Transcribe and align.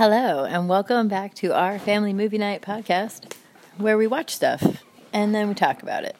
Hello, 0.00 0.46
and 0.46 0.66
welcome 0.66 1.08
back 1.08 1.34
to 1.34 1.54
our 1.54 1.78
family 1.78 2.14
movie 2.14 2.38
night 2.38 2.62
podcast 2.62 3.34
where 3.76 3.98
we 3.98 4.06
watch 4.06 4.34
stuff 4.34 4.82
and 5.12 5.34
then 5.34 5.46
we 5.46 5.54
talk 5.54 5.82
about 5.82 6.04
it. 6.04 6.16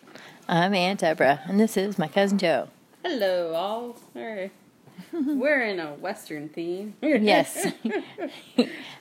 I'm 0.47 0.75
Aunt 0.75 1.01
Deborah, 1.01 1.41
and 1.47 1.59
this 1.59 1.79
is 1.79 1.99
my 1.99 2.07
cousin 2.07 2.37
Joe. 2.37 2.69
Hello, 3.03 3.55
all. 3.55 3.97
We're, 4.13 4.51
we're 5.15 5.63
in 5.63 5.81
a 5.81 5.95
Western 5.95 6.51
theme. 6.51 6.93
Yes. 7.01 7.69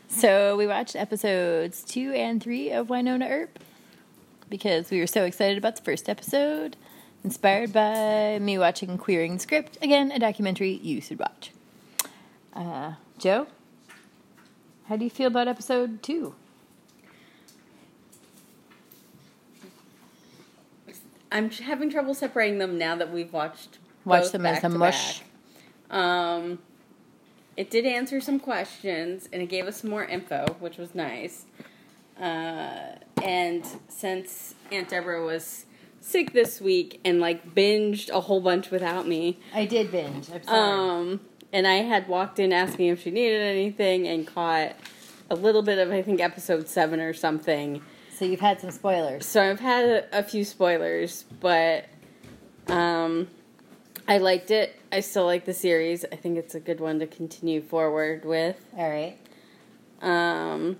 so 0.07 0.55
we 0.55 0.65
watched 0.65 0.95
episodes 0.95 1.83
two 1.83 2.13
and 2.13 2.41
three 2.41 2.71
of 2.71 2.87
Wynonna 2.87 3.29
Earp 3.29 3.59
because 4.49 4.91
we 4.91 5.01
were 5.01 5.07
so 5.07 5.25
excited 5.25 5.57
about 5.57 5.75
the 5.75 5.81
first 5.81 6.07
episode, 6.07 6.77
inspired 7.25 7.73
by 7.73 8.39
me 8.39 8.57
watching 8.57 8.97
Queering 8.97 9.33
the 9.33 9.39
Script, 9.39 9.77
again, 9.81 10.09
a 10.13 10.19
documentary 10.19 10.71
you 10.71 11.01
should 11.01 11.19
watch. 11.19 11.51
Uh, 12.53 12.93
Joe, 13.17 13.47
how 14.89 14.95
do 14.97 15.03
you 15.03 15.09
feel 15.11 15.27
about 15.27 15.47
episode 15.47 16.01
two? 16.01 16.33
I'm 21.31 21.51
having 21.51 21.91
trouble 21.91 22.15
separating 22.15 22.57
them 22.57 22.77
now 22.79 22.95
that 22.95 23.13
we've 23.13 23.31
watched. 23.31 23.77
Watch 24.03 24.23
both 24.23 24.31
them 24.31 24.45
as 24.47 24.55
back 24.55 24.63
a 24.63 24.69
to 24.69 24.77
mush. 24.79 25.21
back. 25.89 25.97
Um, 25.97 26.59
it 27.55 27.69
did 27.69 27.85
answer 27.85 28.19
some 28.19 28.39
questions 28.39 29.29
and 29.31 29.43
it 29.43 29.45
gave 29.45 29.67
us 29.67 29.81
some 29.81 29.91
more 29.91 30.03
info, 30.03 30.45
which 30.59 30.77
was 30.77 30.95
nice. 30.95 31.45
Uh, 32.19 32.95
and 33.23 33.63
since 33.87 34.55
Aunt 34.71 34.89
Deborah 34.89 35.23
was 35.23 35.65
sick 36.01 36.33
this 36.33 36.59
week 36.59 36.99
and 37.05 37.19
like 37.19 37.53
binged 37.53 38.09
a 38.09 38.21
whole 38.21 38.41
bunch 38.41 38.71
without 38.71 39.07
me, 39.07 39.37
I 39.53 39.65
did 39.65 39.91
binge. 39.91 40.29
I'm 40.33 40.49
Um, 40.49 41.19
and 41.51 41.67
I 41.67 41.75
had 41.75 42.07
walked 42.07 42.39
in 42.39 42.53
asking 42.53 42.87
if 42.87 43.03
she 43.03 43.11
needed 43.11 43.41
anything 43.41 44.07
and 44.07 44.25
caught 44.25 44.75
a 45.29 45.35
little 45.35 45.61
bit 45.61 45.79
of 45.79 45.91
I 45.91 46.01
think 46.01 46.19
episode 46.21 46.67
seven 46.67 46.99
or 46.99 47.13
something. 47.13 47.81
so 48.13 48.25
you've 48.25 48.39
had 48.39 48.59
some 48.59 48.71
spoilers. 48.71 49.25
So 49.25 49.41
I've 49.41 49.59
had 49.59 49.85
a, 49.85 50.19
a 50.19 50.23
few 50.23 50.43
spoilers, 50.43 51.25
but 51.39 51.85
um, 52.67 53.27
I 54.07 54.17
liked 54.17 54.51
it. 54.51 54.75
I 54.91 55.01
still 55.01 55.25
like 55.25 55.45
the 55.45 55.53
series. 55.53 56.05
I 56.11 56.15
think 56.15 56.37
it's 56.37 56.55
a 56.55 56.59
good 56.59 56.79
one 56.79 56.99
to 56.99 57.07
continue 57.07 57.61
forward 57.61 58.25
with. 58.25 58.57
All 58.75 58.89
right. 58.89 59.17
Um, 60.01 60.77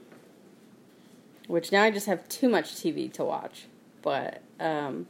which 1.47 1.71
now 1.71 1.83
I 1.83 1.91
just 1.91 2.05
have 2.07 2.27
too 2.29 2.49
much 2.49 2.75
TV 2.75 3.11
to 3.13 3.23
watch. 3.23 3.65
But 4.01 4.41
um, 4.59 5.07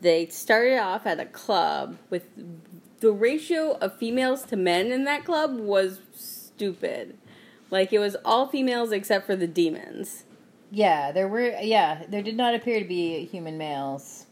they 0.00 0.26
started 0.26 0.78
off 0.78 1.06
at 1.06 1.18
a 1.20 1.24
club 1.24 1.98
with 2.10 2.26
the 3.00 3.12
ratio 3.12 3.72
of 3.80 3.96
females 3.96 4.44
to 4.44 4.56
men 4.56 4.92
in 4.92 5.04
that 5.04 5.24
club 5.24 5.58
was 5.58 6.00
stupid. 6.14 7.16
Like 7.70 7.92
it 7.92 7.98
was 7.98 8.16
all 8.24 8.46
females 8.48 8.92
except 8.92 9.26
for 9.26 9.36
the 9.36 9.46
demons. 9.46 10.24
Yeah, 10.70 11.10
there 11.12 11.26
were. 11.28 11.50
Yeah, 11.60 12.04
there 12.08 12.22
did 12.22 12.36
not 12.36 12.54
appear 12.54 12.78
to 12.78 12.84
be 12.86 13.24
human 13.26 13.58
males, 13.58 14.26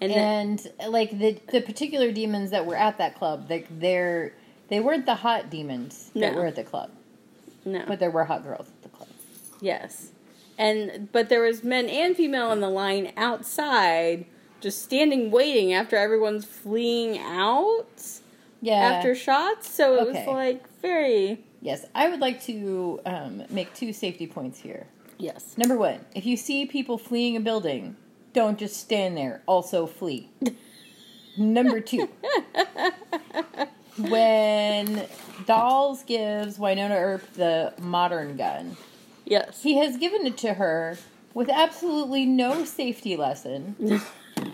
And, 0.00 0.12
and 0.12 0.72
like 0.88 1.16
the 1.18 1.38
the 1.52 1.60
particular 1.60 2.10
demons 2.12 2.50
that 2.50 2.66
were 2.66 2.76
at 2.76 2.98
that 2.98 3.14
club, 3.16 3.46
like 3.48 3.66
they're 3.80 4.32
they 4.68 4.80
weren't 4.80 5.06
the 5.06 5.14
hot 5.16 5.48
demons 5.50 6.10
that 6.14 6.32
No. 6.32 6.38
were 6.38 6.46
at 6.46 6.56
the 6.56 6.64
club, 6.64 6.90
no. 7.64 7.84
but 7.86 7.98
there 8.00 8.10
were 8.10 8.24
hot 8.24 8.42
girls 8.44 8.68
at 8.68 8.82
the 8.82 8.88
club. 8.88 9.08
Yes. 9.60 10.10
And 10.56 11.08
but 11.12 11.28
there 11.28 11.42
was 11.42 11.62
men 11.62 11.88
and 11.88 12.16
female 12.16 12.48
on 12.48 12.60
the 12.60 12.68
line 12.70 13.12
outside 13.16 14.26
just 14.60 14.82
standing 14.82 15.30
waiting 15.30 15.72
after 15.72 15.96
everyone's 15.96 16.44
fleeing 16.44 17.18
out 17.18 17.86
Yeah. 18.60 18.74
after 18.74 19.14
shots. 19.14 19.70
So 19.70 19.94
it 19.94 20.08
Okay. 20.08 20.26
was 20.26 20.34
like 20.34 20.68
very 20.80 21.44
yes, 21.60 21.84
I 21.94 22.08
would 22.08 22.20
like 22.20 22.42
to 22.44 23.00
um, 23.06 23.42
make 23.50 23.74
two 23.74 23.92
safety 23.92 24.26
points 24.26 24.60
here. 24.60 24.86
yes. 25.18 25.54
Number 25.56 25.76
one, 25.76 26.00
if 26.14 26.24
you 26.26 26.36
see 26.36 26.66
people 26.66 26.98
fleeing 26.98 27.36
a 27.36 27.40
building, 27.40 27.96
don't 28.32 28.58
just 28.58 28.76
stand 28.76 29.16
there. 29.16 29.42
Also 29.46 29.86
flee. 29.86 30.28
Number 31.36 31.80
two, 31.80 32.08
when 33.98 35.06
Dolls 35.46 36.02
gives 36.04 36.58
Wynonna 36.58 37.00
Earp 37.00 37.32
the 37.34 37.72
modern 37.80 38.36
gun, 38.36 38.76
Yes. 39.24 39.62
he 39.62 39.76
has 39.78 39.96
given 39.98 40.26
it 40.26 40.36
to 40.38 40.54
her 40.54 40.96
with 41.34 41.48
absolutely 41.48 42.24
no 42.26 42.64
safety 42.64 43.16
lesson 43.16 43.76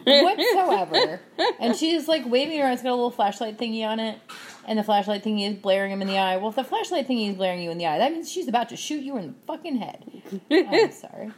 whatsoever. 0.05 1.21
and 1.61 1.77
she's 1.77 2.09
like 2.09 2.25
waving 2.27 2.61
around. 2.61 2.73
It's 2.73 2.83
got 2.83 2.91
a 2.91 2.95
little 2.95 3.11
flashlight 3.11 3.59
thingy 3.59 3.85
on 3.87 4.01
it. 4.01 4.19
And 4.67 4.79
the 4.79 4.83
flashlight 4.83 5.23
thingy 5.23 5.49
is 5.49 5.57
blaring 5.57 5.93
him 5.93 6.01
in 6.01 6.09
the 6.09 6.17
eye. 6.17 6.37
Well, 6.39 6.49
if 6.49 6.57
the 6.57 6.65
flashlight 6.65 7.07
thingy 7.07 7.31
is 7.31 7.37
blaring 7.37 7.61
you 7.61 7.71
in 7.71 7.79
the 7.79 7.87
eye, 7.87 7.99
that 7.99 8.13
means 8.13 8.31
she's 8.31 8.49
about 8.49 8.71
to 8.71 8.77
shoot 8.77 9.03
you 9.03 9.17
in 9.19 9.29
the 9.29 9.35
fucking 9.47 9.77
head. 9.77 10.05
I'm 10.51 10.91
sorry. 10.93 11.33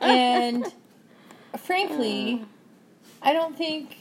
And 0.00 0.66
frankly, 1.58 2.44
I 3.22 3.32
don't 3.32 3.56
think. 3.56 3.96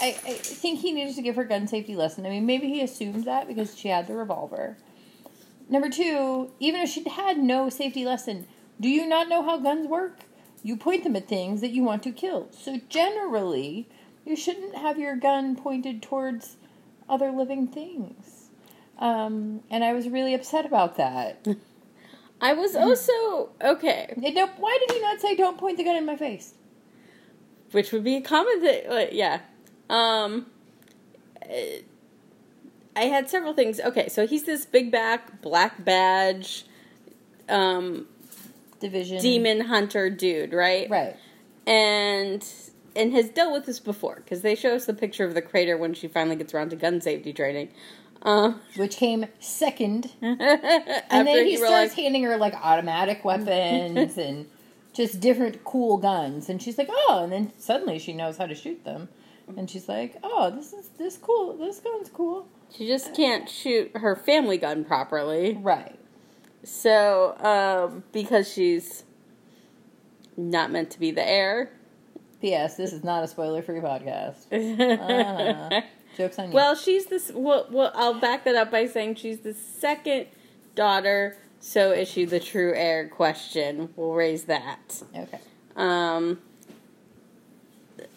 I, 0.00 0.08
I 0.26 0.32
think 0.34 0.80
he 0.80 0.92
needed 0.92 1.14
to 1.16 1.22
give 1.22 1.36
her 1.36 1.44
gun 1.44 1.66
safety 1.66 1.96
lesson. 1.96 2.26
I 2.26 2.30
mean, 2.30 2.46
maybe 2.46 2.68
he 2.68 2.82
assumed 2.82 3.24
that 3.24 3.48
because 3.48 3.76
she 3.76 3.88
had 3.88 4.06
the 4.06 4.14
revolver. 4.14 4.76
Number 5.68 5.88
two, 5.88 6.50
even 6.60 6.80
if 6.82 6.90
she 6.90 7.08
had 7.08 7.38
no 7.38 7.68
safety 7.68 8.04
lesson, 8.04 8.46
do 8.80 8.88
you 8.88 9.06
not 9.06 9.28
know 9.28 9.42
how 9.42 9.58
guns 9.58 9.88
work? 9.88 10.18
You 10.64 10.76
point 10.76 11.04
them 11.04 11.14
at 11.14 11.28
things 11.28 11.60
that 11.60 11.70
you 11.70 11.84
want 11.84 12.02
to 12.02 12.10
kill. 12.10 12.48
So 12.50 12.80
generally, 12.88 13.88
you 14.24 14.34
shouldn't 14.34 14.74
have 14.74 14.98
your 14.98 15.14
gun 15.14 15.54
pointed 15.54 16.02
towards 16.02 16.56
other 17.08 17.30
living 17.30 17.68
things. 17.68 18.50
Um, 18.98 19.60
and 19.70 19.84
I 19.84 19.92
was 19.92 20.08
really 20.08 20.34
upset 20.34 20.66
about 20.66 20.96
that. 20.96 21.46
I 22.40 22.52
was 22.52 22.74
also 22.74 23.50
okay, 23.62 24.12
no, 24.16 24.48
why 24.56 24.78
did 24.80 24.96
he 24.96 25.00
not 25.00 25.20
say, 25.20 25.36
"Don't 25.36 25.56
point 25.56 25.76
the 25.76 25.84
gun 25.84 25.96
in 25.96 26.04
my 26.04 26.16
face"? 26.16 26.54
which 27.74 27.90
would 27.92 28.04
be 28.04 28.16
a 28.16 28.20
common 28.20 28.60
thing. 28.60 28.88
Like, 28.88 29.10
yeah. 29.12 29.40
Um 29.90 30.46
eh, 31.42 31.80
I 32.96 33.02
had 33.06 33.28
several 33.28 33.52
things. 33.52 33.80
Okay, 33.80 34.08
so 34.08 34.26
he's 34.26 34.44
this 34.44 34.64
big 34.64 34.92
back, 34.92 35.42
black 35.42 35.84
badge, 35.84 36.64
um, 37.48 38.06
Division. 38.84 39.20
demon 39.20 39.60
hunter 39.62 40.10
dude, 40.10 40.52
right? 40.52 40.88
Right. 40.90 41.16
and 41.66 42.46
and 42.96 43.12
has 43.12 43.28
dealt 43.30 43.52
with 43.52 43.66
this 43.66 43.80
before 43.80 44.16
because 44.16 44.42
they 44.42 44.54
show 44.54 44.74
us 44.74 44.86
the 44.86 44.94
picture 44.94 45.24
of 45.24 45.34
the 45.34 45.42
crater 45.42 45.76
when 45.76 45.94
she 45.94 46.06
finally 46.06 46.36
gets 46.36 46.54
around 46.54 46.70
to 46.70 46.76
gun 46.76 47.00
safety 47.00 47.32
training. 47.32 47.70
Um, 48.22 48.60
Which 48.76 48.96
came 48.96 49.26
second. 49.40 50.10
And 50.22 51.26
then 51.26 51.44
he, 51.44 51.50
he 51.52 51.56
starts 51.56 51.70
realized, 51.70 51.96
handing 51.96 52.22
her 52.24 52.36
like 52.36 52.54
automatic 52.54 53.24
weapons 53.24 54.16
and 54.26 54.46
just 54.92 55.20
different 55.20 55.64
cool 55.64 55.96
guns. 55.98 56.48
And 56.48 56.62
she's 56.62 56.78
like, 56.78 56.88
oh, 56.90 57.20
and 57.24 57.32
then 57.32 57.52
suddenly 57.58 57.98
she 57.98 58.12
knows 58.12 58.36
how 58.36 58.46
to 58.46 58.54
shoot 58.54 58.84
them. 58.84 59.08
And 59.56 59.68
she's 59.68 59.88
like, 59.88 60.16
oh, 60.22 60.50
this 60.50 60.72
is 60.72 60.88
this 60.98 61.18
cool. 61.18 61.56
This 61.58 61.80
gun's 61.80 62.08
cool. 62.08 62.46
she 62.74 62.86
just 62.86 63.14
can't 63.14 63.48
shoot 63.48 63.90
her 63.96 64.16
family 64.16 64.56
gun 64.56 64.84
properly. 64.84 65.58
Right. 65.60 65.98
So 66.64 67.36
um, 67.38 68.04
because 68.12 68.50
she's 68.52 69.04
not 70.36 70.70
meant 70.70 70.90
to 70.92 71.00
be 71.00 71.10
the 71.10 71.26
heir. 71.26 71.70
P.S. 72.40 72.76
This 72.76 72.92
is 72.92 73.02
not 73.04 73.24
a 73.24 73.28
spoiler-free 73.28 73.80
podcast. 73.80 74.46
Uh, 75.80 75.80
jokes 76.16 76.38
on 76.38 76.48
you. 76.48 76.54
Well, 76.54 76.74
she's 76.76 77.06
this. 77.06 77.30
Well, 77.34 77.66
well, 77.70 77.90
I'll 77.94 78.20
back 78.20 78.44
that 78.44 78.54
up 78.54 78.70
by 78.70 78.86
saying 78.86 79.16
she's 79.16 79.40
the 79.40 79.54
second 79.54 80.26
daughter. 80.74 81.36
So 81.60 81.90
is 81.92 82.08
she 82.08 82.24
the 82.24 82.38
true 82.40 82.72
heir? 82.74 83.08
Question. 83.08 83.88
We'll 83.96 84.12
raise 84.12 84.44
that. 84.44 85.02
okay. 85.16 85.40
Um, 85.76 86.38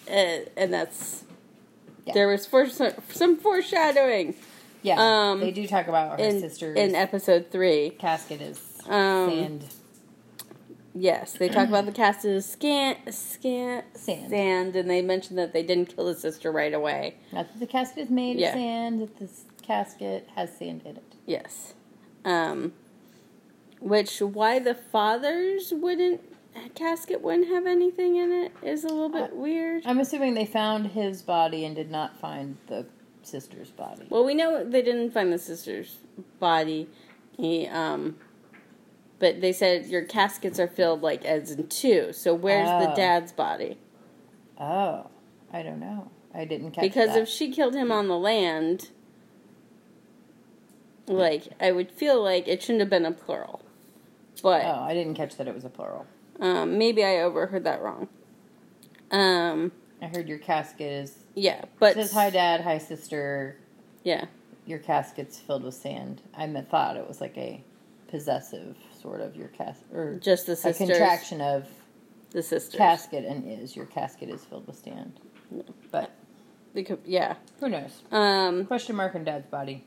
and, 0.08 0.50
and 0.58 0.74
that's 0.74 1.24
Yeah. 2.06 2.14
there 2.14 2.28
was 2.28 2.46
for, 2.46 2.68
some 2.68 3.38
foreshadowing 3.38 4.36
Yeah. 4.82 4.96
um, 5.32 5.40
they 5.40 5.52
do 5.52 5.68
talk 5.68 5.88
about 5.88 6.20
her 6.20 6.26
in 6.26 6.40
sister's 6.40 6.78
in 6.78 6.96
episode 6.96 7.48
three. 7.52 7.90
casket 7.92 8.42
is 8.42 8.60
Um, 8.88 9.30
sand. 9.30 9.66
Yes, 10.94 11.34
they 11.34 11.48
talk 11.50 11.68
about 11.68 11.86
the 11.86 11.92
cast 12.04 12.26
is 12.26 12.46
scant, 12.46 13.14
scant, 13.14 13.86
Sand. 13.96 14.30
sand, 14.32 14.76
and 14.76 14.90
they 14.90 15.02
mention 15.04 15.36
that 15.36 15.54
they 15.54 15.62
didn't 15.62 15.96
kill 15.96 16.06
the 16.06 16.16
sister 16.16 16.52
right 16.52 16.74
away. 16.74 17.16
Not 17.32 17.52
that 17.54 17.60
the 17.60 17.68
casket 17.68 18.06
is 18.06 18.10
made 18.10 18.38
Yeah. 18.40 18.48
of 18.50 18.54
sand. 18.56 19.02
That 19.02 19.18
this 19.20 19.46
casket 19.62 20.28
has 20.36 20.58
sand 20.58 20.82
in 20.86 20.98
it. 20.98 21.04
Yes, 21.28 21.74
um, 22.26 22.74
which 23.80 24.20
why 24.22 24.58
the 24.60 24.74
father's 24.74 25.72
wouldn't 25.72 26.22
casket 26.74 27.22
wouldn't 27.22 27.48
have 27.50 27.68
anything 27.68 28.16
in 28.16 28.32
it 28.32 28.52
is 28.64 28.84
a 28.84 28.88
little 28.88 29.10
bit 29.10 29.32
Uh, 29.32 29.36
weird. 29.36 29.84
I'm 29.86 30.00
assuming 30.00 30.34
they 30.34 30.46
found 30.48 30.88
his 30.88 31.22
body 31.22 31.64
and 31.66 31.76
did 31.76 31.92
not 31.92 32.20
find 32.20 32.58
the 32.66 32.88
sister's 33.28 33.70
body. 33.72 34.06
Well, 34.10 34.24
we 34.26 34.34
know 34.34 34.64
they 34.64 34.82
didn't 34.82 35.12
find 35.12 35.32
the 35.32 35.38
sister's 35.38 35.98
body. 36.40 36.88
He, 37.38 37.68
um, 37.68 38.18
but 39.20 39.42
they 39.42 39.52
said 39.54 39.86
your 39.88 40.04
caskets 40.04 40.60
are 40.60 40.68
filled 40.68 41.02
like 41.02 41.26
as 41.26 41.52
in 41.52 41.68
two. 41.68 42.14
So 42.14 42.34
where's 42.34 42.70
the 42.70 42.92
Oh. 42.92 42.96
dad's 42.96 43.32
body? 43.32 43.78
Oh, 44.60 45.08
I 45.54 45.62
don't 45.64 45.80
know. 45.80 46.10
I 46.34 46.46
didn't 46.46 46.72
catch 46.72 46.76
that. 46.76 46.82
Because 46.82 47.10
that. 47.14 47.24
if 47.24 47.30
she 47.30 47.52
killed 47.52 47.76
him 47.76 47.92
on 47.92 48.08
the 48.08 48.18
land, 48.18 48.90
Like 51.08 51.44
I 51.62 51.72
would 51.72 51.90
feel 51.92 52.22
like 52.22 52.48
it 52.50 52.62
shouldn't 52.62 52.82
have 52.82 52.90
been 52.90 53.06
a 53.06 53.12
plural, 53.14 53.62
but 54.44 54.66
Oh, 54.66 54.82
I 54.84 54.94
didn't 54.94 55.14
catch 55.14 55.38
that 55.38 55.48
it 55.48 55.56
was 55.56 55.64
a 55.64 55.70
plural. 55.70 56.06
um, 56.42 56.78
maybe 56.78 57.02
I 57.04 57.20
overheard 57.22 57.64
that 57.64 57.82
wrong. 57.82 58.10
Um, 59.10 59.72
I 60.02 60.08
heard 60.08 60.28
your 60.28 60.38
casket 60.38 60.92
is. 60.92 61.18
yeah, 61.36 61.66
but 61.80 61.92
It 61.98 62.02
says 62.04 62.12
hi, 62.14 62.30
dad. 62.30 62.62
Hi, 62.62 62.78
sister. 62.78 63.58
yeah, 64.04 64.26
Your 64.66 64.80
casket's 64.80 65.40
filled 65.40 65.64
with 65.64 65.74
sand. 65.74 66.22
I 66.36 66.48
thought 66.70 66.98
it 66.98 67.08
was 67.08 67.20
like 67.22 67.38
a 67.38 67.64
possessive 68.08 68.78
sort 69.02 69.22
of 69.22 69.36
your 69.36 69.48
casket, 69.50 69.86
or 69.94 70.16
just 70.20 70.46
the 70.46 70.54
a 70.54 70.74
contraction 70.74 71.42
of 71.42 71.68
The 72.32 72.44
sisters. 72.44 72.78
casket 72.78 73.26
and 73.26 73.50
is 73.50 73.76
your 73.76 73.86
casket 73.86 74.30
is 74.30 74.44
filled 74.46 74.68
with 74.68 74.78
sand. 74.78 75.20
But 75.92 76.12
Because, 76.74 77.00
yeah. 77.06 77.36
who 77.60 77.70
knows? 77.70 78.02
Um, 78.12 78.66
Question 78.66 78.96
mark 78.96 79.16
on 79.16 79.24
dad's 79.24 79.48
body. 79.48 79.84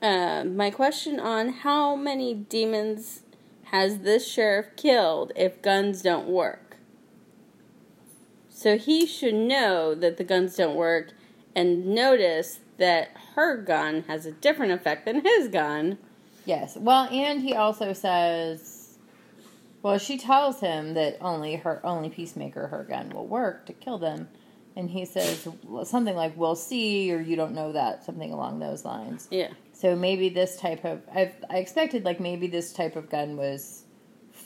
uh, 0.00 0.44
my 0.44 0.70
question 0.70 1.18
on 1.20 1.48
how 1.50 1.94
many 1.96 2.32
demons 2.34 3.22
has 3.64 3.98
this 3.98 4.26
sheriff 4.26 4.68
killed 4.76 5.32
if 5.36 5.60
guns 5.60 6.00
don't 6.02 6.28
work? 6.28 6.67
So 8.58 8.76
he 8.76 9.06
should 9.06 9.36
know 9.36 9.94
that 9.94 10.16
the 10.16 10.24
guns 10.24 10.56
don't 10.56 10.74
work 10.74 11.12
and 11.54 11.86
notice 11.86 12.58
that 12.78 13.10
her 13.36 13.56
gun 13.56 14.02
has 14.08 14.26
a 14.26 14.32
different 14.32 14.72
effect 14.72 15.04
than 15.04 15.20
his 15.24 15.46
gun. 15.46 15.96
Yes. 16.44 16.76
Well, 16.76 17.04
and 17.12 17.40
he 17.40 17.54
also 17.54 17.92
says, 17.92 18.98
well, 19.80 19.96
she 19.96 20.18
tells 20.18 20.58
him 20.58 20.94
that 20.94 21.18
only 21.20 21.54
her 21.54 21.80
only 21.86 22.10
peacemaker, 22.10 22.66
her 22.66 22.82
gun, 22.82 23.10
will 23.10 23.28
work 23.28 23.64
to 23.66 23.72
kill 23.72 23.98
them, 23.98 24.28
and 24.74 24.90
he 24.90 25.04
says 25.04 25.46
something 25.84 26.16
like, 26.16 26.36
"We'll 26.36 26.56
see," 26.56 27.14
or 27.14 27.20
"You 27.20 27.36
don't 27.36 27.54
know 27.54 27.70
that," 27.70 28.04
something 28.04 28.32
along 28.32 28.58
those 28.58 28.84
lines. 28.84 29.28
Yeah. 29.30 29.52
So 29.72 29.94
maybe 29.94 30.30
this 30.30 30.56
type 30.56 30.84
of 30.84 31.02
I've, 31.14 31.32
I 31.48 31.58
expected 31.58 32.04
like 32.04 32.18
maybe 32.18 32.48
this 32.48 32.72
type 32.72 32.96
of 32.96 33.08
gun 33.08 33.36
was 33.36 33.84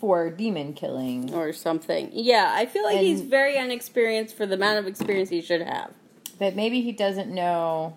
for 0.03 0.29
demon 0.31 0.73
killing, 0.73 1.33
Or 1.33 1.53
something. 1.53 2.11
Yeah, 2.13 2.51
I 2.53 2.67
feel 2.67 2.83
like 2.83 2.99
he's 2.99 3.21
very 3.21 3.57
unexperienced 3.57 4.37
for 4.37 4.47
the 4.47 4.57
amount 4.57 4.81
of 4.81 4.89
experience 4.89 5.29
he 5.31 5.41
should 5.41 5.61
have. 5.63 5.93
but 6.41 6.57
maybe 6.57 6.81
he 6.81 6.91
doesn't 6.91 7.31
know. 7.33 7.95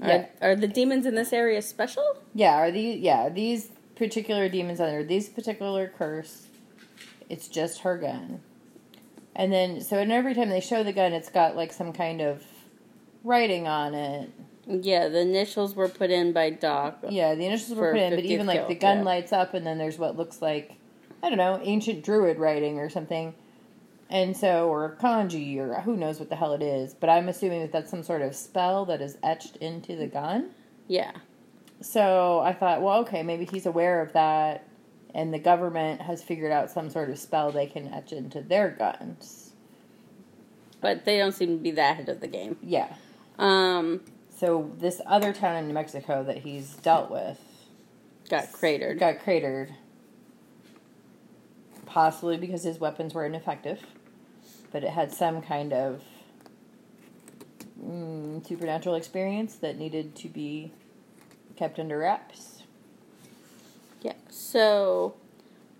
Are, 0.00 0.08
Yeah. 0.08 0.26
are 0.40 0.54
the 0.54 0.68
demons 0.68 1.06
in 1.06 1.16
this 1.16 1.32
area 1.32 1.60
special? 1.60 2.04
Yeah, 2.36 2.54
are 2.54 2.70
these 2.70 3.00
yeah 3.00 3.28
these 3.28 3.70
particular 3.96 4.48
demons 4.48 4.78
under 4.80 5.02
these 5.02 5.28
particular 5.28 5.88
curse? 5.98 6.46
It's 7.28 7.48
just 7.48 7.80
her 7.80 7.98
gun, 7.98 8.40
and 9.34 9.52
then 9.52 9.80
so 9.80 9.98
and 9.98 10.12
every 10.12 10.34
time 10.34 10.50
they 10.50 10.60
show 10.60 10.84
the 10.84 10.92
gun, 10.92 11.12
it's 11.12 11.30
got 11.30 11.56
like 11.56 11.72
some 11.72 11.92
kind 11.92 12.20
of 12.20 12.44
writing 13.24 13.66
on 13.66 13.92
it. 13.94 14.30
Yeah, 14.66 15.08
the 15.08 15.20
initials 15.20 15.74
were 15.74 15.88
put 15.88 16.10
in 16.10 16.32
by 16.32 16.50
Doc. 16.50 16.98
Yeah, 17.08 17.34
the 17.34 17.46
initials 17.46 17.78
were 17.78 17.92
put 17.92 18.00
in, 18.00 18.14
but 18.14 18.24
50th 18.24 18.28
even 18.28 18.46
like 18.46 18.60
kill, 18.60 18.68
the 18.68 18.74
gun 18.74 18.98
yeah. 18.98 19.04
lights 19.04 19.32
up, 19.32 19.54
and 19.54 19.66
then 19.66 19.78
there's 19.78 19.98
what 19.98 20.16
looks 20.16 20.40
like 20.40 20.76
I 21.24 21.30
don't 21.30 21.38
know 21.38 21.58
ancient 21.62 22.04
druid 22.04 22.38
writing 22.38 22.78
or 22.78 22.90
something. 22.90 23.34
And 24.10 24.36
so, 24.36 24.68
or 24.68 24.96
kanji, 25.00 25.56
or 25.56 25.80
who 25.80 25.96
knows 25.96 26.20
what 26.20 26.28
the 26.28 26.36
hell 26.36 26.52
it 26.52 26.62
is. 26.62 26.92
But 26.92 27.08
I'm 27.08 27.30
assuming 27.30 27.62
that 27.62 27.72
that's 27.72 27.90
some 27.90 28.02
sort 28.02 28.20
of 28.20 28.36
spell 28.36 28.84
that 28.84 29.00
is 29.00 29.16
etched 29.22 29.56
into 29.56 29.96
the 29.96 30.06
gun. 30.06 30.50
Yeah. 30.86 31.12
So 31.80 32.40
I 32.40 32.52
thought, 32.52 32.82
well, 32.82 33.00
okay, 33.00 33.22
maybe 33.22 33.46
he's 33.46 33.64
aware 33.64 34.02
of 34.02 34.12
that, 34.12 34.68
and 35.14 35.32
the 35.32 35.38
government 35.38 36.02
has 36.02 36.22
figured 36.22 36.52
out 36.52 36.70
some 36.70 36.90
sort 36.90 37.08
of 37.08 37.18
spell 37.18 37.50
they 37.50 37.66
can 37.66 37.88
etch 37.88 38.12
into 38.12 38.42
their 38.42 38.70
guns. 38.70 39.52
But 40.82 41.06
they 41.06 41.16
don't 41.16 41.32
seem 41.32 41.56
to 41.56 41.62
be 41.62 41.70
that 41.72 41.92
ahead 41.92 42.10
of 42.10 42.20
the 42.20 42.28
game. 42.28 42.58
Yeah. 42.62 42.94
Um, 43.38 44.02
So 44.36 44.70
this 44.78 45.00
other 45.06 45.32
town 45.32 45.56
in 45.56 45.68
New 45.68 45.74
Mexico 45.74 46.24
that 46.24 46.38
he's 46.38 46.74
dealt 46.76 47.10
with 47.10 47.38
got 48.28 48.50
cratered. 48.52 48.98
got 48.98 49.20
cratered, 49.20 49.72
possibly 51.86 52.36
because 52.36 52.64
his 52.64 52.80
weapons 52.80 53.14
were 53.14 53.24
ineffective, 53.24 53.80
but 54.72 54.82
it 54.82 54.90
had 54.90 55.12
some 55.12 55.40
kind 55.40 55.72
of 55.72 56.02
mm, 57.80 58.46
supernatural 58.46 58.96
experience 58.96 59.54
that 59.56 59.78
needed 59.78 60.16
to 60.16 60.28
be 60.28 60.72
kept 61.56 61.78
under 61.78 61.98
wraps. 61.98 62.62
Yeah. 64.02 64.14
So, 64.28 65.14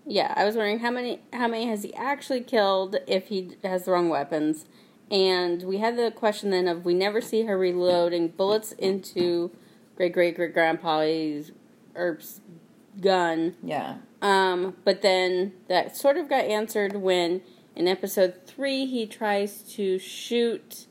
yeah, 0.05 0.33
I 0.35 0.45
was 0.45 0.55
wondering 0.55 0.79
how 0.79 0.91
many 0.91 1.19
how 1.33 1.47
many 1.47 1.67
has 1.67 1.83
he 1.83 1.93
actually 1.93 2.41
killed 2.41 2.95
if 3.05 3.27
he 3.27 3.57
has 3.63 3.83
the 3.85 3.91
wrong 3.91 4.07
weapons, 4.09 4.65
and 5.11 5.63
we 5.63 5.77
had 5.77 5.97
the 5.97 6.11
question 6.11 6.49
then 6.49 6.67
of 6.67 6.85
we 6.85 6.93
never 6.93 7.21
see 7.21 7.43
her 7.45 7.57
reloading 7.57 8.29
bullets 8.29 8.71
into 8.73 9.51
great 9.95 10.13
great 10.13 10.35
great 10.35 10.53
grandpa's 10.53 11.51
Earp's 11.95 12.41
gun. 12.99 13.55
Yeah. 13.63 13.97
Um, 14.21 14.75
but 14.83 15.01
then 15.01 15.53
that 15.67 15.95
sort 15.95 16.17
of 16.17 16.29
got 16.29 16.45
answered 16.45 16.95
when 16.95 17.41
in 17.75 17.87
episode 17.87 18.41
three 18.45 18.85
he 18.85 19.05
tries 19.05 19.61
to 19.73 19.99
shoot 19.99 20.87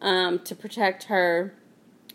um, 0.00 0.38
to 0.40 0.54
protect 0.54 1.04
her, 1.04 1.54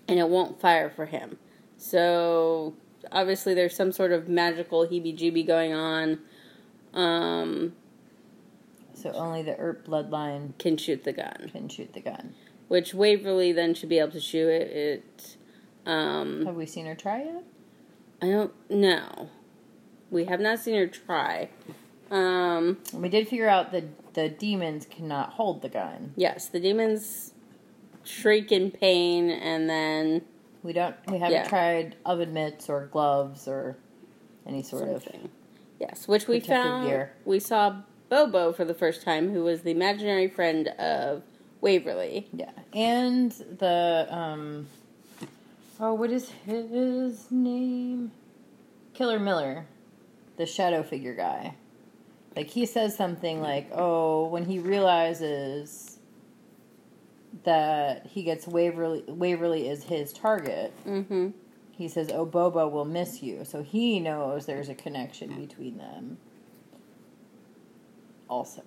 and 0.07 0.19
it 0.19 0.29
won't 0.29 0.61
fire 0.61 0.89
for 0.89 1.05
him. 1.05 1.37
So 1.77 2.75
obviously 3.11 3.53
there's 3.53 3.75
some 3.75 3.91
sort 3.91 4.11
of 4.11 4.29
magical 4.29 4.87
heebie-jeebie 4.87 5.45
going 5.45 5.73
on. 5.73 6.19
Um, 6.93 7.73
So 9.03 9.11
only 9.11 9.43
the 9.43 9.57
Earp 9.57 9.85
bloodline 9.85 10.57
can 10.57 10.77
shoot 10.77 11.03
the 11.03 11.11
gun, 11.11 11.49
can 11.51 11.67
shoot 11.67 11.91
the 11.91 11.99
gun. 11.99 12.33
which 12.69 12.93
Waverly 12.93 13.51
then 13.51 13.73
should 13.73 13.89
be 13.89 13.99
able 13.99 14.13
to 14.13 14.19
shoot 14.21 14.47
it. 14.47 14.71
It. 14.71 15.37
Um, 15.85 16.45
Have 16.45 16.55
we 16.55 16.65
seen 16.65 16.85
her 16.85 16.95
try 16.95 17.23
yet? 17.23 17.43
I 18.21 18.27
don't 18.27 18.53
know. 18.69 19.29
We 20.09 20.23
have 20.25 20.39
not 20.39 20.59
seen 20.59 20.75
her 20.75 20.87
try. 20.87 21.49
Um, 22.09 22.77
we 22.93 23.09
did 23.09 23.27
figure 23.27 23.49
out 23.49 23.73
that 23.73 24.13
the 24.13 24.29
demons 24.29 24.85
cannot 24.89 25.31
hold 25.31 25.61
the 25.61 25.69
gun. 25.69 26.13
Yes, 26.15 26.47
the 26.47 26.61
demons 26.61 27.33
shriek 28.05 28.51
in 28.53 28.71
pain 28.71 29.29
and 29.29 29.69
then 29.69 30.21
We 30.63 30.71
don't. 30.71 30.95
We 31.09 31.17
haven't 31.17 31.33
Yeah. 31.33 31.47
tried 31.49 31.97
oven 32.05 32.31
mitts 32.33 32.69
or 32.69 32.85
gloves 32.85 33.49
or 33.49 33.75
any 34.47 34.63
sort 34.63 34.83
something. 34.89 35.29
Yes, 35.77 36.07
which 36.07 36.29
we 36.29 36.39
found. 36.39 36.87
gear. 36.87 37.11
We 37.25 37.39
saw 37.41 37.81
Bobo 38.13 38.53
for 38.53 38.63
the 38.63 38.75
first 38.75 39.01
time, 39.01 39.33
who 39.33 39.43
was 39.43 39.63
the 39.63 39.71
imaginary 39.71 40.27
friend 40.27 40.67
of 40.67 41.23
Waverly. 41.61 42.27
yeah. 42.31 42.51
And 42.71 43.31
the 43.31 44.07
um. 44.11 44.67
Oh, 45.79 45.95
what 45.95 46.11
is 46.11 46.29
his 46.45 47.31
name? 47.31 48.11
Killer 48.93 49.17
Miller, 49.17 49.65
the 50.37 50.45
shadow 50.45 50.83
figure 50.83 51.15
guy. 51.15 51.55
Like 52.35 52.49
he 52.49 52.67
says 52.67 52.95
something 52.95 53.41
like, 53.41 53.71
"Oh, 53.73 54.27
when 54.27 54.45
he 54.45 54.59
realizes." 54.59 55.97
That 57.45 58.05
he 58.05 58.21
gets 58.21 58.47
Waverly, 58.47 59.05
Waverly 59.07 59.67
is 59.67 59.85
his 59.85 60.13
target. 60.13 60.71
Mm-hmm. 60.85 61.29
He 61.71 61.87
says, 61.87 62.11
"Oh, 62.13 62.25
Bobo 62.25 62.67
will 62.67 62.85
miss 62.85 63.23
you," 63.23 63.43
so 63.43 63.63
he 63.63 63.99
knows 63.99 64.45
there's 64.45 64.69
a 64.69 64.75
connection 64.75 65.33
between 65.41 65.79
them. 65.79 66.19
Also, 68.33 68.63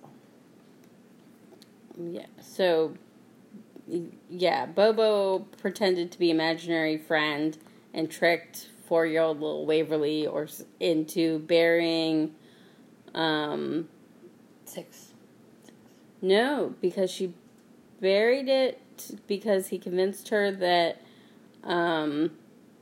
Yeah. 1.99 2.25
So, 2.39 2.93
yeah, 4.29 4.65
Bobo 4.65 5.39
pretended 5.61 6.09
to 6.13 6.19
be 6.19 6.31
imaginary 6.31 6.97
friend 6.97 7.57
and 7.93 8.09
tricked 8.09 8.69
four-year-old 8.85 9.41
little 9.41 9.65
Waverly 9.65 10.25
or 10.25 10.47
into 10.79 11.39
burying. 11.39 12.33
Um, 13.13 13.89
six. 14.63 15.11
No, 16.21 16.73
because 16.79 17.11
she 17.11 17.33
buried 17.99 18.47
it 18.47 18.79
because 19.27 19.67
he 19.67 19.77
convinced 19.77 20.29
her 20.29 20.49
that 20.49 21.01
um, 21.65 22.31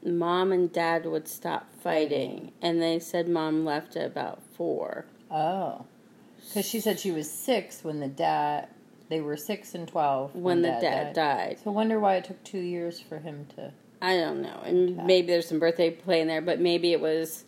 mom 0.03 0.51
and 0.51 0.71
dad 0.71 1.07
would 1.07 1.27
stop 1.27 1.73
fighting, 1.81 2.51
and 2.61 2.79
they 2.79 2.99
said 2.99 3.27
mom 3.27 3.65
left 3.65 3.95
at 3.95 4.05
about 4.05 4.43
four. 4.53 5.05
Oh, 5.31 5.85
because 6.47 6.65
she 6.67 6.79
said 6.79 6.99
she 6.99 7.11
was 7.11 7.29
six 7.29 7.83
when 7.83 7.99
the 7.99 8.07
dad. 8.07 8.67
They 9.07 9.21
were 9.21 9.37
six 9.37 9.75
and 9.75 9.87
twelve 9.87 10.33
When 10.35 10.61
the 10.63 10.69
dad 10.81 11.13
died. 11.13 11.59
So 11.63 11.69
I 11.69 11.73
wonder 11.73 11.99
why 11.99 12.15
it 12.15 12.23
took 12.25 12.43
two 12.43 12.59
years 12.59 12.99
for 12.99 13.19
him 13.19 13.45
to. 13.55 13.71
I 14.01 14.17
don't 14.17 14.41
know, 14.41 14.59
and 14.65 14.97
maybe 15.05 15.27
there's 15.27 15.47
some 15.47 15.59
birthday 15.59 15.89
play 15.91 16.21
in 16.21 16.27
there, 16.27 16.41
but 16.41 16.59
maybe 16.59 16.91
it 16.91 16.99
was 16.99 17.45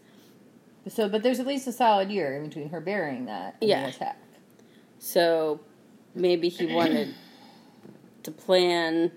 So, 0.88 1.10
but 1.10 1.22
there's 1.24 1.40
at 1.40 1.48
least 1.48 1.68
a 1.68 1.72
solid 1.72 2.10
year 2.12 2.36
in 2.38 2.48
between 2.48 2.70
her 2.70 2.80
burying 2.80 3.26
that 3.26 3.56
and 3.62 3.70
Yeah. 3.70 3.84
the 3.84 3.90
attack. 3.90 4.18
so. 5.00 5.60
Maybe 6.16 6.50
he 6.50 6.66
wanted 6.74 7.14
to 8.24 8.32
plan. 8.32 9.12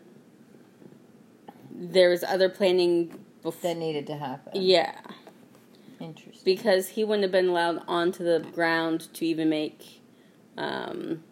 There 1.72 2.10
was 2.10 2.22
other 2.22 2.50
planning 2.50 3.18
before. 3.42 3.70
That 3.70 3.78
needed 3.78 4.06
to 4.08 4.16
happen. 4.16 4.52
Yeah. 4.54 5.00
Interesting. 6.00 6.42
because 6.44 6.88
he 6.90 7.04
wouldn't 7.04 7.22
have 7.24 7.32
been 7.32 7.48
allowed 7.48 7.82
onto 7.86 8.24
the 8.24 8.40
ground 8.52 9.12
to 9.14 9.26
even 9.26 9.48
make 9.50 10.00
um, 10.56 11.22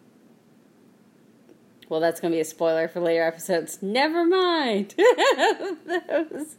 Well, 1.89 1.99
that's 1.99 2.19
going 2.21 2.31
to 2.31 2.35
be 2.35 2.41
a 2.41 2.45
spoiler 2.45 2.87
for 2.87 2.99
later 2.99 3.23
episodes. 3.23 3.79
Never 3.81 4.23
mind. 4.25 4.93
Those, 5.85 6.57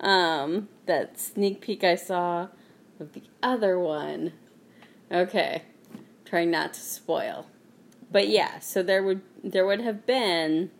um, 0.00 0.68
that 0.86 1.18
sneak 1.18 1.60
peek 1.60 1.84
I 1.84 1.94
saw 1.94 2.48
of 2.98 3.12
the 3.12 3.22
other 3.42 3.78
one. 3.78 4.32
Okay, 5.12 5.62
trying 6.24 6.50
not 6.50 6.74
to 6.74 6.80
spoil. 6.80 7.46
But 8.10 8.28
yeah, 8.28 8.58
so 8.60 8.82
there 8.82 9.02
would 9.02 9.22
there 9.42 9.66
would 9.66 9.80
have 9.80 10.06
been 10.06 10.70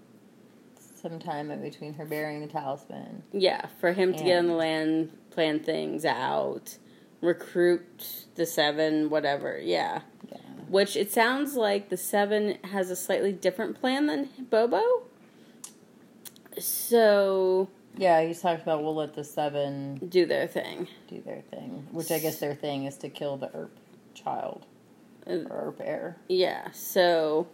Some 1.01 1.19
time 1.19 1.51
in 1.51 1.61
between 1.63 1.95
her 1.95 2.05
burying 2.05 2.41
the 2.41 2.47
talisman. 2.47 3.23
yeah 3.33 3.67
for 3.81 3.93
him 3.93 4.13
to 4.15 4.23
get 4.25 4.39
on 4.39 4.47
the 4.47 4.55
land, 4.55 5.11
plan 5.35 5.61
things 5.61 6.05
out, 6.05 6.79
recruit 7.21 8.27
the 8.37 8.47
seven, 8.47 9.11
whatever. 9.11 9.59
Yeah. 9.63 10.03
Yeah. 10.31 10.39
Which 10.69 10.97
it 10.97 11.13
sounds 11.13 11.55
like 11.57 11.89
the 11.91 11.97
Seven 11.97 12.59
has 12.65 12.91
a 12.91 12.97
slightly 12.97 13.33
different 13.33 13.79
plan 13.81 14.07
than 14.07 14.29
Bobo. 14.51 15.03
So 16.59 17.69
Yeah, 17.97 18.23
he's 18.25 18.41
talked 18.41 18.63
about 18.63 18.83
we'll 18.83 18.95
let 18.95 19.15
the 19.15 19.25
seven 19.25 19.97
do 20.09 20.25
their 20.27 20.47
thing. 20.47 20.89
do 21.09 21.21
their 21.21 21.43
thing, 21.51 21.87
which 21.93 22.11
I 22.11 22.19
guess 22.19 22.39
their 22.39 22.55
thing 22.55 22.85
is 22.85 22.97
to 22.99 23.09
kill 23.09 23.37
the 23.37 23.51
Earp 23.55 23.73
child 24.15 24.67
Uh, 25.27 25.41
or 25.51 25.75
heir. 25.81 26.17
Yeah. 26.29 26.71
So, 26.73 27.47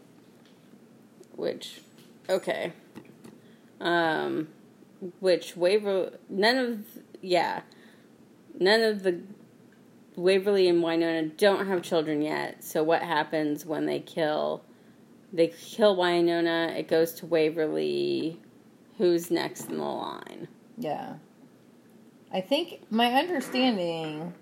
which, 1.37 1.81
okay, 2.29 2.73
um, 3.81 4.49
which 5.21 5.57
Waver 5.57 6.13
none 6.29 6.57
of 6.59 6.85
yeah, 7.21 7.63
none 8.59 8.83
of 8.83 9.03
the 9.03 9.21
Waverly 10.17 10.69
and 10.69 10.83
Wynonna 10.83 11.37
don't 11.37 11.67
have 11.67 11.83
children 11.83 12.23
yet. 12.23 12.63
So 12.63 12.83
what 12.83 13.03
happens 13.03 13.65
when 13.65 13.87
they 13.87 14.01
kill? 14.01 14.63
They 15.33 15.49
kill 15.49 15.97
Wynonna. 15.97 16.77
It 16.77 16.89
goes 16.89 17.13
to 17.15 17.27
Waverly. 17.27 18.41
Who's 18.99 19.31
next 19.31 19.71
in 19.71 19.79
the 19.79 19.85
line? 19.85 20.49
Yeah. 20.77 21.15
I 22.33 22.41
think 22.41 22.83
my 22.91 23.13
understanding 23.15 24.35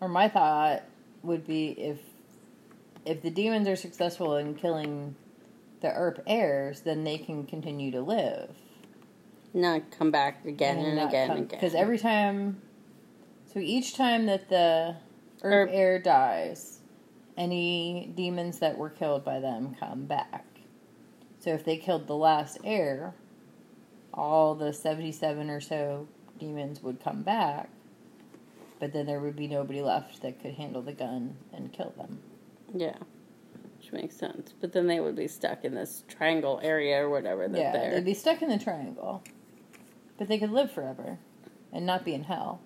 or 0.00 0.08
my 0.08 0.28
thought 0.28 0.82
would 1.22 1.46
be 1.46 1.68
if 1.68 1.98
if 3.04 3.22
the 3.22 3.30
demons 3.30 3.68
are 3.68 3.76
successful 3.76 4.36
in 4.36 4.54
killing 4.54 5.14
the 5.80 5.92
Earp 5.92 6.22
heirs, 6.26 6.80
then 6.80 7.04
they 7.04 7.18
can 7.18 7.44
continue 7.44 7.90
to 7.92 8.00
live. 8.00 8.50
Not 9.54 9.90
come 9.90 10.10
back 10.10 10.44
again 10.44 10.78
and, 10.78 10.98
again 10.98 11.30
and 11.30 11.40
again. 11.40 11.48
Because 11.48 11.74
every 11.74 11.98
time, 11.98 12.62
so 13.52 13.60
each 13.60 13.94
time 13.94 14.26
that 14.26 14.48
the 14.48 14.96
Earp- 15.42 15.70
heir 15.72 15.98
dies, 15.98 16.80
any 17.36 18.12
demons 18.16 18.58
that 18.60 18.78
were 18.78 18.90
killed 18.90 19.24
by 19.24 19.40
them 19.40 19.76
come 19.78 20.06
back. 20.06 20.46
So 21.38 21.50
if 21.50 21.64
they 21.64 21.76
killed 21.76 22.06
the 22.06 22.16
last 22.16 22.58
heir, 22.64 23.14
all 24.14 24.54
the 24.54 24.72
77 24.72 25.50
or 25.50 25.60
so 25.60 26.06
demons 26.38 26.82
would 26.82 27.02
come 27.02 27.22
back, 27.22 27.68
but 28.78 28.92
then 28.92 29.06
there 29.06 29.20
would 29.20 29.36
be 29.36 29.48
nobody 29.48 29.82
left 29.82 30.22
that 30.22 30.40
could 30.40 30.54
handle 30.54 30.82
the 30.82 30.92
gun 30.92 31.36
and 31.52 31.72
kill 31.72 31.92
them. 31.96 32.20
Yeah. 32.74 32.96
Which 33.76 33.92
makes 33.92 34.16
sense. 34.16 34.54
But 34.60 34.72
then 34.72 34.86
they 34.86 35.00
would 35.00 35.16
be 35.16 35.28
stuck 35.28 35.64
in 35.64 35.74
this 35.74 36.04
triangle 36.08 36.60
area 36.62 37.04
or 37.04 37.10
whatever 37.10 37.48
that 37.48 37.58
yeah, 37.58 37.72
they're. 37.72 37.90
they'd 37.94 38.04
be 38.04 38.14
stuck 38.14 38.42
in 38.42 38.48
the 38.48 38.58
triangle, 38.58 39.22
but 40.18 40.28
they 40.28 40.38
could 40.38 40.50
live 40.52 40.70
forever 40.70 41.18
and 41.72 41.86
not 41.86 42.04
be 42.04 42.14
in 42.14 42.24
hell. 42.24 42.60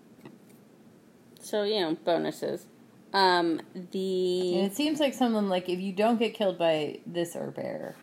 So, 1.41 1.62
you 1.62 1.81
know, 1.81 1.95
bonuses. 2.05 2.67
Um, 3.15 3.61
And 3.75 3.88
the. 3.93 4.59
it 4.61 4.75
seems 4.75 5.00
like 5.00 5.15
something 5.15 5.49
like 5.49 5.69
if 5.69 5.79
you 5.81 5.93
don't 5.93 6.19
get 6.19 6.35
killed 6.35 6.59
by 6.59 6.99
this 7.07 7.37
Earp 7.37 7.59
heir, 7.59 7.95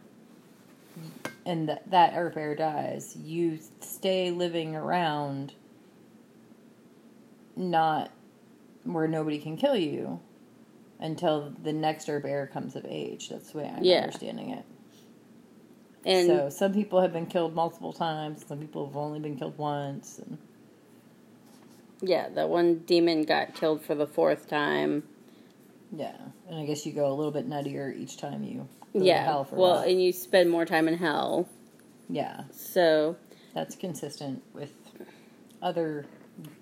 and 1.45 1.67
th- 1.67 1.79
that 1.87 2.13
Earp 2.15 2.37
heir 2.37 2.55
dies, 2.55 3.15
you 3.17 3.59
stay 3.81 4.31
living 4.31 4.75
around, 4.75 5.53
not 7.55 8.11
where 8.83 9.07
nobody 9.07 9.39
can 9.39 9.57
kill 9.57 9.75
you, 9.75 10.19
until 10.99 11.53
the 11.61 11.73
next 11.73 12.07
Earp 12.09 12.25
heir 12.25 12.47
comes 12.47 12.75
of 12.75 12.85
age. 12.87 13.29
That's 13.29 13.51
the 13.51 13.57
way 13.59 13.65
I'm 13.75 13.83
Yeah. 13.83 13.99
understanding 14.03 14.51
it. 14.51 14.65
And 16.05 16.27
so 16.27 16.49
some 16.49 16.73
people 16.73 17.01
have 17.01 17.13
been 17.13 17.25
killed 17.27 17.55
multiple 17.55 17.93
times. 17.93 18.45
Some 18.47 18.59
people 18.59 18.85
have 18.87 18.95
only 18.97 19.19
been 19.19 19.37
killed 19.37 19.57
once. 19.57 20.19
And 20.19 20.37
yeah, 22.01 22.29
that 22.29 22.49
one 22.49 22.79
demon 22.79 23.23
got 23.23 23.55
killed 23.55 23.83
for 23.83 23.95
the 23.95 24.07
fourth 24.07 24.47
time. 24.47 25.03
yeah, 25.95 26.15
and 26.49 26.59
I 26.59 26.65
guess 26.65 26.85
you 26.85 26.91
go 26.91 27.07
a 27.07 27.13
little 27.13 27.31
bit 27.31 27.49
nuttier 27.49 27.95
each 27.95 28.17
time 28.17 28.43
you 28.43 28.67
go 28.93 28.99
to 28.99 29.05
Yeah. 29.05 29.23
hell 29.23 29.43
for 29.45 29.55
a 29.55 29.59
Well, 29.59 29.77
and 29.79 30.01
you 30.01 30.11
spend 30.11 30.49
more 30.49 30.65
time 30.65 30.87
in 30.87 30.97
hell. 30.97 31.47
yeah. 32.09 32.43
So, 32.51 33.15
That's 33.53 33.75
consistent 33.75 34.41
with 34.53 34.73
other 35.61 36.05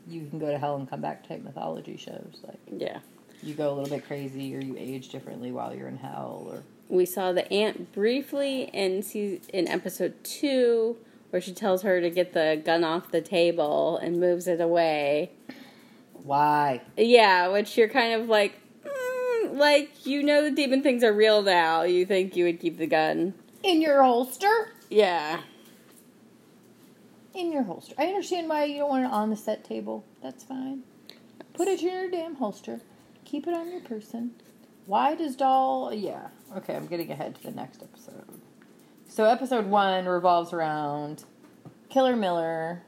you 0.08 0.28
can 0.28 0.38
go 0.38 0.48
to 0.52 0.58
hell 0.58 0.76
and 0.76 0.88
come 0.90 1.00
back 1.02 1.26
type 1.28 1.42
mythology 1.42 1.96
shows. 1.96 2.42
Like 2.46 2.60
yeah. 2.70 3.00
you 3.42 3.54
go 3.54 3.72
a 3.72 3.74
little 3.74 3.90
bit 3.96 4.06
crazy 4.06 4.54
or 4.56 4.60
you 4.60 4.76
age 4.78 5.08
differently 5.10 5.52
while 5.54 5.74
you're 5.74 5.88
in 5.88 5.96
hell 5.98 6.46
or 6.52 6.62
We 6.92 7.06
saw 7.06 7.32
the 7.32 7.50
aunt 7.54 7.94
briefly 7.94 8.64
in 8.74 9.02
season, 9.02 9.42
in 9.54 9.70
episode 9.70 10.22
two, 10.26 10.98
where 11.30 11.42
she 11.42 11.54
tells 11.54 11.84
her 11.84 12.02
to 12.02 12.10
get 12.10 12.34
the 12.34 12.62
gun 12.66 12.84
off 12.84 13.12
the 13.12 13.22
table 13.22 13.98
and 13.98 14.20
moves 14.20 14.46
it 14.46 14.60
away. 14.60 15.32
why? 16.24 16.82
Yeah, 16.98 17.48
which 17.48 17.78
you're 17.78 17.88
kind 17.88 18.22
of 18.22 18.28
like, 18.28 18.60
mm, 18.86 19.58
like 19.58 20.06
you 20.06 20.22
know 20.22 20.44
the 20.44 20.52
demon 20.52 20.84
things 20.84 21.02
are 21.02 21.14
real 21.14 21.42
now. 21.42 21.84
You 21.84 22.06
think 22.06 22.36
you 22.36 22.44
would 22.44 22.60
keep 22.60 22.78
the 22.78 22.88
gun? 22.88 23.36
In 23.64 23.82
your 23.82 24.04
holster? 24.04 24.74
Yeah, 24.90 25.40
In 27.34 27.54
your 27.54 27.64
holster. 27.64 27.96
I 27.98 28.08
understand 28.08 28.50
why 28.50 28.66
you 28.66 28.80
don't 28.80 28.90
want 28.90 29.06
it 29.06 29.12
on 29.12 29.30
the 29.30 29.38
set 29.38 29.64
table. 29.64 30.04
That's 30.22 30.44
fine. 30.44 30.84
Put 31.54 31.70
it 31.70 31.82
in 31.82 31.88
your 31.88 32.10
damn 32.12 32.36
holster. 32.36 32.82
Keep 33.24 33.48
it 33.48 33.54
on 33.54 33.72
your 33.72 33.80
person. 33.80 34.32
Why 34.86 35.16
does 35.16 35.38
doll 35.38 35.94
yeah. 35.94 36.28
Okay, 36.58 36.76
I'm 36.76 36.88
getting 36.88 37.12
ahead 37.12 37.36
to 37.36 37.44
the 37.44 37.52
next 37.52 37.82
episode. 37.82 38.26
So 39.08 39.26
episode 39.26 39.68
one 39.68 40.06
revolves 40.06 40.54
around 40.54 41.24
Killer 41.90 42.16
Miller. 42.16 42.84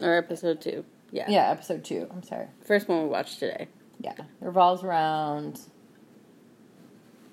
or 0.00 0.14
episode 0.16 0.60
two. 0.60 0.84
Yeah, 1.10 1.26
Yeah, 1.28 1.50
episode 1.50 1.84
two. 1.84 2.08
I'm 2.10 2.22
sorry. 2.22 2.48
first 2.64 2.88
one 2.88 3.02
we 3.04 3.08
watched 3.08 3.38
today. 3.38 3.68
Yeah, 4.00 4.12
it 4.12 4.24
revolves 4.40 4.82
around 4.82 5.60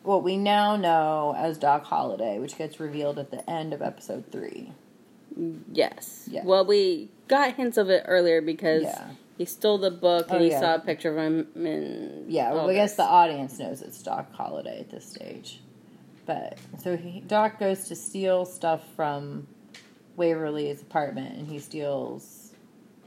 what 0.03 0.23
we 0.23 0.37
now 0.37 0.75
know 0.75 1.33
as 1.37 1.57
Doc 1.57 1.83
Holliday, 1.85 2.39
which 2.39 2.57
gets 2.57 2.79
revealed 2.79 3.19
at 3.19 3.31
the 3.31 3.49
end 3.49 3.73
of 3.73 3.81
episode 3.81 4.25
three. 4.31 4.71
Yes. 5.71 6.27
Yeah. 6.31 6.43
Well, 6.45 6.65
we 6.65 7.09
got 7.27 7.55
hints 7.55 7.77
of 7.77 7.89
it 7.89 8.03
earlier 8.07 8.41
because 8.41 8.83
Yeah. 8.83 9.07
He 9.37 9.45
stole 9.45 9.77
the 9.77 9.91
book 9.91 10.27
and 10.29 10.37
Oh, 10.39 10.43
he 10.43 10.49
yeah. 10.51 10.59
saw 10.59 10.75
a 10.75 10.79
picture 10.79 11.11
of 11.11 11.17
him. 11.17 11.47
And 11.55 12.31
Yeah, 12.31 12.53
well, 12.53 12.69
I 12.69 12.73
guess 12.73 12.95
the 12.95 13.03
audience 13.03 13.57
knows 13.59 13.81
it's 13.81 14.01
Doc 14.01 14.31
Holliday 14.33 14.79
at 14.79 14.89
this 14.91 15.05
stage. 15.05 15.61
But 16.25 16.57
so 16.81 16.95
he, 16.95 17.19
Doc 17.21 17.59
goes 17.59 17.87
to 17.89 17.95
steal 17.95 18.45
stuff 18.45 18.81
from 18.95 19.47
Waverly's 20.15 20.81
apartment, 20.81 21.35
and 21.37 21.47
he 21.47 21.59
steals, 21.59 22.53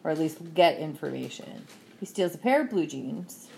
or 0.05 0.11
at 0.11 0.19
least 0.19 0.39
get 0.55 0.79
information. 0.79 1.67
He 2.01 2.05
steals 2.07 2.35
a 2.35 2.39
pair 2.39 2.61
of 2.63 2.69
blue 2.71 2.87
jeans, 2.87 3.49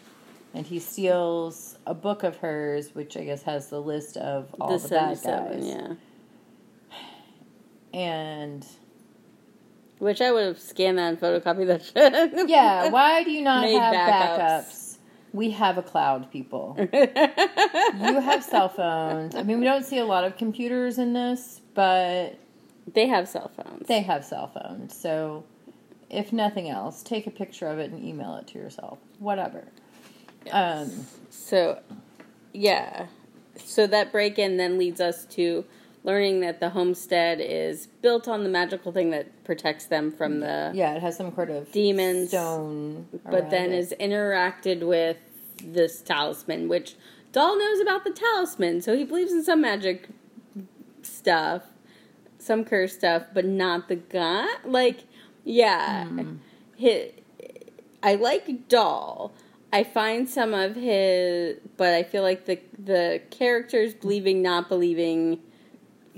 and 0.55 0.65
he 0.65 0.79
steals 0.79 1.77
a 1.87 1.95
book 1.95 2.23
of 2.23 2.37
hers, 2.37 2.95
which 2.95 3.17
I 3.17 3.25
guess 3.25 3.43
has 3.43 3.69
the 3.69 3.81
list 3.81 4.17
of 4.17 4.55
all 4.61 4.79
the 4.79 4.87
the, 4.87 4.95
bad 4.95 5.19
77, 5.19 5.61
guys. 5.61 5.67
yeah. 5.67 5.95
And 7.99 8.67
Which 9.99 10.21
I 10.21 10.31
would 10.33 10.45
have 10.47 10.59
scanned 10.61 10.99
that 10.99 11.09
and 11.09 11.21
photocopied 11.21 11.67
that 11.67 11.85
shit. 11.85 12.49
yeah, 12.49 12.89
why 12.91 13.25
do 13.25 13.31
you 13.31 13.43
not 13.43 13.63
Made 13.65 13.79
have 13.79 13.95
backups. 13.95 14.39
backups? 14.65 14.97
We 15.33 15.51
have 15.51 15.77
a 15.77 15.83
cloud, 15.83 16.31
people. 16.31 16.75
you 16.93 18.21
have 18.21 18.43
cell 18.43 18.69
phones. 18.69 19.35
I 19.35 19.43
mean, 19.43 19.59
we 19.59 19.65
don't 19.65 19.85
see 19.85 19.99
a 19.99 20.05
lot 20.07 20.25
of 20.25 20.37
computers 20.37 20.99
in 20.99 21.13
this, 21.13 21.61
but 21.75 22.39
they 22.95 23.07
have 23.09 23.29
cell 23.29 23.51
phones. 23.57 23.87
they 23.89 24.01
have 24.01 24.25
cell 24.25 24.47
phones. 24.49 24.97
So, 24.97 25.45
if 26.09 26.33
nothing 26.33 26.71
else, 26.71 27.03
take 27.03 27.27
a 27.27 27.31
picture 27.31 27.67
of 27.69 27.79
it 27.79 27.91
and 27.91 28.03
email 28.03 28.37
it 28.37 28.47
to 28.49 28.59
yourself. 28.59 28.99
Whatever. 29.19 29.65
Um, 30.51 30.91
So, 31.31 31.81
yeah. 32.55 33.07
So 33.63 33.87
that 33.87 34.13
break 34.13 34.39
in 34.39 34.57
then 34.57 34.79
leads 34.79 35.01
us 35.01 35.27
to 35.27 35.65
learning 36.05 36.41
that 36.41 36.61
the 36.61 36.71
homestead 36.71 37.41
is 37.41 37.87
built 38.03 38.29
on 38.29 38.43
the 38.45 38.49
magical 38.49 38.93
thing 38.93 39.11
that 39.11 39.45
protects 39.45 39.87
them 39.87 40.11
from 40.11 40.41
the. 40.41 40.71
yeah, 40.75 40.95
it 40.95 41.03
has 41.03 41.17
some 41.17 41.33
kind 41.33 41.51
of 41.51 41.71
Demons, 41.73 42.29
stone, 42.31 43.07
But 43.31 43.51
then 43.51 43.73
it. 43.73 43.79
is 43.79 43.95
interacted 44.01 44.87
with 44.87 45.17
this 45.63 46.01
talisman, 46.01 46.69
which 46.69 46.95
Doll 47.33 47.59
knows 47.59 47.81
about 47.81 48.05
the 48.05 48.11
talisman, 48.11 48.81
so 48.81 48.97
he 48.97 49.05
believes 49.05 49.33
in 49.33 49.43
some 49.45 49.61
magic 49.61 50.09
stuff, 51.03 51.63
some 52.39 52.65
curse 52.65 52.95
stuff, 52.95 53.25
but 53.35 53.45
not 53.45 53.89
the 53.89 53.97
gun. 53.97 54.49
Like, 54.65 55.05
yeah, 55.45 56.05
Hmm. 56.07 56.37
Hi- 56.81 57.13
I 58.03 58.15
like 58.15 58.69
Doll. 58.69 59.33
I 59.73 59.83
find 59.83 60.29
some 60.29 60.55
of 60.55 60.77
his, 60.77 61.59
but 61.77 61.93
I 61.93 62.03
feel 62.05 62.23
like 62.23 62.47
the 62.47 62.59
the 62.83 63.21
characters 63.31 63.93
believing, 63.95 64.41
not 64.41 64.69
believing. 64.69 65.41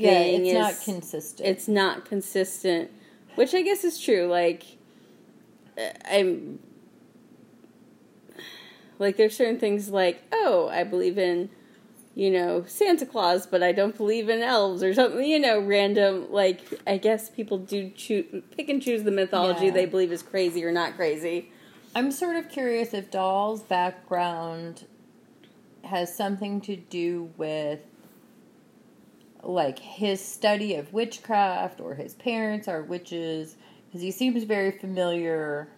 Yeah, 0.00 0.10
thing 0.22 0.46
it's 0.46 0.54
not 0.54 0.84
consistent. 0.84 1.48
It's 1.48 1.68
not 1.68 2.04
consistent, 2.04 2.90
which 3.34 3.54
I 3.54 3.62
guess 3.62 3.84
is 3.84 4.00
true. 4.00 4.26
Like, 4.26 4.64
uh, 5.78 5.90
I'm 6.10 6.58
like 8.98 9.16
there's 9.16 9.36
certain 9.36 9.58
things 9.58 9.88
like, 9.90 10.22
oh, 10.32 10.68
I 10.72 10.84
believe 10.84 11.18
in, 11.18 11.50
you 12.14 12.30
know, 12.30 12.64
Santa 12.66 13.04
Claus, 13.06 13.46
but 13.46 13.62
I 13.62 13.72
don't 13.72 13.96
believe 13.96 14.28
in 14.28 14.42
elves 14.42 14.82
or 14.82 14.94
something. 14.94 15.24
You 15.24 15.38
know, 15.38 15.60
random. 15.60 16.30
Like, 16.32 16.60
I 16.86 16.96
guess 16.96 17.28
people 17.28 17.58
do 17.58 17.90
choose, 17.90 18.42
pick 18.56 18.68
and 18.68 18.80
choose 18.82 19.02
the 19.02 19.10
mythology 19.10 19.66
Yeah. 19.66 19.72
they 19.72 19.86
believe 19.86 20.12
is 20.12 20.22
crazy 20.22 20.64
or 20.64 20.72
not 20.72 20.96
crazy. 20.96 21.50
I'm 21.94 22.10
sort 22.10 22.36
of 22.36 22.48
curious 22.48 22.94
if 22.94 23.10
Doll's 23.10 23.62
background 23.62 24.86
has 25.84 26.14
something 26.14 26.60
to 26.62 26.76
do 26.76 27.30
with 27.36 27.80
like 29.42 29.78
his 29.78 30.22
study 30.24 30.74
of 30.74 30.92
witchcraft 30.92 31.80
or 31.80 31.94
his 31.94 32.14
parents 32.14 32.68
are 32.68 32.82
witches 32.82 33.56
because 33.86 34.02
he 34.02 34.10
seems 34.10 34.44
very 34.44 34.70
familiar 34.70 35.68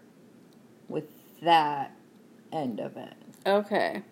with 0.88 1.04
that 1.42 1.97
end 2.52 2.81
of 2.81 2.97
it. 2.97 3.14
Okay. 3.47 4.02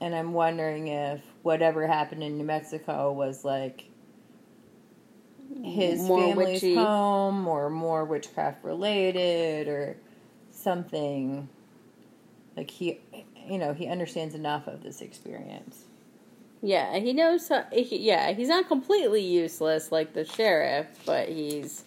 And 0.00 0.14
I'm 0.14 0.32
wondering 0.32 0.88
if 0.88 1.22
whatever 1.42 1.86
happened 1.86 2.22
in 2.22 2.36
New 2.36 2.44
Mexico 2.44 3.12
was 3.12 3.44
like 3.44 3.84
his 5.62 6.00
More 6.02 6.18
family's 6.28 6.62
witchy. 6.62 6.74
home 6.74 7.46
or 7.46 7.70
more 7.70 8.04
witchcraft 8.04 8.64
related 8.64 9.68
or 9.68 9.96
something 10.50 11.48
like 12.56 12.70
he 12.70 13.00
you 13.48 13.58
know 13.58 13.72
he 13.74 13.86
understands 13.86 14.34
enough 14.34 14.66
of 14.66 14.82
this 14.82 15.00
experience 15.00 15.84
Yeah, 16.66 16.96
he 16.98 17.12
knows. 17.12 17.48
How, 17.48 17.64
he, 17.72 17.98
yeah, 17.98 18.32
he's 18.32 18.48
not 18.48 18.68
completely 18.68 19.20
useless 19.22 19.92
like 19.92 20.14
the 20.14 20.24
sheriff, 20.24 20.86
but 21.04 21.28
he's 21.28 21.84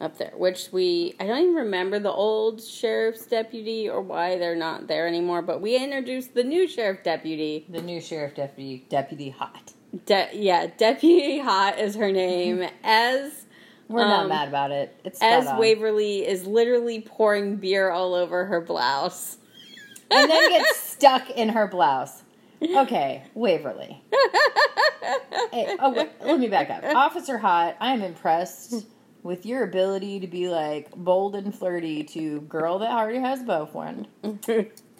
up 0.00 0.18
there. 0.18 0.32
Which 0.36 0.70
we, 0.72 1.14
I 1.20 1.26
don't 1.28 1.38
even 1.42 1.54
remember 1.54 2.00
the 2.00 2.10
old 2.10 2.60
sheriff's 2.60 3.24
deputy 3.26 3.88
or 3.88 4.00
why 4.00 4.36
they're 4.36 4.56
not 4.56 4.88
there 4.88 5.06
anymore. 5.06 5.42
But 5.42 5.60
we 5.60 5.76
introduced 5.76 6.34
the 6.34 6.42
new 6.42 6.66
sheriff 6.66 7.04
deputy. 7.04 7.66
the 7.68 7.82
new 7.82 8.00
sheriff 8.00 8.34
deputy 8.34 8.84
deputy 8.88 9.30
hot 9.30 9.72
De- 10.06 10.30
yeah, 10.34 10.66
Deputy 10.76 11.38
Haught 11.40 11.78
is 11.78 11.94
her 11.96 12.10
name. 12.12 12.64
as 12.84 13.44
we're 13.88 14.00
not 14.04 14.22
Um, 14.24 14.28
mad 14.28 14.48
about 14.48 14.70
it 14.72 14.94
it's 15.04 15.20
as. 15.22 15.46
Waverly 15.58 16.26
is 16.26 16.46
literally 16.46 17.00
pouring 17.00 17.56
beer 17.56 17.90
all 17.90 18.14
over 18.14 18.44
her 18.46 18.60
blouse. 18.60 19.36
and 20.10 20.30
then 20.30 20.50
gets 20.50 20.78
stuck 20.80 21.30
in 21.30 21.50
her 21.50 21.66
blouse 21.68 22.22
okay 22.62 23.22
waverly 23.34 24.02
Hey, 25.52 25.76
oh, 25.80 25.92
wait, 25.92 26.10
let 26.24 26.38
me 26.38 26.46
back 26.46 26.70
up. 26.70 26.84
Officer 26.94 27.36
Haught, 27.38 27.76
I 27.80 27.92
am 27.92 28.02
impressed 28.02 28.86
with 29.24 29.44
your 29.44 29.64
ability 29.64 30.20
to 30.20 30.26
be 30.28 30.48
like 30.48 30.94
bold 30.94 31.34
and 31.34 31.52
flirty 31.52 32.04
to 32.04 32.42
girl 32.42 32.78
that 32.78 32.90
already 32.90 33.18
has 33.18 33.42
boyfriend, 33.42 34.06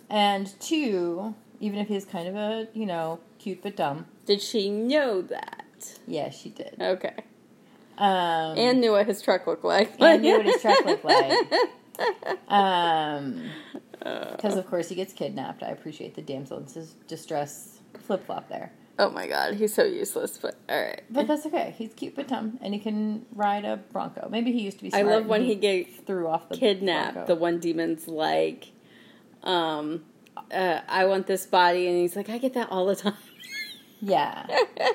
and 0.08 0.60
two, 0.60 1.34
even 1.60 1.78
if 1.78 1.86
he's 1.86 2.04
kind 2.04 2.26
of 2.26 2.34
a 2.34 2.66
you 2.74 2.84
know 2.86 3.20
cute 3.38 3.62
but 3.62 3.76
dumb. 3.76 4.06
Did 4.26 4.42
she 4.42 4.70
know 4.70 5.22
that? 5.22 5.98
Yeah, 6.06 6.30
she 6.30 6.48
did. 6.50 6.76
Okay. 6.80 7.14
Um, 7.96 8.58
And 8.58 8.80
knew 8.80 8.92
what 8.92 9.06
his 9.06 9.22
truck 9.22 9.46
looked 9.46 9.64
like. 9.64 9.92
and 10.00 10.22
knew 10.22 10.36
what 10.38 10.46
his 10.46 10.60
truck 10.60 10.84
looked 10.84 11.04
like. 11.04 11.38
Um, 12.48 13.42
because 14.00 14.56
of 14.56 14.66
course 14.66 14.88
he 14.88 14.94
gets 14.94 15.12
kidnapped. 15.12 15.62
I 15.62 15.68
appreciate 15.68 16.14
the 16.14 16.22
damsel 16.22 16.58
in 16.58 16.64
dis- 16.64 16.94
distress 17.06 17.80
flip 18.06 18.24
flop 18.26 18.48
there, 18.48 18.72
oh 19.00 19.10
my 19.10 19.26
god, 19.26 19.54
he's 19.54 19.74
so 19.74 19.82
useless. 19.82 20.38
But 20.38 20.56
all 20.68 20.80
right. 20.80 21.02
but 21.10 21.26
that's 21.26 21.46
okay. 21.46 21.74
He's 21.76 21.92
cute 21.94 22.14
but 22.14 22.28
dumb, 22.28 22.58
and 22.60 22.74
he 22.74 22.80
can 22.80 23.26
ride 23.32 23.64
a 23.64 23.78
bronco. 23.78 24.28
Maybe 24.30 24.52
he 24.52 24.60
used 24.60 24.78
to 24.78 24.84
be. 24.84 24.92
I 24.92 25.02
love 25.02 25.26
when 25.26 25.42
he 25.42 25.54
get 25.54 26.06
threw 26.06 26.28
off 26.28 26.48
the 26.48 26.56
kidnapped. 26.56 27.14
Bronco. 27.14 27.34
The 27.34 27.40
one 27.40 27.58
demon's 27.58 28.06
like, 28.06 28.72
um, 29.42 30.04
uh, 30.52 30.80
I 30.86 31.06
want 31.06 31.26
this 31.26 31.46
body, 31.46 31.88
and 31.88 31.96
he's 31.96 32.14
like, 32.14 32.28
I 32.28 32.38
get 32.38 32.54
that 32.54 32.70
all 32.70 32.86
the 32.86 32.96
time. 32.96 33.14
Yeah. 34.02 34.46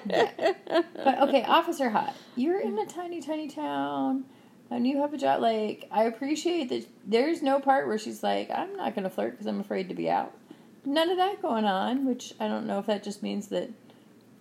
yeah. 0.10 0.54
But 0.96 1.22
okay, 1.30 1.44
Officer 1.44 1.92
Haught, 1.92 2.16
you're 2.36 2.60
in 2.60 2.76
a 2.80 2.88
tiny, 2.88 3.22
tiny 3.22 3.48
town, 3.48 4.26
and 4.72 4.88
you 4.88 5.02
have 5.02 5.14
a 5.14 5.18
job. 5.18 5.42
Like, 5.42 5.88
I 5.92 6.04
appreciate 6.04 6.70
that 6.70 6.88
there's 7.06 7.42
no 7.42 7.60
part 7.60 7.88
where 7.88 7.98
she's 7.98 8.24
like, 8.24 8.50
I'm 8.50 8.76
not 8.76 8.96
going 8.96 9.04
to 9.04 9.10
flirt 9.10 9.32
because 9.32 9.48
I'm 9.48 9.60
afraid 9.60 9.90
to 9.90 9.96
be 9.96 10.10
out. 10.10 10.34
None 10.86 11.10
of 11.10 11.18
that 11.18 11.42
going 11.42 11.66
on, 11.66 12.06
which 12.06 12.34
I 12.40 12.48
don't 12.48 12.68
know 12.68 12.80
if 12.80 12.86
that 12.86 13.04
just 13.04 13.24
means 13.24 13.48
that 13.48 13.70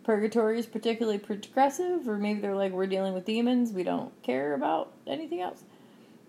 purgatory 0.04 0.58
is 0.58 0.66
particularly 0.66 1.18
progressive, 1.18 2.06
or 2.08 2.18
maybe 2.18 2.40
they're 2.40 2.54
like, 2.54 2.72
we're 2.72 2.86
dealing 2.86 3.14
with 3.14 3.24
demons, 3.24 3.72
we 3.72 3.82
don't 3.82 4.12
care 4.22 4.54
about 4.54 4.92
anything 5.06 5.40
else. 5.40 5.62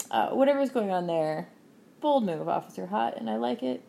Uh, 0.10 0.30
whatever's 0.30 0.70
going 0.70 0.92
on 0.92 1.08
there, 1.08 1.50
bold 2.00 2.26
move, 2.26 2.48
Officer 2.48 2.86
Haught, 2.86 3.18
and 3.18 3.30
I 3.30 3.36
like 3.36 3.64
it. 3.64 3.84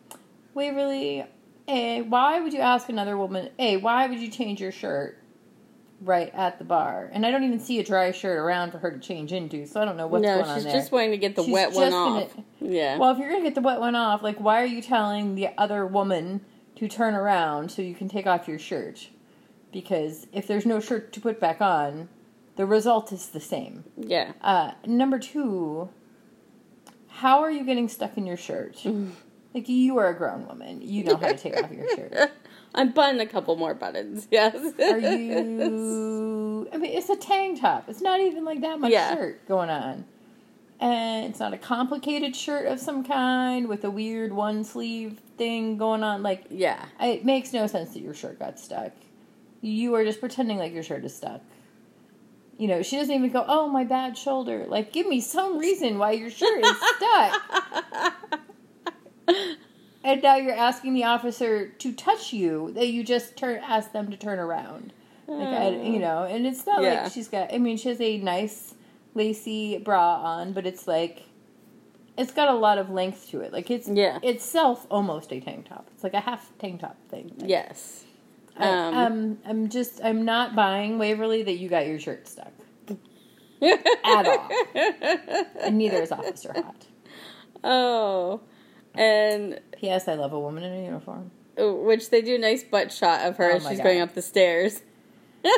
Waverly, 0.53 1.23
A, 1.69 2.01
why 2.01 2.41
would 2.41 2.51
you 2.51 2.59
ask 2.59 2.89
another 2.89 3.17
woman, 3.17 3.49
A, 3.59 3.77
why 3.77 4.07
would 4.07 4.19
you 4.19 4.29
change 4.29 4.59
your 4.59 4.71
shirt 4.71 5.17
right 6.01 6.31
at 6.33 6.59
the 6.59 6.63
bar? 6.65 7.09
And 7.11 7.25
I 7.25 7.31
don't 7.31 7.43
even 7.43 7.59
see 7.59 7.79
a 7.79 7.83
dry 7.83 8.11
shirt 8.11 8.37
around 8.37 8.71
for 8.71 8.77
her 8.79 8.91
to 8.91 8.99
change 8.99 9.33
into, 9.33 9.65
so 9.65 9.81
I 9.81 9.85
don't 9.85 9.97
know 9.97 10.07
what's 10.07 10.23
no, 10.23 10.35
going 10.35 10.49
on 10.49 10.57
No, 10.57 10.63
she's 10.63 10.71
just 10.73 10.91
wanting 10.91 11.11
to 11.11 11.17
get 11.17 11.35
the 11.35 11.43
She's 11.43 11.53
wet 11.53 11.71
one 11.73 11.85
just 11.85 11.91
gonna- 11.91 12.25
off. 12.25 12.37
Yeah. 12.59 12.97
Well, 12.97 13.11
if 13.11 13.17
you're 13.17 13.29
going 13.29 13.41
to 13.41 13.47
get 13.47 13.55
the 13.55 13.61
wet 13.61 13.79
one 13.79 13.95
off, 13.95 14.21
like, 14.23 14.37
why 14.39 14.61
are 14.61 14.65
you 14.65 14.81
telling 14.81 15.35
the 15.35 15.49
other 15.57 15.85
woman 15.85 16.41
to 16.75 16.87
turn 16.87 17.13
around 17.13 17.71
so 17.71 17.81
you 17.81 17.95
can 17.95 18.07
take 18.09 18.27
off 18.27 18.47
your 18.47 18.59
shirt? 18.59 19.09
Because 19.71 20.27
if 20.31 20.47
there's 20.47 20.65
no 20.65 20.79
shirt 20.79 21.11
to 21.13 21.21
put 21.21 21.39
back 21.39 21.61
on, 21.61 22.09
the 22.55 22.65
result 22.65 23.11
is 23.11 23.27
the 23.29 23.39
same. 23.39 23.83
yeah. 23.97 24.33
Uh, 24.41 24.71
number 24.85 25.19
two, 25.19 25.89
how 27.07 27.39
are 27.41 27.51
you 27.51 27.63
getting 27.63 27.87
stuck 27.87 28.17
in 28.17 28.25
your 28.25 28.37
shirt? 28.37 28.85
Like, 29.53 29.69
you 29.69 29.97
are 29.97 30.09
a 30.09 30.13
grown 30.15 30.45
woman. 30.45 30.81
You 30.83 31.03
know 31.05 31.15
how 31.15 31.29
to 31.29 31.37
take 31.37 31.57
off 31.57 31.71
your 31.71 31.87
shirt. 31.95 32.13
I'm 32.77 32.91
buttoning 32.91 33.27
a 33.27 33.29
couple 33.29 33.55
more 33.57 33.73
buttons. 33.73 34.27
Yes. 34.31 34.55
Are 34.79 34.99
you. 34.99 36.69
I 36.71 36.77
mean, 36.77 36.91
it's 36.91 37.09
a 37.09 37.15
tank 37.15 37.59
top. 37.59 37.89
It's 37.89 38.01
not 38.01 38.19
even 38.21 38.45
like 38.45 38.61
that 38.61 38.79
much 38.79 38.91
Yeah. 38.91 39.15
shirt 39.15 39.47
going 39.47 39.69
on. 39.69 40.05
And 40.79 41.25
it's 41.25 41.39
not 41.39 41.53
a 41.53 41.57
complicated 41.57 42.35
shirt 42.35 42.67
of 42.67 42.79
some 42.79 43.03
kind 43.03 43.67
with 43.67 43.83
a 43.83 43.89
weird 43.89 44.31
one 44.31 44.63
sleeve 44.63 45.19
thing 45.37 45.77
going 45.77 46.03
on. 46.03 46.21
Like, 46.21 46.45
yeah. 46.51 46.85
it 47.01 47.25
makes 47.25 47.51
no 47.51 47.65
sense 47.65 47.93
that 47.93 48.01
your 48.01 48.13
shirt 48.13 48.37
got 48.37 48.59
stuck. 48.59 48.91
You 49.61 49.95
are 49.95 50.03
just 50.05 50.19
pretending 50.19 50.57
like 50.59 50.71
your 50.73 50.83
shirt 50.83 51.03
is 51.03 51.15
stuck. 51.15 51.41
You 52.59 52.67
know, 52.67 52.83
she 52.83 52.97
doesn't 52.97 53.13
even 53.13 53.31
go, 53.31 53.43
oh, 53.47 53.67
my 53.69 53.85
bad 53.85 54.17
shoulder. 54.17 54.65
Like, 54.67 54.93
give 54.93 55.07
me 55.07 55.19
some 55.19 55.57
reason 55.57 55.97
why 55.97 56.11
your 56.11 56.29
shirt 56.29 56.63
is 56.63 56.77
stuck. 56.97 57.41
and 60.03 60.21
now 60.21 60.35
you're 60.35 60.55
asking 60.55 60.93
the 60.93 61.03
officer 61.03 61.67
to 61.69 61.91
touch 61.93 62.33
you 62.33 62.71
that 62.73 62.87
you 62.87 63.03
just 63.03 63.35
turn 63.37 63.59
ask 63.63 63.91
them 63.91 64.09
to 64.11 64.17
turn 64.17 64.39
around. 64.39 64.93
Like, 65.27 65.49
I, 65.49 65.69
you 65.71 65.99
know, 65.99 66.23
and 66.23 66.47
it's 66.47 66.65
not 66.65 66.81
Yeah. 66.81 67.03
like 67.03 67.11
she's 67.11 67.27
got, 67.27 67.53
I 67.53 67.57
mean, 67.57 67.75
she 67.77 67.89
has 67.89 67.99
a 67.99 68.17
nice 68.19 68.75
lacy 69.13 69.77
bra 69.77 70.21
on, 70.23 70.53
but 70.53 70.65
it's 70.65 70.87
like, 70.87 71.23
it's 72.17 72.31
got 72.31 72.47
a 72.47 72.53
lot 72.53 72.77
of 72.77 72.89
length 72.89 73.29
to 73.31 73.41
it. 73.41 73.51
Like, 73.51 73.69
it's 73.69 73.89
Yeah. 73.89 74.19
itself 74.23 74.87
almost 74.89 75.33
a 75.33 75.41
tank 75.41 75.67
top. 75.67 75.87
It's 75.93 76.03
like 76.03 76.13
a 76.13 76.21
half 76.21 76.49
tank 76.59 76.79
top 76.79 76.95
thing. 77.09 77.33
Yes. 77.37 78.05
I, 78.57 78.69
Um, 78.69 78.95
um, 78.97 79.37
I'm 79.45 79.69
just, 79.69 79.99
I'm 80.03 80.23
not 80.23 80.55
buying 80.55 80.97
Waverly 80.97 81.43
that 81.43 81.57
you 81.57 81.67
got 81.67 81.85
your 81.87 81.99
shirt 81.99 82.25
stuck 82.27 82.53
at 83.61 84.25
all. 84.27 84.49
and 85.61 85.77
neither 85.77 86.01
is 86.01 86.11
Officer 86.13 86.53
Haught. 86.53 86.85
oh. 87.65 88.39
And 88.97 89.59
P.S. 89.77 90.07
I 90.07 90.15
love 90.15 90.33
a 90.33 90.39
woman 90.39 90.63
in 90.63 90.73
a 90.73 90.83
uniform. 90.85 91.31
which 91.57 92.09
they 92.09 92.21
do 92.21 92.35
a 92.35 92.39
nice 92.39 92.63
butt 92.63 92.91
shot 92.91 93.21
of 93.21 93.37
her 93.37 93.51
Oh 93.51 93.55
as 93.57 93.67
she's 93.67 93.77
God. 93.77 93.83
going 93.83 94.01
up 94.01 94.13
the 94.13 94.21
stairs. 94.21 94.81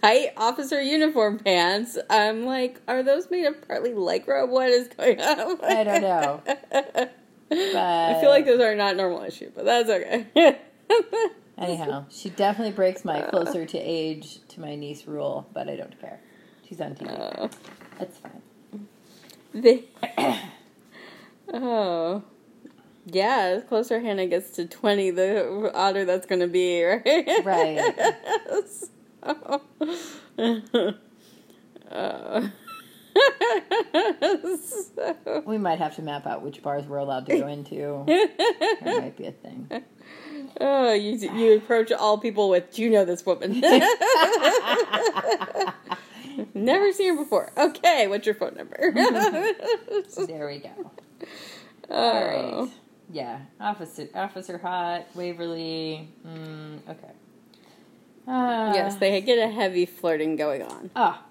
Tight 0.00 0.32
officer 0.36 0.80
uniform 0.82 1.38
pants. 1.38 1.96
I'm 2.10 2.44
like, 2.44 2.80
are 2.88 3.02
those 3.04 3.30
made 3.30 3.44
of 3.46 3.66
partly 3.68 3.90
lycra? 3.90 4.48
What 4.48 4.68
is 4.70 4.88
going 4.88 5.20
on? 5.20 5.58
I 5.64 5.84
don't 5.84 6.02
know. 6.02 6.42
I 7.52 8.18
feel 8.20 8.30
like 8.30 8.44
those 8.46 8.60
are 8.60 8.74
not 8.74 8.96
normal 8.96 9.22
issue, 9.22 9.52
but 9.54 9.64
that's 9.64 9.88
okay. 9.90 10.26
Anyhow, 11.58 12.06
she 12.10 12.30
definitely 12.30 12.72
breaks 12.72 13.04
my 13.04 13.20
closer 13.20 13.64
to 13.64 13.78
age 13.78 14.40
to 14.48 14.60
my 14.60 14.74
niece 14.74 15.06
rule, 15.06 15.46
but 15.52 15.68
I 15.68 15.76
don't 15.76 16.00
care. 16.00 16.18
She's 16.68 16.80
on 16.80 16.94
TV. 16.94 17.10
Uh, 17.38 17.48
That's 17.98 18.16
fine. 18.18 18.42
they, 19.54 19.84
oh, 21.52 22.22
yeah. 23.06 23.56
The 23.56 23.62
closer 23.62 24.00
Hannah 24.00 24.26
gets 24.26 24.50
to 24.52 24.66
twenty, 24.66 25.10
the 25.10 25.70
odder 25.74 26.04
that's 26.04 26.26
going 26.26 26.40
to 26.40 26.46
be, 26.48 26.82
right? 26.82 27.44
Right. 27.44 28.14
So- 28.68 29.60
uh, 31.90 32.48
So- 34.94 35.42
We 35.46 35.58
might 35.58 35.78
have 35.78 35.94
to 35.96 36.02
map 36.02 36.26
out 36.26 36.42
which 36.42 36.62
bars 36.62 36.86
we're 36.86 36.96
allowed 36.98 37.26
to 37.26 37.38
go 37.38 37.46
into. 37.46 38.04
There 38.82 39.00
might 39.00 39.16
be 39.16 39.26
a 39.26 39.32
thing. 39.32 39.68
oh, 40.60 40.92
you 40.92 41.12
you 41.34 41.56
approach 41.56 41.92
all 41.92 42.18
people 42.18 42.48
with, 42.48 42.72
"Do 42.74 42.82
you 42.82 42.90
know 42.90 43.04
this 43.04 43.24
woman?" 43.24 43.60
Never 46.54 46.92
seen 46.92 47.10
her 47.16 47.22
before. 47.22 47.52
Okay, 47.56 48.08
what's 48.08 48.24
your 48.26 48.34
phone 48.34 48.54
number? 48.56 48.92
There 50.26 50.46
we 50.48 50.58
go. 50.58 50.90
Oh. 51.90 51.94
All 51.94 52.24
right. 52.64 52.70
Yeah. 53.10 53.40
Officer 53.60 54.08
Officer 54.14 54.58
Haught, 54.58 55.06
Waverly. 55.14 56.08
Mm, 56.26 56.78
okay. 56.88 57.12
Uh, 58.26 58.72
Yes, 58.74 58.96
they 58.96 59.20
get 59.20 59.38
a 59.38 59.48
heavy 59.50 59.84
flirting 59.84 60.36
going 60.36 60.62
on. 60.62 60.90
Ah. 60.96 61.24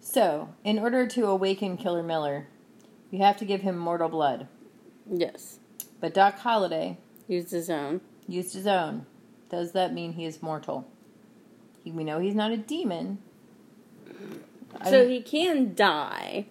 So, 0.00 0.48
in 0.64 0.78
order 0.78 1.06
to 1.06 1.26
awaken 1.26 1.76
Killer 1.76 2.02
Miller, 2.02 2.46
you 3.10 3.18
have 3.18 3.36
to 3.38 3.44
give 3.44 3.60
him 3.62 3.76
mortal 3.76 4.08
blood. 4.08 4.46
Yes, 5.10 5.58
But 6.00 6.14
Doc 6.14 6.38
Holliday 6.38 6.98
used 7.26 7.50
his 7.50 7.68
own. 7.68 8.00
used 8.26 8.54
his 8.54 8.66
own. 8.66 9.06
Does 9.50 9.72
that 9.72 9.92
mean 9.92 10.12
he 10.12 10.24
is 10.24 10.42
mortal? 10.42 10.86
He, 11.82 11.90
we 11.90 12.04
know 12.04 12.20
he's 12.20 12.34
not 12.34 12.52
a 12.52 12.56
demon. 12.56 13.18
So 14.84 15.00
I'm- 15.00 15.08
he 15.08 15.20
can 15.22 15.74
die. 15.74 16.46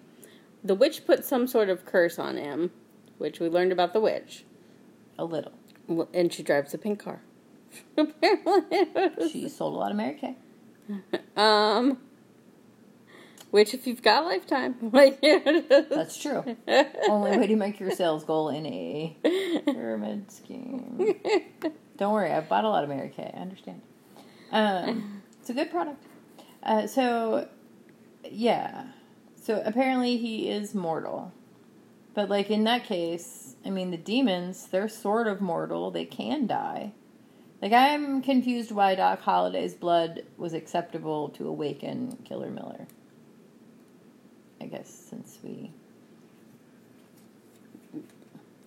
The 0.68 0.76
witch 0.76 1.06
put 1.06 1.24
some 1.24 1.48
sort 1.48 1.70
of 1.70 1.86
curse 1.86 2.20
on 2.20 2.36
him, 2.36 2.72
which 3.18 3.40
we 3.40 3.48
learned 3.48 3.72
about 3.72 3.94
the 3.94 4.02
witch. 4.02 4.44
a 5.18 5.24
little. 5.24 5.54
And 6.14 6.34
she 6.34 6.44
drives 6.44 6.74
a 6.74 6.78
pink 6.78 7.00
car. 7.00 7.22
Apparently. 7.98 9.30
She 9.30 9.48
sold 9.48 9.76
a 9.76 9.78
lot 9.78 9.92
of 9.92 9.98
Mary 9.98 10.16
Kay. 10.16 10.36
um, 11.38 12.00
which 13.52 13.74
if 13.74 13.88
you've 13.88 14.02
got 14.02 14.24
a 14.24 14.26
lifetime, 14.26 14.76
like 14.92 15.22
That's 15.22 16.18
true. 16.18 16.44
Only 17.08 17.38
way 17.38 17.48
to 17.48 17.56
make 17.56 17.80
your 17.80 17.92
sales 17.92 18.26
goal 18.26 18.50
in 18.50 18.66
a 18.66 19.16
pyramid 19.66 20.30
scheme. 20.30 21.16
Don't 21.96 22.14
worry, 22.14 22.32
I've 22.32 22.50
bought 22.50 22.66
a 22.66 22.70
lot 22.70 22.84
of 22.84 22.90
Mary 22.90 23.10
Kay. 23.16 23.32
I 23.34 23.40
understand. 23.40 23.82
Um, 24.52 25.22
it's 25.40 25.50
a 25.50 25.54
good 25.54 25.72
product. 25.72 26.04
Uh, 26.62 26.88
so, 26.88 27.48
yeah. 28.30 28.88
So 29.48 29.64
apparently 29.64 30.18
he 30.18 30.50
is 30.50 30.76
mortal. 30.76 31.32
But, 32.14 32.28
like, 32.28 32.52
in 32.52 32.66
that 32.66 32.84
case, 32.84 33.56
I 33.66 33.70
mean, 33.70 33.92
the 33.92 33.98
demons, 33.98 34.68
they're 34.68 34.90
sort 34.90 35.26
of 35.26 35.40
mortal. 35.40 35.90
They 35.90 36.04
can 36.04 36.48
die. 36.48 36.92
Like, 37.62 37.72
I'm 37.72 38.22
confused 38.22 38.72
why 38.72 38.96
Doc 38.96 39.22
Holliday's 39.22 39.74
blood 39.74 40.24
was 40.36 40.52
acceptable 40.52 41.30
to 41.30 41.48
awaken 41.48 42.18
Killer 42.26 42.50
Miller. 42.50 42.88
I 44.60 44.66
guess 44.66 44.90
since 44.90 45.40
we. 45.42 45.72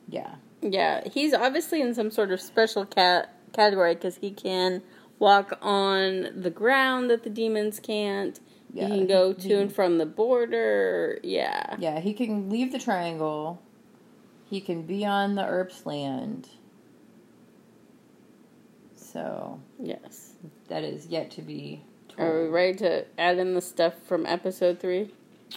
Yeah. 0.09 0.37
yeah, 0.63 1.07
he's 1.07 1.35
obviously 1.35 1.83
in 1.83 1.95
some 1.95 2.11
sort 2.11 2.33
of 2.33 2.41
special 2.41 2.87
cat 2.87 3.35
category 3.53 3.97
because 3.97 4.17
he 4.17 4.31
can 4.31 4.83
walk 5.19 5.59
on 5.61 6.31
the 6.35 6.49
ground 6.49 7.11
that 7.11 7.23
the 7.23 7.29
demons 7.29 7.81
can't. 7.81 8.41
Yeah, 8.73 8.87
he 8.87 8.99
can 8.99 9.07
go 9.07 9.33
to 9.33 9.55
and 9.55 9.73
from 9.75 9.99
the 9.99 10.07
border. 10.07 11.19
Yeah. 11.23 11.77
Yeah, 11.79 11.99
he 12.01 12.15
can 12.15 12.49
leave 12.51 12.71
the 12.73 12.79
triangle. 12.79 13.61
He 14.49 14.61
can 14.61 14.83
be 14.83 15.05
on 15.05 15.35
the 15.35 15.43
Earps 15.43 15.87
land. 15.87 16.49
So 18.95 19.61
Yes. 19.79 20.35
that 20.69 20.85
is 20.85 21.07
yet 21.07 21.31
to 21.33 21.43
be 21.43 21.83
Are 22.19 22.43
we 22.43 22.49
ready 22.49 22.75
to 22.79 23.05
add 23.19 23.39
in 23.39 23.55
the 23.55 23.61
stuff 23.61 23.95
from 24.07 24.27
episode 24.27 24.79
three? 24.79 25.11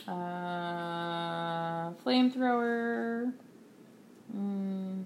Uh, 0.08 1.92
flamethrower. 2.04 3.32
Mm. 4.36 5.04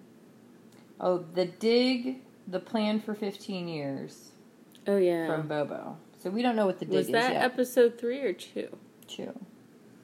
Oh, 1.01 1.25
the 1.33 1.45
dig, 1.45 2.21
the 2.47 2.59
plan 2.59 2.99
for 3.01 3.13
fifteen 3.13 3.67
years 3.67 4.31
Oh 4.87 4.97
yeah. 4.97 5.27
from 5.27 5.47
Bobo. 5.47 5.97
So 6.27 6.31
we 6.33 6.41
don't 6.41 6.57
know 6.57 6.65
what 6.65 6.79
the 6.79 6.85
dig 6.85 6.93
Was 6.93 7.05
is 7.05 7.11
that 7.13 7.31
yet. 7.33 7.41
episode 7.43 7.97
three 7.97 8.19
or 8.19 8.33
two? 8.33 8.67
Two. 9.07 9.31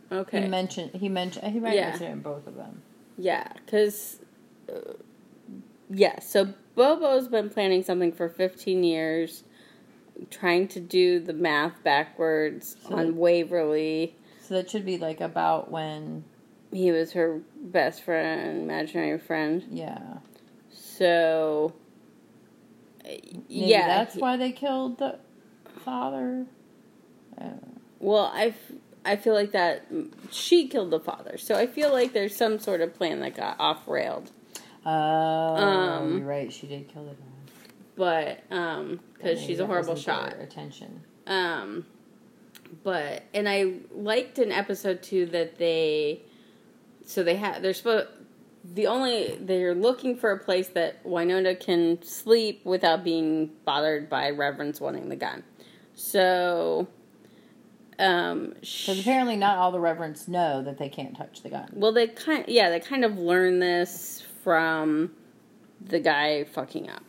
Okay. 0.09 0.41
He 0.43 0.47
mentioned. 0.47 0.91
He 0.93 1.09
mentioned. 1.09 1.51
He 1.51 1.59
might 1.59 1.75
Yeah. 1.75 1.89
mention 1.89 2.07
it 2.07 2.11
in 2.11 2.19
both 2.21 2.47
of 2.47 2.55
them. 2.55 2.81
Yeah, 3.17 3.51
because 3.65 4.21
uh, 4.73 4.93
yeah, 5.89 6.19
so 6.19 6.53
Bobo's 6.75 7.27
been 7.27 7.49
planning 7.49 7.83
something 7.83 8.13
for 8.13 8.29
15 8.29 8.85
years, 8.85 9.43
trying 10.29 10.69
to 10.69 10.79
do 10.79 11.19
the 11.19 11.33
math 11.33 11.83
backwards 11.83 12.77
So- 12.87 12.95
on 12.95 13.17
Waverly. 13.17 14.15
So 14.41 14.53
that 14.55 14.69
should 14.69 14.85
be 14.85 14.97
like 14.97 15.19
about 15.19 15.69
when. 15.71 16.23
He 16.71 16.91
was 16.91 17.11
her 17.11 17.41
best 17.61 18.01
friend, 18.01 18.61
imaginary 18.63 19.19
friend. 19.19 19.63
Yeah. 19.69 19.99
So 20.71 21.73
uh, 23.05 23.09
Maybe 23.09 23.43
yeah, 23.49 23.87
that's 23.87 24.15
he- 24.15 24.21
why 24.21 24.37
they 24.37 24.51
killed 24.53 24.99
the 24.99 25.19
father. 25.83 26.45
Well, 27.99 28.31
I, 28.33 28.47
f- 28.47 28.71
I 29.05 29.15
feel 29.15 29.33
like 29.33 29.51
that 29.51 29.85
she 30.31 30.67
killed 30.67 30.91
the 30.91 30.99
father, 30.99 31.37
so 31.37 31.55
I 31.55 31.67
feel 31.67 31.91
like 31.91 32.13
there's 32.13 32.35
some 32.35 32.59
sort 32.59 32.81
of 32.81 32.93
plan 32.93 33.19
that 33.21 33.35
got 33.35 33.55
off 33.59 33.87
railed. 33.87 34.31
oh, 34.85 34.89
Um, 34.91 36.17
you're 36.19 36.27
right. 36.27 36.51
She 36.51 36.67
did 36.67 36.87
kill 36.89 37.03
the 37.05 37.11
dad. 37.11 37.17
But 37.95 38.43
um, 38.55 38.99
because 39.13 39.39
she's 39.39 39.59
a 39.59 39.65
horrible 39.65 39.95
shot. 39.95 40.35
Attention. 40.39 41.03
Um, 41.27 41.85
but 42.83 43.23
and 43.33 43.47
I 43.47 43.73
liked 43.93 44.39
in 44.39 44.51
episode 44.51 45.03
two 45.03 45.27
that 45.27 45.57
they, 45.59 46.21
so 47.05 47.23
they 47.23 47.35
have 47.35 47.61
they're 47.61 47.73
supposed 47.73 48.07
the 48.73 48.87
only 48.87 49.37
they're 49.39 49.75
looking 49.75 50.17
for 50.17 50.31
a 50.31 50.39
place 50.39 50.69
that 50.69 51.03
Wynonna 51.03 51.59
can 51.59 52.01
sleep 52.01 52.65
without 52.65 53.03
being 53.03 53.51
bothered 53.63 54.09
by 54.09 54.31
Revenants 54.31 54.81
wanting 54.81 55.09
the 55.09 55.15
gun. 55.15 55.43
So, 55.95 56.87
um, 57.99 58.53
Because 58.59 58.99
apparently, 58.99 59.35
not 59.35 59.57
all 59.57 59.71
the 59.71 59.79
revenants 59.79 60.27
know 60.27 60.63
that 60.63 60.77
they 60.77 60.89
can't 60.89 61.15
touch 61.15 61.41
the 61.43 61.49
gun. 61.49 61.69
well 61.73 61.91
they 61.91 62.07
kind 62.07 62.45
yeah 62.47 62.69
they 62.69 62.79
kind 62.79 63.05
of 63.05 63.17
learn 63.17 63.59
this 63.59 64.23
from 64.43 65.11
the 65.79 65.99
guy 65.99 66.43
fucking 66.45 66.89
up, 66.89 67.03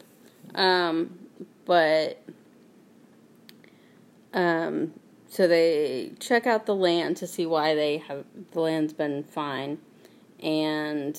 um, 0.55 1.19
but 1.65 2.23
um, 4.33 4.93
so 5.29 5.47
they 5.49 6.13
check 6.21 6.47
out 6.47 6.67
the 6.67 6.75
land 6.75 7.17
to 7.19 7.27
see 7.27 7.47
why 7.47 7.75
they 7.75 7.99
have 7.99 8.25
the 8.53 8.61
land's 8.61 8.93
been 8.93 9.23
fine, 9.25 9.79
and 10.41 11.19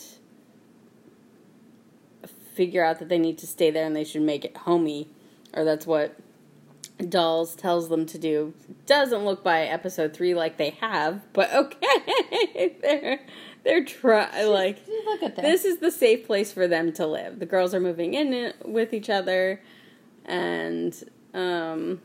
figure 2.54 2.86
out 2.86 3.00
that 3.00 3.10
they 3.10 3.18
need 3.20 3.38
to 3.38 3.48
stay 3.48 3.72
there 3.72 3.86
and 3.86 3.96
they 3.96 4.04
should 4.04 4.22
make 4.22 4.46
it 4.46 4.56
homey, 4.56 5.10
or 5.54 5.64
that's 5.66 5.86
what 5.88 6.16
Dolls 7.10 7.56
tells 7.56 7.90
them 7.90 8.06
to 8.06 8.18
do. 8.18 8.54
Doesn't 8.86 9.26
look 9.26 9.44
by 9.44 9.64
episode 9.64 10.14
three 10.14 10.34
like 10.34 10.58
they 10.58 10.72
have, 10.82 11.22
but 11.34 11.54
okay, 11.54 12.78
they're 12.82 13.20
they're 13.64 13.84
try 13.84 14.44
like 14.46 14.80
Look 15.06 15.24
at 15.24 15.36
that. 15.36 15.42
this 15.42 15.66
is 15.66 15.80
the 15.80 15.92
safe 15.92 16.26
place 16.26 16.54
for 16.54 16.68
them 16.68 16.94
to 16.94 17.06
live. 17.06 17.40
The 17.40 17.46
girls 17.46 17.74
are 17.74 17.80
moving 17.80 18.14
in 18.14 18.54
with 18.64 18.94
each 18.94 19.10
other, 19.10 19.62
and 20.24 20.96
um, 21.34 22.02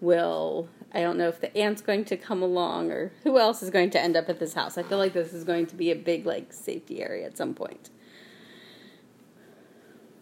will 0.00 0.68
I 0.92 1.00
don't 1.00 1.16
know 1.16 1.28
if 1.28 1.40
the 1.40 1.54
aunt's 1.56 1.82
going 1.82 2.04
to 2.06 2.16
come 2.16 2.42
along 2.42 2.92
or 2.92 3.12
who 3.24 3.38
else 3.38 3.62
is 3.62 3.70
going 3.70 3.90
to 3.90 4.00
end 4.00 4.16
up 4.16 4.28
at 4.28 4.38
this 4.38 4.54
house. 4.54 4.78
I 4.78 4.82
feel 4.84 4.98
like 4.98 5.12
this 5.12 5.32
is 5.32 5.42
going 5.42 5.66
to 5.66 5.74
be 5.74 5.90
a 5.90 5.96
big 5.96 6.26
like 6.26 6.52
safety 6.52 7.02
area 7.02 7.26
at 7.26 7.36
some 7.36 7.54
point. 7.54 7.90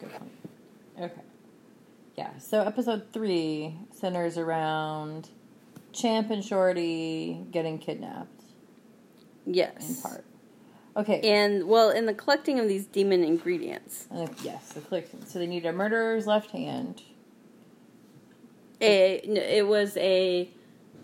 Good 0.01 0.11
point. 0.11 0.42
Yeah. 2.17 2.37
So 2.39 2.63
episode 2.63 3.13
three 3.13 3.75
centers 3.93 4.37
around 4.39 5.31
Champ 5.93 6.31
and 6.31 6.45
Shorty 6.45 7.45
getting 7.51 7.79
kidnapped 7.79 8.43
Yes. 9.47 9.89
in 9.89 10.03
part. 10.11 10.25
Okay. 10.95 11.21
and 11.23 11.67
well, 11.69 11.89
in 11.89 12.05
the 12.05 12.13
collecting 12.13 12.61
of 12.61 12.69
these 12.69 12.85
demon 12.85 13.25
ingredients, 13.25 14.07
Uh, 14.15 14.27
yes, 14.45 14.75
the 14.75 14.81
click. 14.83 15.09
So 15.27 15.39
they 15.39 15.47
need 15.47 15.65
a 15.65 15.73
murderer's 15.73 16.27
left 16.27 16.51
hand. 16.51 17.03
a, 18.81 19.15
it 19.59 19.67
was 19.67 19.97
a 19.97 20.51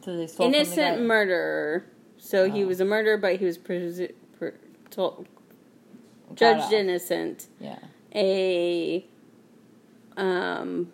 So 0.05 0.17
they 0.17 0.27
stole 0.27 0.47
from 0.47 0.53
the 0.53 0.59
innocent 0.59 1.03
murderer. 1.07 1.85
So 2.19 2.51
he 2.51 2.65
Oh. 2.65 2.67
was 2.67 2.81
a 2.81 2.85
murderer, 2.85 3.17
but 3.17 3.37
he 3.37 3.45
was 3.47 3.57
presu- 3.57 4.13
told, 4.91 5.27
judged 6.35 6.73
innocent. 6.73 7.47
Yeah. 7.61 7.79
a 8.15 9.07
um 10.17 10.91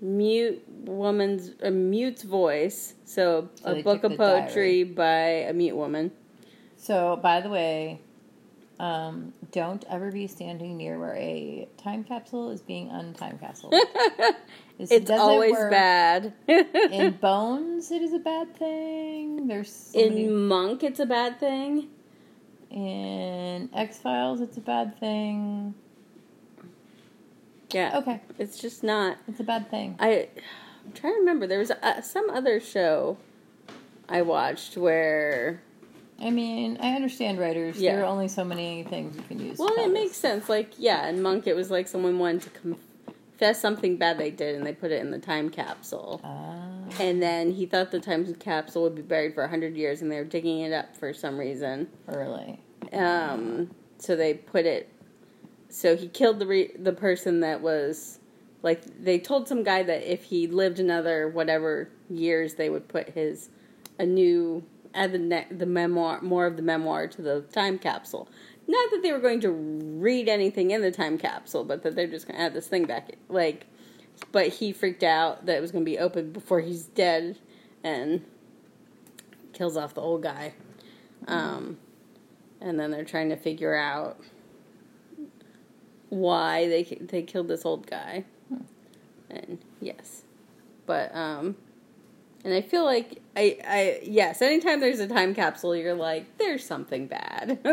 mute 0.00 0.62
woman's 0.68 1.50
a 1.62 1.70
mute's 1.70 2.22
voice 2.22 2.94
so, 3.04 3.48
So 3.62 3.72
a 3.72 3.82
book 3.82 4.04
of 4.04 4.12
the 4.12 4.16
diary. 4.16 4.40
poetry 4.42 4.84
by 4.84 5.20
a 5.48 5.52
mute 5.52 5.76
woman 5.76 6.12
So 6.76 7.18
by 7.20 7.40
the 7.40 7.48
way, 7.50 8.00
um, 8.78 9.32
don't 9.50 9.84
ever 9.90 10.12
be 10.12 10.28
standing 10.28 10.76
near 10.76 11.00
where 11.00 11.16
a 11.16 11.66
time 11.82 12.04
capsule 12.04 12.50
is 12.50 12.60
being 12.62 12.88
untime 12.90 13.40
capsule. 13.40 13.72
Is 14.78 14.92
It's 14.92 15.10
always 15.10 15.50
work. 15.50 15.72
bad. 15.72 16.32
In 16.48 17.14
Bones, 17.20 17.90
it 17.90 18.00
is 18.00 18.12
a 18.12 18.20
bad 18.20 18.54
thing. 18.56 19.48
There's 19.48 19.72
so 19.72 19.98
many- 19.98 20.26
In 20.26 20.46
Monk, 20.46 20.84
it's 20.84 21.00
a 21.00 21.06
bad 21.06 21.40
thing. 21.40 21.88
in 22.70 23.68
X 23.74 23.98
Files, 23.98 24.40
it's 24.40 24.56
a 24.56 24.60
bad 24.60 24.96
thing. 25.00 25.74
Yeah. 27.70 27.98
Okay, 27.98 28.20
It's 28.38 28.58
just 28.58 28.82
not. 28.82 29.18
it's 29.28 29.40
a 29.40 29.44
bad 29.44 29.70
thing. 29.70 29.96
I, 29.98 30.28
I'm 30.84 30.92
trying 30.92 31.14
to 31.14 31.18
remember. 31.20 31.46
There 31.46 31.58
was 31.58 31.70
a, 31.70 32.02
some 32.02 32.30
other 32.30 32.60
show 32.60 33.18
I 34.08 34.22
watched 34.22 34.76
where. 34.76 35.62
I 36.20 36.30
mean, 36.30 36.78
I 36.80 36.94
understand 36.94 37.38
writers. 37.38 37.78
Yeah. 37.80 37.94
There 37.96 38.02
are 38.04 38.08
only 38.08 38.26
so 38.28 38.42
many 38.44 38.82
things 38.84 39.14
you 39.16 39.22
can 39.22 39.38
use. 39.38 39.58
Well, 39.58 39.72
it 39.78 39.92
makes 39.92 40.16
sense. 40.16 40.48
Like, 40.48 40.72
yeah, 40.76 41.08
in 41.08 41.22
Monk, 41.22 41.46
it 41.46 41.54
was 41.54 41.70
like 41.70 41.86
someone 41.86 42.18
wanted 42.18 42.42
to 42.42 42.50
confess 42.50 43.60
something 43.60 43.98
bad 43.98 44.18
they 44.18 44.30
did, 44.30 44.56
and 44.56 44.66
they 44.66 44.72
put 44.72 44.90
it 44.90 45.00
in 45.00 45.12
the 45.12 45.18
time 45.20 45.48
capsule. 45.48 46.20
Ah. 46.24 46.56
And 46.98 47.22
then 47.22 47.52
he 47.52 47.66
thought 47.66 47.92
the 47.92 48.00
time 48.00 48.34
capsule 48.34 48.82
would 48.84 48.96
be 48.96 49.02
buried 49.02 49.34
for 49.34 49.42
100 49.42 49.76
years, 49.76 50.02
and 50.02 50.10
they 50.10 50.16
were 50.16 50.24
digging 50.24 50.60
it 50.60 50.72
up 50.72 50.96
for 50.96 51.12
some 51.12 51.38
reason. 51.38 51.88
early. 52.08 52.60
Um, 52.92 53.70
so 53.98 54.16
they 54.16 54.34
put 54.34 54.64
it. 54.66 54.90
So 55.68 55.96
he 55.96 56.08
killed 56.08 56.38
the 56.38 56.46
re- 56.46 56.72
the 56.78 56.92
person 56.92 57.40
that 57.40 57.60
was 57.60 58.18
like 58.62 58.82
they 59.02 59.18
told 59.18 59.48
some 59.48 59.62
guy 59.62 59.82
that 59.82 60.10
if 60.10 60.24
he 60.24 60.46
lived 60.46 60.80
another 60.80 61.28
whatever 61.28 61.90
years, 62.08 62.54
they 62.54 62.70
would 62.70 62.88
put 62.88 63.10
his 63.10 63.50
a 63.98 64.06
new 64.06 64.64
add 64.94 65.12
the 65.12 65.18
ne- 65.18 65.46
the 65.50 65.66
memoir 65.66 66.20
more 66.22 66.46
of 66.46 66.56
the 66.56 66.62
memoir 66.62 67.06
to 67.06 67.22
the 67.22 67.42
time 67.52 67.78
capsule. 67.78 68.28
Not 68.66 68.90
that 68.90 69.02
they 69.02 69.12
were 69.12 69.18
going 69.18 69.40
to 69.40 69.50
read 69.50 70.28
anything 70.28 70.70
in 70.72 70.82
the 70.82 70.90
time 70.90 71.16
capsule, 71.16 71.64
but 71.64 71.82
that 71.82 71.94
they're 71.94 72.06
just 72.06 72.26
going 72.26 72.36
to 72.36 72.44
add 72.44 72.54
this 72.54 72.66
thing 72.66 72.84
back. 72.84 73.12
Like, 73.28 73.66
but 74.30 74.48
he 74.48 74.72
freaked 74.72 75.02
out 75.02 75.46
that 75.46 75.56
it 75.56 75.60
was 75.60 75.72
going 75.72 75.84
to 75.84 75.90
be 75.90 75.98
opened 75.98 76.34
before 76.34 76.60
he's 76.60 76.84
dead, 76.84 77.38
and 77.82 78.24
kills 79.52 79.76
off 79.76 79.94
the 79.94 80.02
old 80.02 80.22
guy. 80.22 80.54
Um, 81.26 81.78
and 82.60 82.78
then 82.78 82.90
they're 82.90 83.04
trying 83.04 83.30
to 83.30 83.36
figure 83.36 83.74
out 83.74 84.20
why 86.10 86.68
they 86.68 86.82
they 87.00 87.22
killed 87.22 87.48
this 87.48 87.64
old 87.64 87.86
guy. 87.86 88.24
And 89.30 89.58
yes, 89.80 90.22
but 90.86 91.14
um, 91.14 91.56
and 92.44 92.54
I 92.54 92.62
feel 92.62 92.84
like 92.84 93.20
I 93.36 93.58
I 93.66 94.00
yes, 94.04 94.40
anytime 94.40 94.80
there's 94.80 95.00
a 95.00 95.06
time 95.08 95.34
capsule, 95.34 95.76
you're 95.76 95.94
like, 95.94 96.38
there's 96.38 96.64
something 96.64 97.06
bad. 97.08 97.58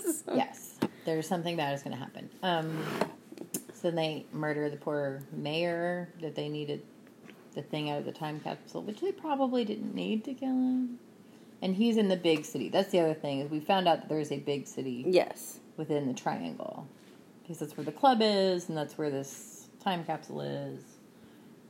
So- 0.00 0.34
Yes, 0.34 0.78
there's 1.04 1.26
something 1.28 1.56
bad 1.56 1.74
is 1.74 1.82
going 1.82 1.94
to 1.96 2.02
happen. 2.02 2.28
Um, 2.42 2.82
so 3.72 3.90
they 3.92 4.26
murder 4.32 4.68
the 4.70 4.76
poor 4.76 5.22
mayor 5.32 6.08
that 6.20 6.34
they 6.34 6.48
needed 6.48 6.82
the 7.54 7.62
thing 7.62 7.90
out 7.90 7.98
of 8.00 8.04
the 8.04 8.12
time 8.12 8.40
capsule, 8.40 8.82
which 8.82 9.00
they 9.00 9.12
probably 9.12 9.64
didn't 9.64 9.94
need 9.94 10.24
to 10.24 10.34
kill 10.34 10.48
him. 10.48 10.98
And 11.62 11.74
he's 11.76 11.96
in 11.96 12.08
the 12.08 12.16
big 12.16 12.44
city. 12.44 12.68
That's 12.68 12.90
the 12.90 13.00
other 13.00 13.14
thing 13.14 13.40
is 13.40 13.50
we 13.50 13.60
found 13.60 13.86
out 13.88 14.00
that 14.00 14.08
there's 14.08 14.30
a 14.32 14.38
big 14.38 14.66
city 14.66 15.04
Yes. 15.06 15.60
within 15.76 16.06
the 16.08 16.14
triangle 16.14 16.86
because 17.48 17.60
that's 17.60 17.76
where 17.78 17.84
the 17.84 17.92
club 17.92 18.18
is 18.20 18.68
and 18.68 18.76
that's 18.76 18.98
where 18.98 19.08
this 19.08 19.68
time 19.82 20.04
capsule 20.04 20.42
is. 20.42 20.80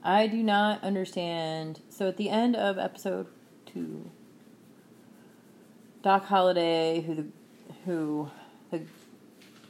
I 0.03 0.27
do 0.27 0.43
not 0.43 0.83
understand. 0.83 1.81
So 1.88 2.09
at 2.09 2.17
the 2.17 2.31
end 2.31 2.57
of 2.57 2.79
episode 2.79 3.29
two, 3.64 4.11
Doc 6.03 6.25
Holliday, 6.25 7.03
who 7.03 7.14
the 7.14 7.27
who 7.85 8.31
the 8.73 8.83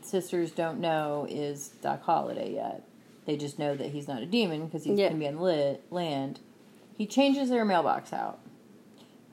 sisters 0.01 0.51
don't 0.51 0.81
know 0.81 1.27
is 1.29 1.68
Doc 1.83 2.03
Holliday 2.03 2.55
yet. 2.55 2.85
They 3.27 3.37
just 3.37 3.59
know 3.59 3.75
that 3.77 3.88
he's 3.90 4.09
not 4.09 4.23
a 4.23 4.27
demon 4.27 4.64
because 4.66 4.85
he's 4.85 4.99
Yeah. 4.99 5.09
going 5.11 5.21
to 5.21 5.27
be 5.27 5.29
on 5.29 5.38
lit, 5.40 5.83
land. 5.90 6.40
He 6.97 7.07
changes 7.07 7.51
their 7.51 7.64
mailbox 7.66 8.12
out, 8.12 8.40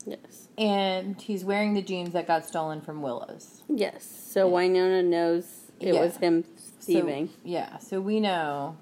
Yes. 0.06 0.50
and 0.58 1.20
he's 1.22 1.46
wearing 1.46 1.74
the 1.74 1.82
jeans 1.82 2.12
that 2.14 2.28
got 2.28 2.46
stolen 2.46 2.82
from 2.82 3.02
Willow's. 3.02 3.64
Yes. 3.70 4.04
So 4.04 4.50
Wynonna 4.52 5.04
knows 5.06 5.72
it 5.80 5.94
Yeah. 5.96 6.02
was 6.02 6.18
him 6.18 6.44
thieving. 6.86 7.28
So, 7.28 7.34
yeah, 7.44 7.78
so 7.80 8.00
we 8.02 8.20
know. 8.20 8.78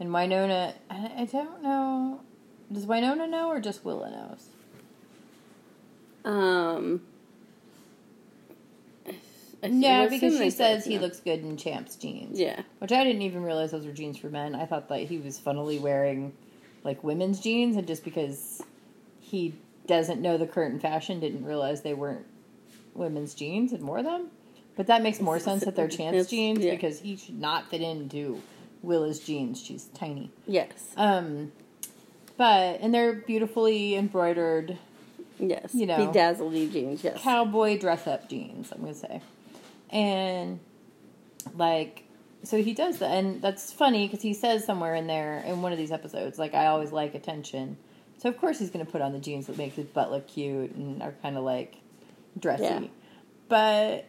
And 0.00 0.10
Wynonna, 0.10 0.74
I 0.90 1.12
I 1.18 1.24
don't 1.24 1.62
know. 1.62 2.20
Does 2.72 2.86
Wynonna 2.86 3.28
know 3.28 3.48
or 3.48 3.60
just 3.60 3.84
Willow 3.84 4.10
knows? 4.10 4.48
um. 6.24 7.02
Yeah, 9.66 10.08
because 10.08 10.36
she 10.36 10.50
says 10.50 10.84
he 10.84 10.96
know. 10.96 11.02
looks 11.02 11.20
good 11.20 11.40
in 11.40 11.56
Champ's 11.56 11.96
jeans. 11.96 12.38
Yeah. 12.38 12.60
Which 12.80 12.92
I 12.92 13.02
didn't 13.02 13.22
even 13.22 13.42
realize 13.42 13.70
those 13.70 13.86
were 13.86 13.92
jeans 13.92 14.18
for 14.18 14.28
men. 14.28 14.54
I 14.54 14.66
thought 14.66 14.90
that 14.90 15.00
he 15.00 15.16
was 15.16 15.38
funnily 15.38 15.78
wearing 15.78 16.34
like 16.82 17.02
women's 17.02 17.40
jeans, 17.40 17.76
and 17.76 17.86
just 17.86 18.04
because 18.04 18.62
he 19.20 19.54
doesn't 19.86 20.20
know 20.20 20.36
the 20.36 20.46
current 20.46 20.82
fashion, 20.82 21.18
didn't 21.18 21.46
realize 21.46 21.80
they 21.80 21.94
weren't 21.94 22.26
women's 22.92 23.32
jeans 23.34 23.72
and 23.72 23.86
wore 23.88 24.02
them. 24.02 24.28
But 24.76 24.88
that 24.88 25.02
makes 25.02 25.20
more 25.20 25.38
sense 25.38 25.64
that 25.64 25.76
they're 25.76 25.88
Champ's 25.88 26.28
jeans 26.28 26.58
yeah. 26.58 26.72
because 26.72 27.00
he 27.00 27.16
should 27.16 27.38
not 27.38 27.70
fit 27.70 27.80
into 27.80 28.42
Willa's 28.82 29.20
jeans. 29.20 29.62
She's 29.62 29.84
tiny. 29.94 30.30
Yes. 30.46 30.72
Um, 30.96 31.52
but 32.36 32.80
and 32.80 32.92
they're 32.92 33.12
beautifully 33.14 33.94
embroidered 33.94 34.78
Yes. 35.38 35.74
you 35.74 35.86
know, 35.86 36.06
bedazzled 36.06 36.52
jeans. 36.52 37.02
Yes. 37.02 37.20
cowboy 37.20 37.78
dress 37.78 38.06
up 38.06 38.28
jeans. 38.28 38.70
I'm 38.72 38.80
gonna 38.80 38.94
say, 38.94 39.20
and 39.90 40.60
like, 41.56 42.04
so 42.42 42.62
he 42.62 42.72
does 42.72 42.98
that, 42.98 43.10
and 43.10 43.42
that's 43.42 43.72
funny 43.72 44.06
because 44.06 44.22
he 44.22 44.34
says 44.34 44.64
somewhere 44.64 44.94
in 44.94 45.06
there 45.06 45.38
in 45.46 45.62
one 45.62 45.72
of 45.72 45.78
these 45.78 45.92
episodes, 45.92 46.38
like, 46.38 46.54
I 46.54 46.66
always 46.66 46.92
like 46.92 47.14
attention. 47.14 47.76
So 48.18 48.28
of 48.28 48.38
course 48.38 48.58
he's 48.58 48.70
gonna 48.70 48.84
put 48.84 49.02
on 49.02 49.12
the 49.12 49.18
jeans 49.18 49.46
that 49.46 49.58
make 49.58 49.74
his 49.74 49.86
butt 49.86 50.10
look 50.10 50.28
cute 50.28 50.72
and 50.72 51.02
are 51.02 51.14
kind 51.22 51.36
of 51.36 51.44
like 51.44 51.76
dressy, 52.38 52.62
Yeah. 52.64 52.80
but 53.48 54.06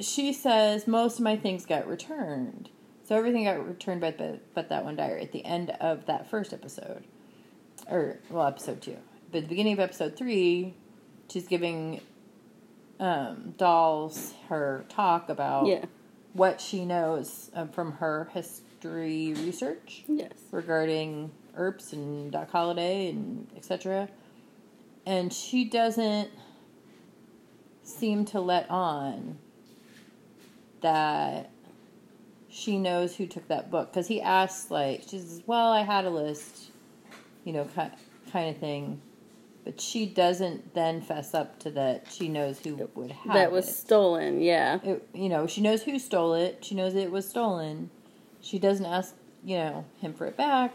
she 0.00 0.32
says 0.32 0.86
most 0.86 1.18
of 1.18 1.24
my 1.24 1.36
things 1.36 1.66
got 1.66 1.86
returned. 1.86 2.70
So 3.04 3.16
everything 3.16 3.44
got 3.44 3.66
returned 3.66 4.00
but, 4.00 4.16
but 4.16 4.54
but 4.54 4.68
that 4.68 4.84
one 4.84 4.96
diary 4.96 5.22
at 5.22 5.32
the 5.32 5.44
end 5.44 5.70
of 5.80 6.06
that 6.06 6.30
first 6.30 6.52
episode. 6.52 7.04
Or 7.90 8.18
well, 8.30 8.46
episode 8.46 8.80
two. 8.80 8.96
But 9.30 9.38
at 9.38 9.42
the 9.44 9.48
beginning 9.48 9.72
of 9.74 9.80
episode 9.80 10.16
three, 10.16 10.74
she's 11.30 11.46
giving 11.48 12.00
um, 13.00 13.54
Dolls 13.58 14.34
her 14.48 14.84
talk 14.88 15.28
about 15.28 15.66
Yeah. 15.66 15.84
what 16.32 16.60
she 16.60 16.84
knows 16.84 17.50
um, 17.54 17.68
from 17.68 17.92
her 17.92 18.28
history 18.32 19.34
research 19.34 20.04
Yes. 20.06 20.32
regarding 20.52 21.32
Earps 21.56 21.92
and 21.92 22.30
Doc 22.30 22.50
Holliday 22.50 23.10
and 23.10 23.48
etc. 23.56 24.08
And 25.04 25.32
she 25.32 25.64
doesn't 25.64 26.30
seem 27.82 28.24
to 28.26 28.40
let 28.40 28.70
on 28.70 29.38
that 30.82 31.50
she 32.48 32.78
knows 32.78 33.16
who 33.16 33.26
took 33.26 33.48
that 33.48 33.70
book 33.70 33.90
because 33.92 34.08
he 34.08 34.20
asks 34.20 34.70
like 34.70 35.02
she 35.02 35.18
says, 35.18 35.42
"Well, 35.46 35.72
I 35.72 35.82
had 35.82 36.04
a 36.04 36.10
list," 36.10 36.70
you 37.44 37.52
know, 37.52 37.64
kind 37.74 37.92
kind 38.30 38.54
of 38.54 38.60
thing. 38.60 39.00
But 39.64 39.80
she 39.80 40.06
doesn't 40.06 40.74
then 40.74 41.00
fess 41.00 41.34
up 41.34 41.60
to 41.60 41.70
that. 41.70 42.08
She 42.10 42.28
knows 42.28 42.58
who 42.58 42.88
would 42.96 43.12
have 43.12 43.32
That 43.34 43.52
was 43.52 43.68
it. 43.68 43.72
stolen. 43.74 44.40
Yeah. 44.40 44.80
It, 44.82 45.08
you 45.14 45.28
know, 45.28 45.46
she 45.46 45.60
knows 45.60 45.84
who 45.84 46.00
stole 46.00 46.34
it. 46.34 46.64
She 46.64 46.74
knows 46.74 46.96
it 46.96 47.12
was 47.12 47.28
stolen. 47.28 47.90
She 48.40 48.58
doesn't 48.58 48.84
ask, 48.84 49.14
you 49.44 49.58
know, 49.58 49.84
him 50.00 50.14
for 50.14 50.26
it 50.26 50.36
back. 50.36 50.74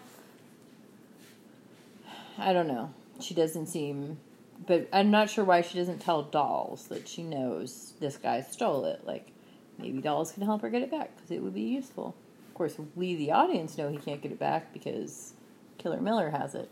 I 2.37 2.53
don't 2.53 2.67
know. 2.67 2.93
She 3.19 3.33
doesn't 3.33 3.65
seem, 3.65 4.19
but 4.65 4.87
I'm 4.93 5.11
not 5.11 5.29
sure 5.29 5.43
why 5.43 5.61
she 5.61 5.77
doesn't 5.77 5.99
tell 5.99 6.23
Dolls 6.23 6.87
that 6.87 7.09
she 7.09 7.23
knows 7.23 7.93
this 7.99 8.15
guy 8.15 8.39
stole 8.41 8.85
it. 8.85 9.05
Like, 9.05 9.31
maybe 9.77 10.01
Dolls 10.01 10.31
can 10.31 10.43
help 10.43 10.61
her 10.61 10.69
get 10.69 10.81
it 10.81 10.91
back 10.91 11.15
because 11.15 11.31
it 11.31 11.41
would 11.41 11.53
be 11.53 11.61
useful. 11.61 12.15
Of 12.47 12.53
course, 12.53 12.75
we, 12.95 13.15
the 13.15 13.31
audience, 13.31 13.77
know 13.77 13.89
he 13.89 13.97
can't 13.97 14.21
get 14.21 14.31
it 14.31 14.39
back 14.39 14.73
because 14.73 15.33
Killer 15.77 16.01
Miller 16.01 16.29
has 16.31 16.55
it. 16.55 16.69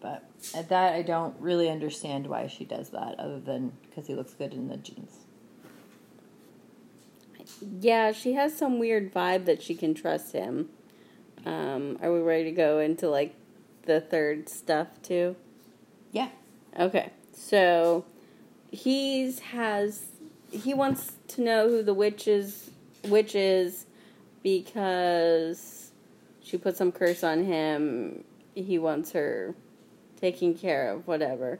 But 0.00 0.24
at 0.54 0.68
that, 0.70 0.94
I 0.94 1.02
don't 1.02 1.38
really 1.38 1.68
understand 1.68 2.26
why 2.26 2.46
she 2.46 2.64
does 2.64 2.88
that, 2.90 3.18
other 3.18 3.38
than 3.38 3.72
because 3.82 4.06
he 4.06 4.14
looks 4.14 4.32
good 4.32 4.54
in 4.54 4.68
the 4.68 4.78
jeans. 4.78 5.18
Yeah, 7.80 8.12
she 8.12 8.32
has 8.32 8.56
some 8.56 8.78
weird 8.78 9.12
vibe 9.12 9.44
that 9.44 9.62
she 9.62 9.74
can 9.74 9.94
trust 9.94 10.32
him. 10.32 10.70
Um, 11.44 11.98
are 12.02 12.12
we 12.12 12.20
ready 12.20 12.44
to 12.44 12.52
go 12.52 12.78
into 12.78 13.08
like 13.08 13.34
the 13.84 14.00
third 14.00 14.48
stuff 14.48 14.88
too? 15.02 15.36
Yeah. 16.12 16.28
Okay. 16.78 17.10
So 17.32 18.04
he's 18.70 19.40
has 19.40 20.06
he 20.50 20.74
wants 20.74 21.12
to 21.30 21.42
know 21.42 21.68
who 21.68 21.82
the 21.82 21.94
witch 21.94 22.28
is 22.28 22.70
witch 23.04 23.34
is 23.34 23.86
because 24.42 25.90
she 26.42 26.58
put 26.58 26.76
some 26.76 26.92
curse 26.92 27.22
on 27.22 27.44
him. 27.44 28.24
He 28.54 28.78
wants 28.78 29.12
her 29.12 29.54
taken 30.20 30.54
care 30.54 30.90
of, 30.90 31.06
whatever. 31.06 31.58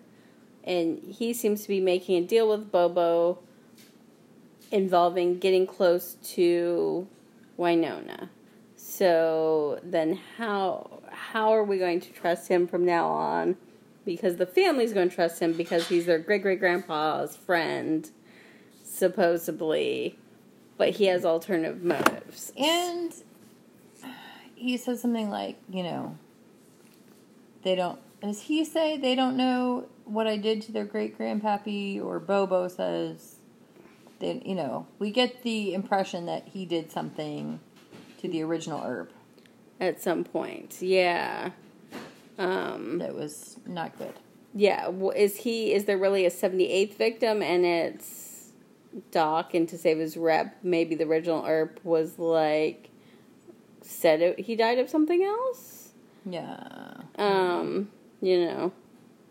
And 0.65 0.99
he 0.99 1.33
seems 1.33 1.63
to 1.63 1.69
be 1.69 1.81
making 1.81 2.23
a 2.23 2.27
deal 2.27 2.49
with 2.49 2.71
Bobo 2.71 3.39
involving 4.71 5.39
getting 5.39 5.67
close 5.67 6.17
to 6.23 7.07
Wynonna. 7.59 8.29
So 8.77 9.81
then 9.83 10.19
how 10.37 11.03
how 11.11 11.53
are 11.53 11.65
we 11.65 11.79
going 11.79 12.01
to 12.01 12.13
trust 12.13 12.49
him 12.49 12.67
from 12.67 12.85
now 12.85 13.09
on? 13.09 13.57
Because 14.05 14.37
the 14.37 14.47
family's 14.47 14.93
going 14.93 15.09
to 15.09 15.15
trust 15.15 15.41
him 15.41 15.53
because 15.53 15.89
he's 15.89 16.07
their 16.07 16.19
great 16.19 16.43
great 16.43 16.61
grandpa's 16.61 17.37
friend, 17.37 18.11
supposedly, 19.01 20.17
but 20.79 20.91
he 20.91 21.07
has 21.07 21.25
alternative 21.25 21.83
motives. 21.83 22.53
And 22.57 23.13
he 24.55 24.77
says 24.77 25.03
something 25.03 25.29
like, 25.29 25.57
you 25.69 25.83
know, 25.83 26.17
they 27.65 27.75
don't. 27.75 27.99
Does 28.23 28.43
he 28.43 28.65
say 28.65 28.97
they 28.97 29.15
don't 29.17 29.37
know 29.37 29.87
what 30.05 30.27
I 30.27 30.37
did 30.37 30.63
to 30.63 30.73
their 30.73 30.85
great 30.85 31.19
grandpappy? 31.19 32.01
Or 32.05 32.21
Bobo 32.21 32.69
says, 32.69 33.37
that 34.21 34.47
you 34.47 34.55
know, 34.55 34.87
we 34.99 35.11
get 35.11 35.43
the 35.43 35.75
impression 35.75 36.27
that 36.27 36.49
he 36.49 36.65
did 36.65 36.93
something 36.93 37.59
to 38.21 38.29
the 38.29 38.43
original 38.43 38.83
Earp 38.85 39.13
at 39.81 40.01
some 40.01 40.25
point, 40.25 40.77
yeah. 40.81 41.51
Um, 42.39 42.99
that 42.99 43.15
was 43.15 43.57
not 43.67 43.99
good. 43.99 44.15
Yeah, 44.55 44.91
is 45.15 45.37
he? 45.37 45.73
Is 45.73 45.85
there 45.87 45.99
really 45.99 46.27
a 46.27 46.31
seventy 46.31 46.71
eighth 46.71 46.97
victim, 46.97 47.43
and 47.43 47.65
it's 47.65 48.30
Doc? 49.11 49.55
And 49.55 49.69
to 49.69 49.79
save 49.79 49.99
his 49.99 50.17
rep, 50.17 50.57
maybe 50.63 50.95
the 50.95 51.05
original 51.05 51.45
Earp 51.47 51.81
was 51.85 52.19
like 52.19 52.89
said 53.83 54.21
it, 54.21 54.41
he 54.41 54.55
died 54.57 54.79
of 54.79 54.89
something 54.91 55.23
else. 55.25 55.93
Yeah. 56.25 56.95
Um, 57.17 57.91
you 58.21 58.45
know, 58.47 58.73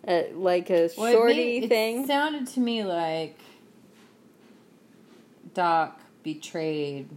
uh, 0.07 0.23
like 0.33 0.69
a 0.69 0.89
Well, 0.97 1.11
shorty 1.13 1.59
made- 1.61 1.69
thing. 1.69 2.03
It 2.03 2.07
sounded 2.07 2.47
to 2.47 2.59
me 2.59 2.83
like 2.83 3.37
Doc 5.53 5.99
betrayed 6.23 7.09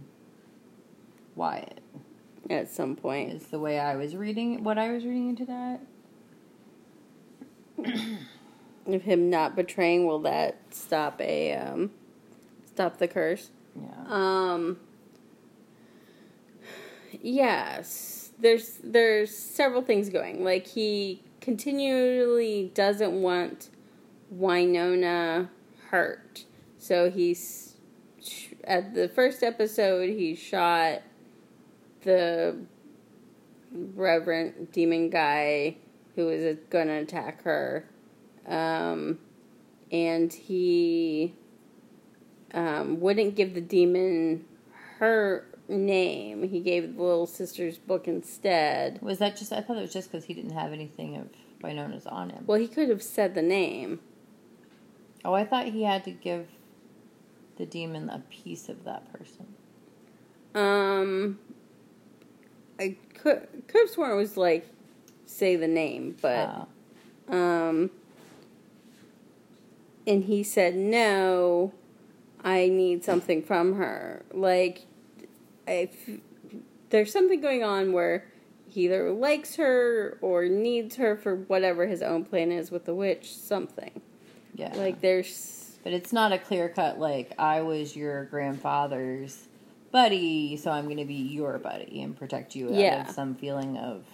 Wyatt. 1.35 1.79
at 2.49 2.69
some 2.69 2.95
point. 2.95 3.31
Is 3.33 3.47
the 3.47 3.59
way 3.59 3.79
I 3.79 3.95
was 3.95 4.15
reading 4.15 4.63
what 4.63 4.77
I 4.77 4.91
was 4.91 5.03
reading 5.05 5.29
into 5.29 5.45
that. 5.45 5.81
If 8.85 9.03
him 9.03 9.29
not 9.29 9.55
betraying, 9.55 10.05
will 10.05 10.19
that 10.19 10.57
stop 10.71 11.19
a 11.21 11.53
um, 11.55 11.91
stop 12.73 12.97
the 12.97 13.07
curse? 13.07 13.49
Yeah. 13.75 14.05
Um. 14.07 14.79
Yes, 17.21 18.31
there's 18.39 18.79
there's 18.83 19.35
several 19.35 19.81
things 19.81 20.09
going. 20.09 20.43
Like 20.43 20.67
he 20.67 21.21
continually 21.41 22.71
doesn't 22.73 23.13
want 23.21 23.69
Wynonna 24.35 25.49
hurt, 25.89 26.45
so 26.77 27.09
he's 27.09 27.75
at 28.63 28.93
the 28.93 29.09
first 29.09 29.43
episode 29.43 30.09
he 30.09 30.35
shot 30.35 31.01
the 32.03 32.55
revenant 33.95 34.71
demon 34.71 35.09
guy 35.09 35.75
who 36.15 36.25
was 36.27 36.57
going 36.69 36.87
to 36.87 36.93
attack 36.93 37.43
her, 37.43 37.85
um, 38.47 39.17
and 39.91 40.31
he 40.31 41.33
um, 42.53 42.99
wouldn't 42.99 43.35
give 43.35 43.53
the 43.53 43.61
demon 43.61 44.45
her 44.99 45.45
name. 45.67 46.43
He 46.43 46.59
gave 46.59 46.95
the 46.95 47.01
little 47.03 47.25
sister's 47.27 47.77
book 47.77 48.07
instead. 48.07 49.01
Was 49.01 49.19
that 49.19 49.35
just? 49.37 49.51
I 49.53 49.61
thought 49.61 49.77
it 49.77 49.81
was 49.81 49.93
just 49.93 50.11
because 50.11 50.25
he 50.25 50.33
didn't 50.33 50.51
have 50.53 50.71
anything 50.73 51.15
of 51.17 51.27
Wynonna's 51.61 52.05
on 52.05 52.29
him. 52.29 52.43
Well, 52.45 52.59
he 52.59 52.67
could 52.67 52.89
have 52.89 53.01
said 53.03 53.35
the 53.35 53.41
name. 53.41 53.99
Oh, 55.25 55.33
I 55.33 55.45
thought 55.45 55.65
he 55.67 55.83
had 55.83 56.03
to 56.03 56.11
give 56.11 56.47
the 57.57 57.65
demon 57.65 58.09
a 58.09 58.19
piece 58.29 58.67
of 58.69 58.83
that 58.83 59.11
person. 59.13 59.47
Um, 60.53 61.39
I 62.79 62.97
could 63.15 63.47
could 63.67 63.81
have 63.81 63.89
sworn 63.89 64.11
it 64.11 64.15
was 64.15 64.37
like 64.37 64.67
say 65.25 65.55
the 65.55 65.67
name, 65.67 66.15
but 66.21 66.67
Oh. 67.29 67.33
um, 67.35 67.89
and 70.05 70.25
he 70.25 70.43
said 70.43 70.75
no. 70.75 71.71
I 72.43 72.67
need 72.67 73.03
something 73.03 73.41
from 73.43 73.75
her. 73.75 74.23
Like, 74.33 74.85
if 75.67 76.09
there's 76.89 77.11
something 77.11 77.39
going 77.41 77.63
on 77.63 77.93
where 77.93 78.25
he 78.67 78.85
either 78.85 79.11
likes 79.11 79.55
her 79.55 80.17
or 80.21 80.45
needs 80.45 80.95
her 80.97 81.15
for 81.15 81.35
whatever 81.35 81.87
his 81.87 82.01
own 82.01 82.25
plan 82.25 82.51
is 82.51 82.71
with 82.71 82.85
the 82.85 82.93
witch, 82.95 83.35
something. 83.35 84.01
yeah. 84.55 84.73
Like, 84.75 85.01
there's 85.01 85.59
but 85.83 85.91
it's 85.91 86.13
not 86.13 86.31
a 86.31 86.37
clear 86.37 86.69
cut 86.69 86.97
like 86.97 87.33
I 87.37 87.61
was 87.61 87.93
your 87.95 88.23
grandfather's 88.25 89.47
buddy, 89.91 90.55
so 90.55 90.71
I'm 90.71 90.85
going 90.85 90.95
to 90.97 91.03
be 91.05 91.13
your 91.13 91.57
buddy 91.59 92.01
and 92.01 92.17
protect 92.17 92.55
you 92.55 92.69
out 92.69 92.75
Yeah. 92.75 93.07
of 93.09 93.13
some 93.13 93.35
feeling 93.35 93.77
of 93.77 94.05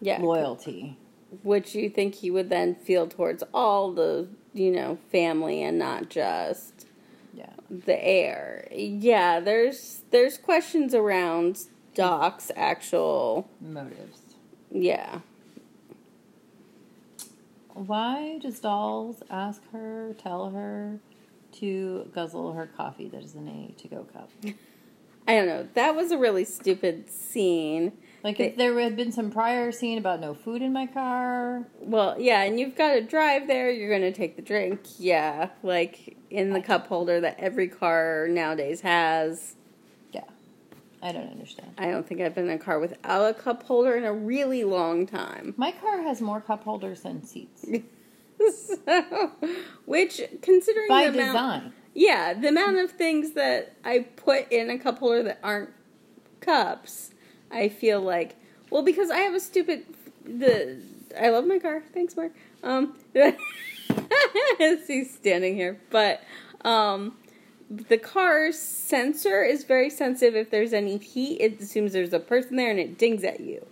yeah, 0.00 0.18
loyalty. 0.20 0.96
which 1.42 1.74
you 1.74 1.90
think 1.90 2.14
he 2.16 2.30
would 2.30 2.48
then 2.48 2.74
feel 2.74 3.06
towards 3.06 3.42
all 3.52 3.92
the 3.92 4.26
you 4.54 4.70
know 4.70 4.98
family 5.12 5.62
and 5.62 5.78
not 5.78 6.08
just 6.08 6.85
Yeah. 7.36 7.50
the 7.68 8.02
heir. 8.02 8.66
Yeah, 8.72 9.40
there's 9.40 10.00
there's 10.10 10.38
questions 10.38 10.94
around 10.94 11.64
Doc's 11.94 12.50
actual 12.56 13.48
Motives. 13.60 14.20
yeah. 14.70 15.20
Why 17.74 18.38
does 18.38 18.58
Dolls 18.60 19.22
ask 19.28 19.60
her, 19.72 20.14
tell 20.18 20.48
her 20.48 20.98
to 21.60 22.10
guzzle 22.14 22.54
her 22.54 22.66
coffee 22.66 23.08
that 23.08 23.22
is 23.22 23.34
in 23.34 23.48
a 23.48 23.78
to 23.82 23.88
go 23.88 24.06
cup? 24.14 24.30
I 25.28 25.34
don't 25.34 25.46
know. 25.46 25.68
That 25.74 25.94
was 25.94 26.10
a 26.10 26.16
really 26.16 26.46
stupid 26.46 27.10
scene. 27.10 27.92
Like 28.26 28.38
They- 28.38 28.46
if 28.48 28.56
there 28.56 28.76
had 28.80 28.96
been 28.96 29.12
some 29.12 29.30
prior 29.30 29.70
scene 29.70 29.98
about 29.98 30.18
no 30.20 30.34
food 30.34 30.60
in 30.60 30.72
my 30.72 30.86
car, 30.88 31.64
Well, 31.80 32.16
yeah, 32.18 32.42
and 32.42 32.58
you've 32.58 32.74
got 32.74 32.94
to 32.94 33.00
drive 33.00 33.46
there. 33.46 33.70
You're 33.70 33.88
going 33.88 34.02
to 34.02 34.10
take 34.10 34.34
the 34.34 34.42
drink. 34.42 34.80
Yeah, 34.98 35.50
like 35.62 36.16
in 36.28 36.52
the 36.52 36.60
cup 36.60 36.88
holder 36.88 37.20
that 37.20 37.36
every 37.38 37.68
car 37.68 38.26
nowadays 38.28 38.80
has. 38.80 39.54
yeah, 40.12 40.24
I 41.00 41.12
don't 41.12 41.30
understand. 41.30 41.70
I 41.78 41.88
don't 41.88 42.04
think 42.04 42.20
I've 42.20 42.34
been 42.34 42.46
in 42.50 42.56
a 42.56 42.58
car 42.58 42.80
without 42.80 43.30
a 43.30 43.32
cup 43.32 43.62
holder 43.62 43.94
in 43.96 44.02
a 44.02 44.12
really 44.12 44.64
long 44.64 45.06
time. 45.06 45.54
My 45.56 45.70
car 45.70 46.02
has 46.02 46.20
more 46.20 46.40
cup 46.40 46.64
holders 46.64 47.02
than 47.02 47.22
seats 47.24 47.64
so, 48.84 49.30
which, 49.84 50.20
considering 50.42 50.88
by 50.88 51.04
the 51.10 51.20
amount, 51.20 51.32
design. 51.62 51.72
yeah, 51.94 52.34
the 52.34 52.48
amount 52.48 52.78
of 52.78 52.90
things 52.90 53.34
that 53.34 53.76
I 53.84 54.00
put 54.00 54.50
in 54.50 54.68
a 54.68 54.78
cup 54.80 54.98
holder 54.98 55.22
that 55.22 55.38
aren't 55.44 55.70
cups, 56.40 57.12
I 57.50 57.68
feel 57.68 58.00
like, 58.00 58.36
well, 58.70 58.82
because 58.82 59.10
I 59.10 59.18
have 59.18 59.34
a 59.34 59.40
stupid 59.40 59.84
the. 60.24 60.80
I 61.18 61.30
love 61.30 61.46
my 61.46 61.58
car. 61.58 61.82
Thanks, 61.94 62.16
Mark. 62.16 62.32
Um, 62.62 62.96
he's 64.58 65.14
standing 65.14 65.54
here, 65.54 65.80
but 65.90 66.22
um, 66.64 67.16
the 67.70 67.98
car's 67.98 68.58
sensor 68.58 69.42
is 69.42 69.64
very 69.64 69.90
sensitive. 69.90 70.34
If 70.34 70.50
there's 70.50 70.72
any 70.72 70.98
heat, 70.98 71.40
it 71.40 71.60
assumes 71.60 71.92
there's 71.92 72.12
a 72.12 72.20
person 72.20 72.56
there 72.56 72.70
and 72.70 72.78
it 72.78 72.98
dings 72.98 73.24
at 73.24 73.40
you. 73.40 73.66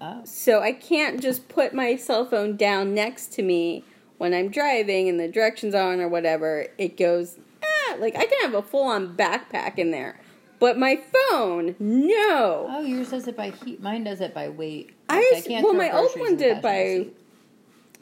Oh, 0.00 0.22
So 0.24 0.62
I 0.62 0.72
can't 0.72 1.20
just 1.20 1.48
put 1.48 1.74
my 1.74 1.96
cell 1.96 2.24
phone 2.24 2.56
down 2.56 2.94
next 2.94 3.32
to 3.34 3.42
me 3.42 3.84
when 4.18 4.32
I'm 4.32 4.48
driving 4.50 5.08
and 5.08 5.20
the 5.20 5.28
directions 5.28 5.74
on 5.74 6.00
or 6.00 6.08
whatever. 6.08 6.66
It 6.78 6.96
goes, 6.96 7.38
ah, 7.62 7.96
like 7.98 8.16
I 8.16 8.24
can 8.24 8.40
have 8.42 8.54
a 8.54 8.62
full 8.62 8.84
on 8.84 9.14
backpack 9.14 9.78
in 9.78 9.90
there. 9.90 10.18
But 10.60 10.78
my 10.78 10.96
phone, 10.96 11.74
no. 11.80 12.66
oh, 12.70 12.82
yours 12.82 13.10
does 13.10 13.26
it 13.26 13.36
by 13.36 13.50
heat. 13.50 13.82
Mine 13.82 14.04
does 14.04 14.20
it 14.20 14.32
by 14.34 14.48
weight. 14.50 14.90
I, 15.08 15.32
as- 15.36 15.46
can't 15.46 15.64
well, 15.64 15.72
my 15.74 15.90
old 15.90 16.10
one 16.20 16.36
did 16.36 16.62
by 16.62 17.06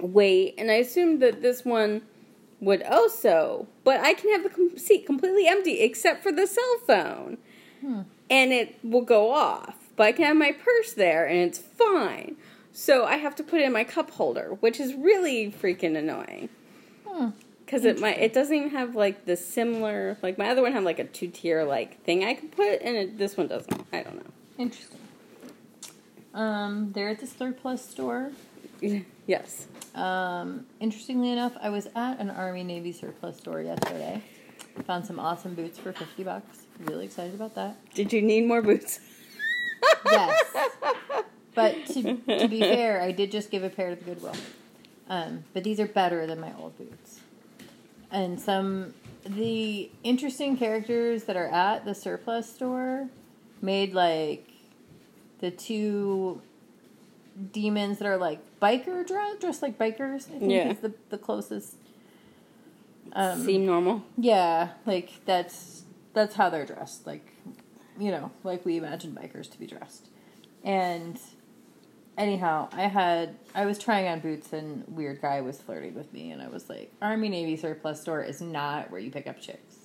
weight, 0.00 0.54
and 0.58 0.70
I 0.70 0.74
assumed 0.74 1.22
that 1.22 1.40
this 1.40 1.64
one 1.64 2.02
would 2.60 2.82
also. 2.82 3.66
But 3.84 4.00
I 4.00 4.12
can 4.12 4.30
have 4.32 4.42
the 4.42 4.50
com- 4.50 4.76
seat 4.76 5.06
completely 5.06 5.46
empty 5.46 5.80
except 5.80 6.22
for 6.22 6.32
the 6.32 6.46
cell 6.46 6.78
phone, 6.86 7.38
Hmm. 7.80 8.00
and 8.28 8.52
it 8.52 8.74
will 8.82 9.02
go 9.02 9.30
off. 9.32 9.76
But 9.96 10.04
I 10.08 10.12
can 10.12 10.24
have 10.26 10.36
my 10.36 10.52
purse 10.52 10.92
there, 10.92 11.26
and 11.26 11.38
it's 11.38 11.58
fine. 11.58 12.36
So 12.72 13.04
I 13.04 13.16
have 13.16 13.34
to 13.36 13.42
put 13.42 13.60
it 13.60 13.64
in 13.66 13.72
my 13.72 13.84
cup 13.84 14.10
holder, 14.10 14.56
which 14.60 14.78
is 14.78 14.94
really 14.94 15.50
freaking 15.50 15.96
annoying. 15.96 16.48
Hmm. 17.06 17.28
Because 17.68 17.84
it 17.84 18.00
my 18.00 18.14
it 18.14 18.32
doesn't 18.32 18.56
even 18.56 18.70
have 18.70 18.96
like 18.96 19.26
the 19.26 19.36
similar 19.36 20.16
like 20.22 20.38
my 20.38 20.48
other 20.48 20.62
one 20.62 20.72
had 20.72 20.84
like 20.84 20.98
a 20.98 21.04
two 21.04 21.28
tier 21.28 21.64
like 21.64 22.02
thing 22.02 22.24
I 22.24 22.32
could 22.32 22.50
put 22.50 22.80
and 22.80 22.96
it, 22.96 23.18
this 23.18 23.36
one 23.36 23.46
doesn't. 23.46 23.86
I 23.92 24.02
don't 24.02 24.16
know. 24.16 24.30
Interesting. 24.56 24.98
Um, 26.32 26.92
they're 26.92 27.10
at 27.10 27.20
the 27.20 27.26
surplus 27.26 27.86
store. 27.86 28.32
yes. 29.26 29.66
Um, 29.94 30.64
interestingly 30.80 31.30
enough, 31.30 31.52
I 31.60 31.68
was 31.68 31.88
at 31.94 32.18
an 32.18 32.30
Army 32.30 32.64
Navy 32.64 32.90
surplus 32.90 33.36
store 33.36 33.60
yesterday. 33.60 34.22
Found 34.86 35.04
some 35.04 35.20
awesome 35.20 35.52
boots 35.52 35.78
for 35.78 35.92
fifty 35.92 36.24
bucks. 36.24 36.62
Really 36.86 37.04
excited 37.04 37.34
about 37.34 37.54
that. 37.56 37.76
Did 37.92 38.14
you 38.14 38.22
need 38.22 38.46
more 38.46 38.62
boots? 38.62 39.00
Yes. 40.04 40.42
But 41.54 41.86
to, 41.86 42.02
to 42.38 42.48
be 42.48 42.60
fair, 42.60 43.02
I 43.02 43.10
did 43.10 43.32
just 43.32 43.50
give 43.50 43.64
a 43.64 43.68
pair 43.68 43.90
to 43.90 43.96
the 43.96 44.04
Goodwill. 44.04 44.36
Um, 45.08 45.42
but 45.52 45.64
these 45.64 45.80
are 45.80 45.88
better 45.88 46.24
than 46.24 46.38
my 46.38 46.52
old 46.56 46.78
boots. 46.78 47.18
And 48.10 48.40
some 48.40 48.94
the 49.26 49.90
interesting 50.02 50.56
characters 50.56 51.24
that 51.24 51.36
are 51.36 51.48
at 51.48 51.84
the 51.84 51.94
surplus 51.94 52.50
store 52.52 53.08
made 53.60 53.92
like 53.92 54.48
the 55.40 55.50
two 55.50 56.40
demons 57.52 57.98
that 57.98 58.06
are 58.06 58.16
like 58.16 58.40
biker 58.60 59.06
dressed, 59.06 59.40
dressed 59.40 59.62
like 59.62 59.78
bikers. 59.78 60.26
I 60.34 60.38
think 60.38 60.50
Yeah. 60.52 60.70
is 60.72 60.78
the 60.78 60.92
the 61.10 61.18
closest. 61.18 61.74
Um, 63.12 63.42
Seem 63.44 63.64
normal. 63.66 64.02
yeah, 64.16 64.70
like 64.86 65.10
that's 65.24 65.84
that's 66.14 66.34
how 66.34 66.50
they're 66.50 66.66
dressed. 66.66 67.06
Like, 67.06 67.26
you 67.98 68.10
know, 68.10 68.30
like 68.44 68.64
we 68.64 68.76
imagine 68.76 69.12
bikers 69.12 69.50
to 69.52 69.58
be 69.58 69.66
dressed. 69.66 70.08
And 70.64 71.18
anyhow, 72.18 72.68
I 72.72 72.82
had 72.82 73.36
I 73.54 73.64
was 73.64 73.78
trying 73.78 74.08
on 74.08 74.20
boots 74.20 74.52
and 74.52 74.84
weird 74.88 75.22
guy 75.22 75.40
was 75.40 75.60
flirting 75.60 75.94
with 75.94 76.12
me 76.12 76.32
and 76.32 76.42
I 76.42 76.48
was 76.48 76.68
like, 76.68 76.92
Army 77.00 77.28
Navy 77.30 77.56
surplus 77.56 78.00
store 78.02 78.22
is 78.22 78.42
not 78.42 78.90
where 78.90 79.00
you 79.00 79.10
pick 79.10 79.26
up 79.26 79.40
chicks. 79.40 79.76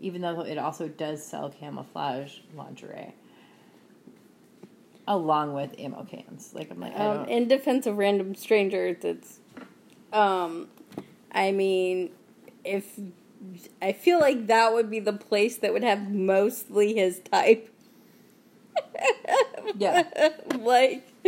Even 0.00 0.20
though 0.20 0.40
it 0.40 0.58
also 0.58 0.88
does 0.88 1.24
sell 1.24 1.48
camouflage 1.48 2.40
lingerie. 2.54 3.14
Along 5.08 5.54
with 5.54 5.78
ammo 5.78 6.04
cans. 6.04 6.50
Like 6.52 6.70
I'm 6.70 6.80
like, 6.80 6.98
Um, 6.98 7.26
in 7.26 7.48
defense 7.48 7.86
of 7.86 7.96
random 7.96 8.34
strangers, 8.34 8.98
it's, 9.02 9.38
um, 10.12 10.68
I 11.32 11.52
mean, 11.52 12.10
if 12.64 12.98
I 13.80 13.92
feel 13.92 14.18
like 14.18 14.48
that 14.48 14.74
would 14.74 14.90
be 14.90 14.98
the 14.98 15.12
place 15.12 15.56
that 15.58 15.72
would 15.72 15.84
have 15.84 16.10
mostly 16.10 16.94
his 16.94 17.20
type. 17.20 17.72
Yeah. 19.76 20.04
like, 20.58 21.06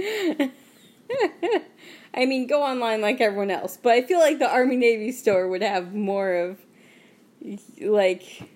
I 2.15 2.25
mean, 2.27 2.47
go 2.47 2.63
online 2.63 3.01
like 3.01 3.21
everyone 3.21 3.51
else, 3.51 3.79
but 3.81 3.93
I 3.93 4.03
feel 4.03 4.19
like 4.19 4.39
the 4.39 4.49
Army 4.49 4.77
Navy 4.77 5.13
store 5.13 5.49
would 5.49 5.63
have 5.63 5.95
more 5.95 6.35
of, 6.35 6.59
like, 7.81 8.49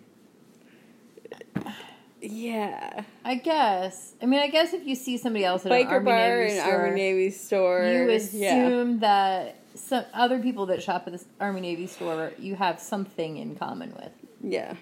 yeah, 2.22 3.02
I 3.24 3.34
guess. 3.34 4.14
I 4.22 4.26
mean 4.26 4.40
I 4.40 4.46
guess 4.46 4.72
if 4.72 4.86
you 4.86 4.94
see 4.94 5.18
somebody 5.18 5.44
else 5.44 5.66
at 5.66 5.72
an 5.72 5.86
Army 5.88 6.04
bar 6.04 6.16
Navy 6.16 6.52
and 6.52 6.60
store, 6.60 6.76
Army 6.76 6.94
Navy 6.94 7.30
store. 7.30 7.84
you 7.84 8.10
yeah. 8.32 8.54
assume 8.54 9.00
that 9.00 9.56
some 9.74 10.04
other 10.14 10.38
people 10.38 10.66
that 10.66 10.82
shop 10.82 11.04
at 11.06 11.14
the 11.14 11.24
Army 11.40 11.60
Navy 11.60 11.88
store 11.88 12.32
you 12.38 12.54
have 12.54 12.80
something 12.80 13.38
in 13.38 13.56
common 13.56 13.92
with. 13.94 14.12
Yeah. 14.40 14.74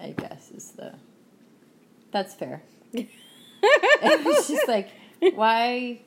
I 0.00 0.10
guess 0.10 0.50
is 0.50 0.72
the 0.72 0.94
that's 2.10 2.34
fair. 2.34 2.62
it 4.02 4.24
was 4.24 4.48
just 4.48 4.68
like 4.68 4.90
why 5.34 6.00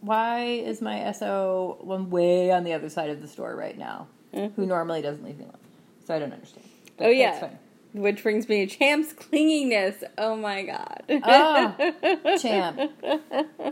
why 0.00 0.44
is 0.44 0.80
my 0.80 1.10
SO 1.12 1.78
one 1.80 2.10
way 2.10 2.50
on 2.52 2.64
the 2.64 2.72
other 2.72 2.88
side 2.88 3.10
of 3.10 3.20
the 3.20 3.28
store 3.28 3.54
right 3.56 3.76
now? 3.76 4.08
Who 4.32 4.66
normally 4.66 5.00
doesn't 5.00 5.24
leave 5.24 5.38
me 5.38 5.44
alone. 5.44 5.56
So 6.06 6.14
I 6.14 6.18
don't 6.18 6.32
understand. 6.32 6.66
But 6.98 7.04
Mm-hmm. 7.04 7.04
Oh, 7.04 7.08
yeah. 7.08 7.50
Which 7.92 8.22
brings 8.22 8.48
me 8.48 8.66
to 8.66 8.76
Champ's 8.76 9.12
clinginess. 9.14 10.02
Oh 10.18 10.36
my 10.36 10.62
god. 10.62 11.02
Oh, 11.08 12.36
Champ. 12.42 12.78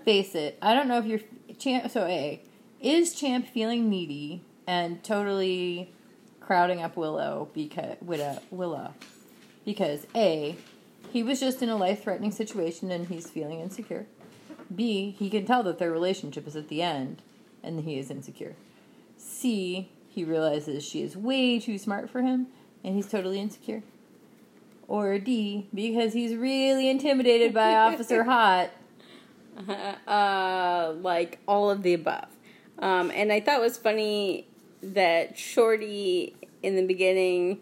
Face 0.05 0.35
it. 0.35 0.59
I 0.63 0.73
don't 0.75 0.89
know 0.89 0.99
if 0.99 1.05
you're 1.05 1.21
Champ. 1.59 1.91
So 1.91 2.05
a 2.07 2.41
is 2.81 3.15
Champ 3.15 3.47
feeling 3.49 3.91
needy 3.91 4.43
and 4.67 5.03
totally 5.05 5.93
crowding 6.41 6.83
up 6.83 6.97
Willow 6.97 7.49
because 7.53 7.97
Willow 8.01 8.39
Willow 8.51 8.95
because 9.65 10.07
a 10.15 10.57
he 11.15 11.23
was 11.23 11.39
just 11.39 11.63
in 11.63 11.69
a 11.69 11.77
life 11.77 12.03
threatening 12.03 12.33
situation 12.33 12.91
and 12.91 13.07
he's 13.07 13.31
feeling 13.31 13.61
insecure. 13.61 14.07
B 14.75 15.15
he 15.17 15.31
can 15.31 15.47
tell 15.47 15.63
that 15.63 15.79
their 15.79 15.93
relationship 15.93 16.45
is 16.49 16.57
at 16.57 16.67
the 16.67 16.83
end 16.83 17.23
and 17.63 17.85
he 17.85 18.01
is 18.01 18.11
insecure. 18.11 18.57
C 19.17 19.91
he 20.09 20.25
realizes 20.25 20.85
she 20.85 21.03
is 21.03 21.17
way 21.17 21.61
too 21.61 21.79
smart 21.79 22.11
for 22.11 22.23
him 22.23 22.49
and 22.83 22.97
he's 22.97 23.07
totally 23.07 23.39
insecure. 23.39 23.85
Or 24.89 25.21
D, 25.21 25.69
because 25.73 26.15
he's 26.15 26.35
really 26.35 26.91
intimidated 26.91 27.55
by 27.55 27.75
Officer 27.77 28.25
Haught. 28.25 28.71
uh, 30.09 30.95
like 31.01 31.39
all 31.47 31.71
of 31.71 31.85
the 31.85 31.95
above. 31.95 32.27
Um, 32.81 33.13
and 33.15 33.33
I 33.33 33.39
thought 33.39 33.61
it 33.61 33.63
was 33.63 33.79
funny 33.79 34.49
that 34.83 35.39
Shorty 35.39 36.35
in 36.65 36.75
the 36.75 36.85
beginning, 36.85 37.61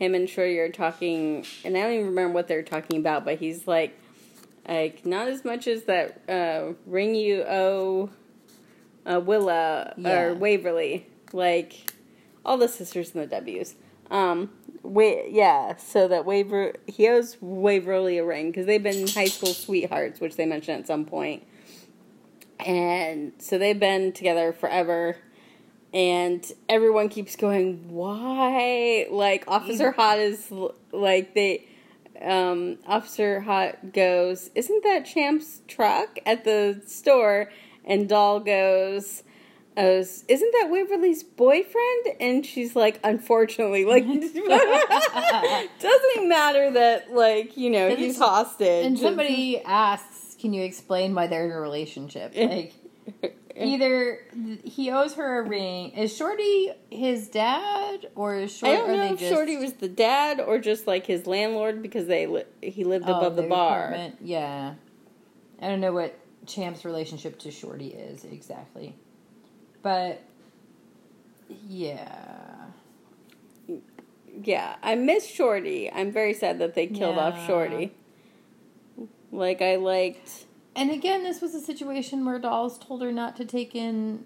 him 0.00 0.14
and 0.14 0.28
Shorty 0.28 0.58
are 0.58 0.70
talking, 0.70 1.44
and 1.62 1.76
I 1.76 1.82
don't 1.82 1.92
even 1.92 2.06
remember 2.06 2.32
what 2.32 2.48
they're 2.48 2.62
talking 2.62 2.98
about, 2.98 3.24
but 3.26 3.38
he's 3.38 3.68
like, 3.68 3.96
like 4.66 5.04
not 5.04 5.28
as 5.28 5.44
much 5.44 5.68
as 5.68 5.84
that 5.84 6.22
uh, 6.28 6.72
ring 6.86 7.14
you 7.14 7.42
owe 7.42 8.08
uh, 9.04 9.20
Willa 9.20 9.92
Yeah. 9.98 10.20
or 10.22 10.34
Waverly, 10.34 11.06
like 11.34 11.92
all 12.46 12.56
the 12.56 12.66
sisters 12.66 13.10
in 13.14 13.20
the 13.20 13.26
W's. 13.26 13.74
Um, 14.10 14.50
yeah, 15.28 15.76
so 15.76 16.08
that 16.08 16.24
Waver 16.24 16.72
he 16.86 17.06
owes 17.06 17.36
Waverly 17.42 18.16
a 18.16 18.24
ring 18.24 18.50
because 18.50 18.64
they've 18.64 18.82
been 18.82 19.06
high 19.06 19.26
school 19.26 19.52
sweethearts, 19.52 20.18
which 20.18 20.36
they 20.36 20.46
mentioned 20.46 20.80
at 20.80 20.86
some 20.86 21.04
point, 21.04 21.42
and 22.58 23.32
so 23.38 23.58
they've 23.58 23.78
been 23.78 24.12
together 24.12 24.52
forever. 24.54 25.16
And 25.92 26.44
everyone 26.68 27.08
keeps 27.08 27.34
going, 27.36 27.88
why? 27.88 29.06
Like 29.10 29.44
Officer 29.48 29.90
Haught 29.90 30.18
is 30.18 30.52
like 30.92 31.34
they, 31.34 31.66
um, 32.22 32.78
Officer 32.86 33.40
Haught 33.40 33.92
goes, 33.92 34.50
isn't 34.54 34.84
that 34.84 35.04
Champ's 35.04 35.62
truck 35.66 36.18
at 36.24 36.44
the 36.44 36.80
store? 36.86 37.50
And 37.84 38.08
Doll 38.08 38.40
goes, 38.40 39.24
goes, 39.80 40.24
isn't 40.28 40.52
that 40.60 40.68
Waverly's 40.70 41.22
boyfriend? 41.22 42.06
And 42.20 42.44
she's 42.44 42.76
like, 42.76 43.00
unfortunately, 43.04 43.84
like, 43.84 44.04
doesn't 45.80 46.28
matter 46.28 46.70
that, 46.72 47.12
like, 47.12 47.56
you 47.56 47.70
know, 47.70 47.94
he's 47.94 48.18
hostage. 48.18 48.86
And 48.86 48.98
somebody 48.98 49.60
asks, 49.62 50.36
"Can 50.40 50.52
you 50.52 50.62
explain 50.62 51.14
why 51.14 51.26
they're 51.26 51.44
in 51.46 51.52
a 51.52 51.60
relationship?" 51.60 52.34
Like, 52.50 52.74
Eh. 53.60 53.66
either 53.66 54.20
he 54.64 54.90
owes 54.90 55.14
her 55.14 55.40
a 55.40 55.42
ring. 55.42 55.90
Is 55.90 56.16
Shorty 56.16 56.72
his 56.90 57.28
dad, 57.28 58.08
or 58.14 58.36
is 58.36 58.56
Shorty? 58.56 58.74
I 58.74 58.76
don't 58.78 58.96
know 58.96 59.12
if 59.12 59.18
just, 59.20 59.32
Shorty 59.32 59.56
was 59.56 59.74
the 59.74 59.88
dad 59.88 60.40
or 60.40 60.58
just 60.58 60.86
like 60.86 61.06
his 61.06 61.26
landlord 61.26 61.82
because 61.82 62.06
they 62.06 62.26
li- 62.26 62.44
he 62.62 62.84
lived 62.84 63.04
oh, 63.08 63.18
above 63.18 63.36
the 63.36 63.42
bar. 63.42 63.86
apartment? 63.86 64.16
Yeah, 64.22 64.74
I 65.60 65.68
don't 65.68 65.80
know 65.80 65.92
what 65.92 66.18
Champ's 66.46 66.84
relationship 66.84 67.38
to 67.40 67.50
Shorty 67.50 67.88
is 67.88 68.24
exactly, 68.24 68.96
but 69.82 70.22
yeah, 71.68 72.66
Yeah, 74.42 74.76
I 74.82 74.94
miss 74.94 75.28
Shorty. 75.28 75.90
I'm 75.90 76.12
very 76.12 76.34
sad 76.34 76.58
that 76.60 76.74
they 76.74 76.86
killed 76.86 77.18
off 77.18 77.46
Shorty. 77.46 77.92
Like 79.32 79.62
I 79.62 79.76
liked. 79.76 80.46
And 80.80 80.90
again, 80.90 81.22
this 81.22 81.40
was 81.42 81.54
a 81.54 81.60
situation 81.60 82.24
where 82.24 82.38
Dolls 82.38 82.78
told 82.78 83.02
her 83.02 83.12
not 83.12 83.36
to 83.36 83.44
take 83.44 83.74
in 83.74 84.24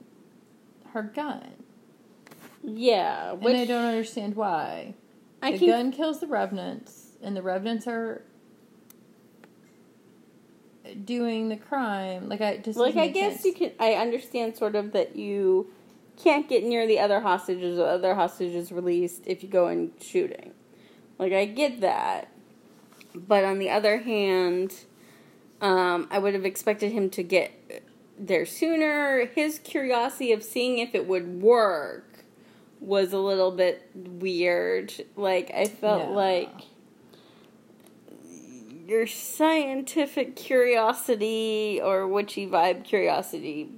her 0.92 1.02
gun, 1.02 1.50
Yeah, 2.62 3.32
and 3.32 3.56
I 3.56 3.64
don't 3.64 3.84
understand 3.84 4.36
why. 4.36 4.94
I 5.42 5.52
the 5.52 5.58
can 5.58 5.68
gun 5.68 5.92
kills 5.92 6.20
the 6.20 6.28
revenants, 6.28 7.08
and 7.20 7.36
the 7.36 7.42
revenants 7.42 7.88
are 7.88 8.22
doing 11.04 11.48
the 11.48 11.56
crime. 11.56 12.28
Like 12.28 12.40
I 12.40 12.58
just 12.58 12.78
like 12.78 12.96
I 12.96 13.08
guess 13.08 13.42
sense. 13.42 13.44
you 13.46 13.54
can. 13.54 13.72
I 13.80 13.94
understand 13.94 14.56
sort 14.56 14.76
of 14.76 14.92
that 14.92 15.16
you 15.16 15.70
can't 16.16 16.48
get 16.48 16.62
near 16.62 16.86
the 16.86 17.00
other 17.00 17.20
hostages 17.20 17.78
or 17.78 17.88
other 17.88 18.14
hostages 18.14 18.70
released 18.70 19.26
if 19.26 19.42
you 19.42 19.48
go 19.48 19.68
in 19.68 19.90
shooting. 20.00 20.52
Like 21.18 21.32
I 21.32 21.46
get 21.46 21.80
that, 21.80 22.28
but 23.14 23.44
on 23.44 23.58
the 23.58 23.70
other 23.70 23.98
hand, 23.98 24.84
um, 25.60 26.08
I 26.10 26.18
would 26.18 26.34
have 26.34 26.44
expected 26.44 26.92
him 26.92 27.10
to 27.10 27.22
get 27.22 27.52
there 28.18 28.46
sooner. 28.46 29.26
His 29.26 29.58
curiosity 29.60 30.32
of 30.32 30.42
seeing 30.42 30.78
if 30.78 30.94
it 30.94 31.06
would 31.06 31.42
work 31.42 32.24
was 32.80 33.12
a 33.12 33.18
little 33.18 33.50
bit 33.50 33.88
weird. 33.94 34.92
Like 35.16 35.50
I 35.54 35.66
felt 35.66 36.08
Yeah. 36.10 36.14
like 36.14 36.60
your 38.86 39.06
scientific 39.06 40.36
curiosity 40.36 41.80
or 41.82 42.06
witchy 42.06 42.46
vibe 42.46 42.84
curiosity. 42.84 43.70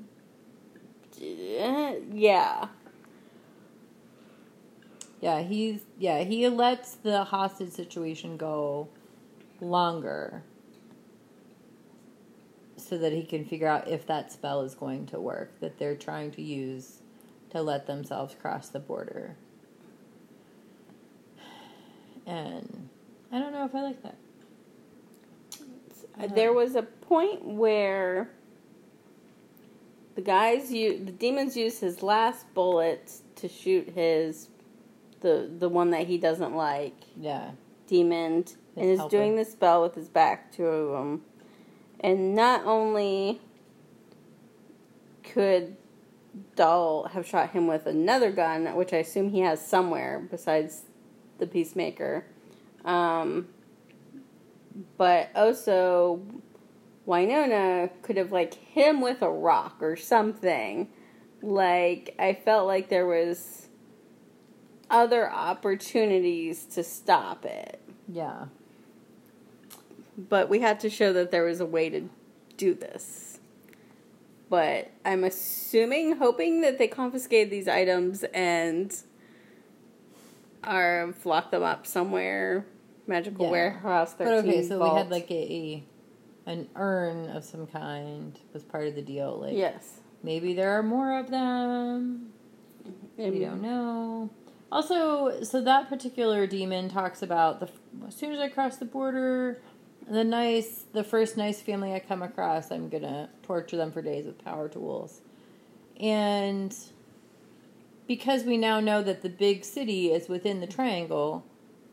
eh, 1.23 1.97
Yeah. 2.13 2.69
Yeah, 5.21 5.43
he's 5.43 5.81
yeah 5.99 6.25
he 6.25 6.49
lets 6.49 6.95
the 6.97 7.25
hostage 7.25 7.71
situation 7.71 8.37
go 8.37 8.89
longer 9.61 10.43
so 12.89 12.97
that 12.99 13.13
he 13.13 13.23
can 13.25 13.45
figure 13.45 13.67
out 13.67 13.89
if 13.89 14.07
that 14.07 14.33
spell 14.33 14.63
is 14.63 14.75
going 14.75 15.07
to 15.07 15.21
work 15.21 15.59
that 15.61 15.79
they're 15.79 15.97
trying 15.97 16.31
to 16.33 16.43
use 16.43 17.01
to 17.51 17.61
let 17.63 17.87
themselves 17.87 18.35
cross 18.41 18.69
the 18.69 18.79
border. 18.79 19.37
And 22.27 22.89
I 23.33 23.39
don't 23.39 23.53
know 23.53 23.65
if 23.65 23.75
I 23.75 23.83
like 23.83 24.03
that. 24.03 24.17
Uh, 26.19 26.27
There 26.29 26.53
was 26.53 26.75
a 26.75 26.83
point 26.83 27.45
where 27.45 28.31
the 30.15 30.23
guys 30.23 30.73
you 30.73 31.05
the 31.05 31.13
demons 31.13 31.57
used 31.57 31.81
his 31.81 32.03
last 32.03 32.53
bullet 32.55 33.13
to 33.37 33.49
shoot 33.49 33.91
his 33.95 34.49
the 35.21 35.51
the 35.59 35.69
one 35.69 35.91
that 35.91 36.07
he 36.07 36.17
doesn't 36.19 36.55
like 36.55 36.95
Yeah. 37.21 37.51
demon 37.87 38.47
and 38.77 38.85
is 38.91 38.99
helper. 38.99 39.17
doing 39.17 39.37
the 39.37 39.45
spell 39.45 39.83
with 39.83 39.95
his 39.95 40.09
back 40.09 40.51
to 40.53 40.95
him 40.95 41.23
And 42.01 42.35
not 42.35 42.65
only 42.65 43.41
could 45.23 45.77
Dahl 46.55 47.09
have 47.13 47.27
shot 47.27 47.51
him 47.51 47.67
with 47.67 47.87
another 47.87 48.31
gun, 48.31 48.75
which 48.75 48.93
I 48.93 48.99
assume 48.99 49.31
he 49.31 49.41
has 49.41 49.67
somewhere 49.67 50.27
besides 50.31 50.83
the 51.39 51.47
Peacemaker, 51.47 52.27
um, 52.85 53.49
but 54.97 55.31
also 55.35 56.21
Wynonna 57.07 57.91
could 58.03 58.17
have 58.17 58.33
like 58.33 58.55
hit 58.55 58.87
him 58.87 59.01
with 59.01 59.23
a 59.23 59.31
rock 59.31 59.77
or 59.81 59.97
something. 59.97 60.89
Like 61.43 62.15
I 62.19 62.35
felt 62.35 62.67
like 62.67 62.89
there 62.89 63.07
was 63.07 63.69
other 64.91 65.31
opportunities 65.31 66.65
to 66.65 66.83
stop 66.83 67.45
it. 67.45 67.81
Yeah. 68.09 68.47
But 70.17 70.49
we 70.49 70.61
had 70.61 70.81
to 70.81 70.91
show 70.91 71.13
that 71.13 71.31
there 71.31 71.45
was 71.45 71.61
a 71.61 71.67
way 71.67 71.89
to 71.91 72.09
do 72.57 72.75
this. 72.75 73.39
But 74.49 74.91
I'm 75.05 75.25
assuming, 75.25 76.17
hoping 76.17 76.61
that 76.61 76.79
they 76.79 76.89
confiscated 76.89 77.51
these 77.51 77.69
items 77.69 78.25
and 78.33 78.95
are 80.63 81.13
locked 81.25 81.51
them 81.51 81.63
up 81.63 81.87
somewhere, 81.87 82.67
magical 83.07 83.47
Yeah. 83.47 83.51
warehouse. 83.51 84.15
13 84.15 84.27
But 84.27 84.49
okay, 84.49 84.63
so 84.63 84.83
we 84.83 84.89
had 84.99 85.11
like 85.11 85.31
a 85.31 85.83
an 86.47 86.69
urn 86.77 87.29
of 87.31 87.45
some 87.45 87.67
kind 87.67 88.39
was 88.53 88.63
part 88.63 88.87
of 88.87 88.95
the 88.95 89.03
deal. 89.03 89.39
Like 89.41 89.57
yes, 89.57 90.01
maybe 90.23 90.55
there 90.55 90.79
are 90.79 90.83
more 90.83 91.19
of 91.19 91.31
them. 91.31 92.33
Maybe. 93.19 93.41
We 93.41 93.45
don't 93.45 93.63
know. 93.63 94.31
Also, 94.71 95.43
so 95.43 95.61
that 95.61 95.89
particular 95.89 96.47
demon 96.47 96.89
talks 96.89 97.23
about 97.23 97.61
the 97.61 97.69
as 98.07 98.15
soon 98.15 98.33
as 98.33 98.39
I 98.39 98.49
cross 98.49 98.77
the 98.77 98.85
border, 98.85 99.61
the 100.09 100.25
nice, 100.25 100.85
the 100.93 101.05
first 101.05 101.37
nice 101.37 101.61
family 101.61 101.95
I 101.95 102.01
come 102.01 102.23
across, 102.23 102.71
I'm 102.71 102.89
gonna 102.89 103.29
torture 103.43 103.77
them 103.77 103.93
for 103.93 104.03
days 104.03 104.27
with 104.27 104.43
power 104.45 104.69
tools, 104.69 105.21
and 105.99 106.75
because 108.07 108.45
we 108.45 108.57
now 108.57 108.81
know 108.81 109.03
that 109.03 109.23
the 109.23 109.29
big 109.29 109.65
city 109.65 110.13
is 110.13 110.29
within 110.29 110.61
the 110.61 110.67
triangle, 110.67 111.45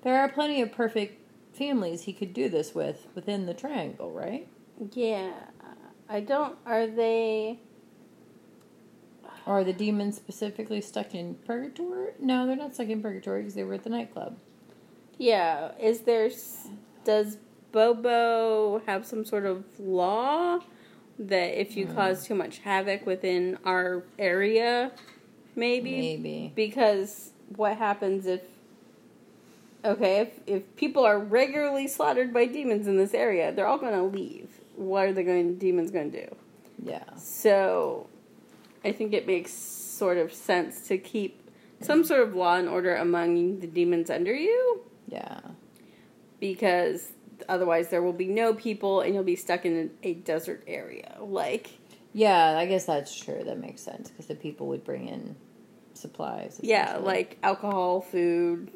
there 0.03 0.19
are 0.19 0.29
plenty 0.29 0.61
of 0.61 0.71
perfect 0.71 1.19
families 1.53 2.03
he 2.03 2.13
could 2.13 2.33
do 2.33 2.49
this 2.49 2.75
with 2.75 3.07
within 3.15 3.45
the 3.45 3.53
triangle, 3.53 4.11
right? 4.11 4.47
Yeah, 4.91 5.31
I 6.09 6.19
don't. 6.19 6.57
Are 6.65 6.87
they? 6.87 7.59
Are 9.45 9.63
the 9.63 9.73
demons 9.73 10.15
specifically 10.15 10.81
stuck 10.81 11.13
in 11.13 11.35
purgatory? 11.45 12.13
No, 12.19 12.45
they're 12.45 12.55
not 12.55 12.73
stuck 12.73 12.87
in 12.87 13.01
purgatory 13.01 13.41
because 13.41 13.55
they 13.55 13.63
were 13.63 13.73
at 13.73 13.83
the 13.83 13.89
nightclub. 13.89 14.37
Yeah, 15.17 15.71
is 15.79 16.01
there? 16.01 16.29
Does 17.03 17.37
Bobo 17.73 18.81
have 18.85 19.05
some 19.05 19.25
sort 19.25 19.45
of 19.45 19.65
law 19.79 20.59
that 21.19 21.59
if 21.59 21.75
you 21.75 21.87
hmm. 21.87 21.95
cause 21.95 22.25
too 22.25 22.35
much 22.35 22.59
havoc 22.59 23.05
within 23.05 23.57
our 23.65 24.03
area, 24.17 24.91
maybe 25.55 25.91
Maybe. 25.91 26.53
because 26.55 27.31
what 27.55 27.77
happens 27.77 28.25
if? 28.25 28.41
Okay, 29.83 30.21
if 30.21 30.39
if 30.47 30.75
people 30.77 31.03
are 31.03 31.19
regularly 31.19 31.89
slaughtered 31.89 32.33
by 32.33 32.45
demons 32.45 32.87
in 32.87 32.95
this 32.95 33.13
area, 33.13 33.51
they're 33.51 33.67
all 33.67 33.77
going 33.77 33.93
to 33.93 34.17
leave. 34.17 34.47
What 34.77 35.07
are 35.07 35.13
the 35.13 35.23
going 35.23 35.57
demons 35.57 35.91
going 35.91 36.11
to 36.11 36.25
do? 36.27 36.35
Yeah. 36.81 37.15
So, 37.17 38.07
I 38.85 38.91
think 38.93 39.13
it 39.13 39.27
makes 39.27 39.51
sort 39.53 40.17
of 40.17 40.33
sense 40.33 40.87
to 40.87 40.97
keep 40.97 41.39
some 41.81 42.03
sort 42.05 42.21
of 42.21 42.33
law 42.33 42.55
and 42.55 42.69
order 42.69 42.95
among 42.95 43.59
the 43.59 43.67
demons 43.67 44.09
under 44.09 44.33
you 44.33 44.81
Yeah. 45.07 45.41
because 46.39 47.11
otherwise 47.49 47.89
there 47.89 48.01
will 48.01 48.13
be 48.13 48.27
no 48.27 48.53
people 48.53 49.01
and 49.01 49.13
you'll 49.13 49.23
be 49.23 49.35
stuck 49.35 49.65
in 49.65 49.91
a 50.03 50.13
desert 50.13 50.63
area. 50.67 51.17
Like, 51.19 51.71
Yeah, 52.13 52.57
I 52.57 52.65
guess 52.65 52.85
that's 52.85 53.15
true. 53.15 53.43
That 53.43 53.59
makes 53.59 53.81
sense 53.81 54.09
because 54.09 54.27
the 54.27 54.35
people 54.35 54.67
would 54.67 54.83
bring 54.83 55.07
in 55.07 55.35
supplies. 55.93 56.59
yeah, 56.63 56.97
like 56.97 57.37
alcohol, 57.43 58.01
food, 58.01 58.69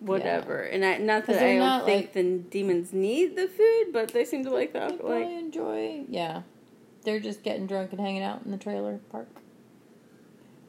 whatever. 0.00 0.62
And 0.62 0.84
I, 0.84 0.98
not 0.98 1.26
that 1.26 1.42
I 1.42 1.56
don't 1.56 1.84
think 1.84 2.04
like- 2.06 2.12
the 2.14 2.38
demons 2.38 2.92
need 2.92 3.36
the 3.36 3.48
food, 3.48 3.92
but 3.92 4.08
they 4.12 4.24
seem 4.24 4.44
to 4.44 4.50
like 4.50 4.72
the 4.72 4.78
They 4.80 4.84
alcohol. 4.86 5.10
Like, 5.20 5.28
enjoy. 5.28 6.04
Yeah, 6.08 6.42
they're 7.04 7.20
just 7.20 7.42
getting 7.42 7.66
drunk 7.66 7.92
and 7.92 8.00
hanging 8.00 8.22
out 8.22 8.42
in 8.44 8.50
the 8.50 8.56
trailer 8.58 8.98
park. 9.10 9.28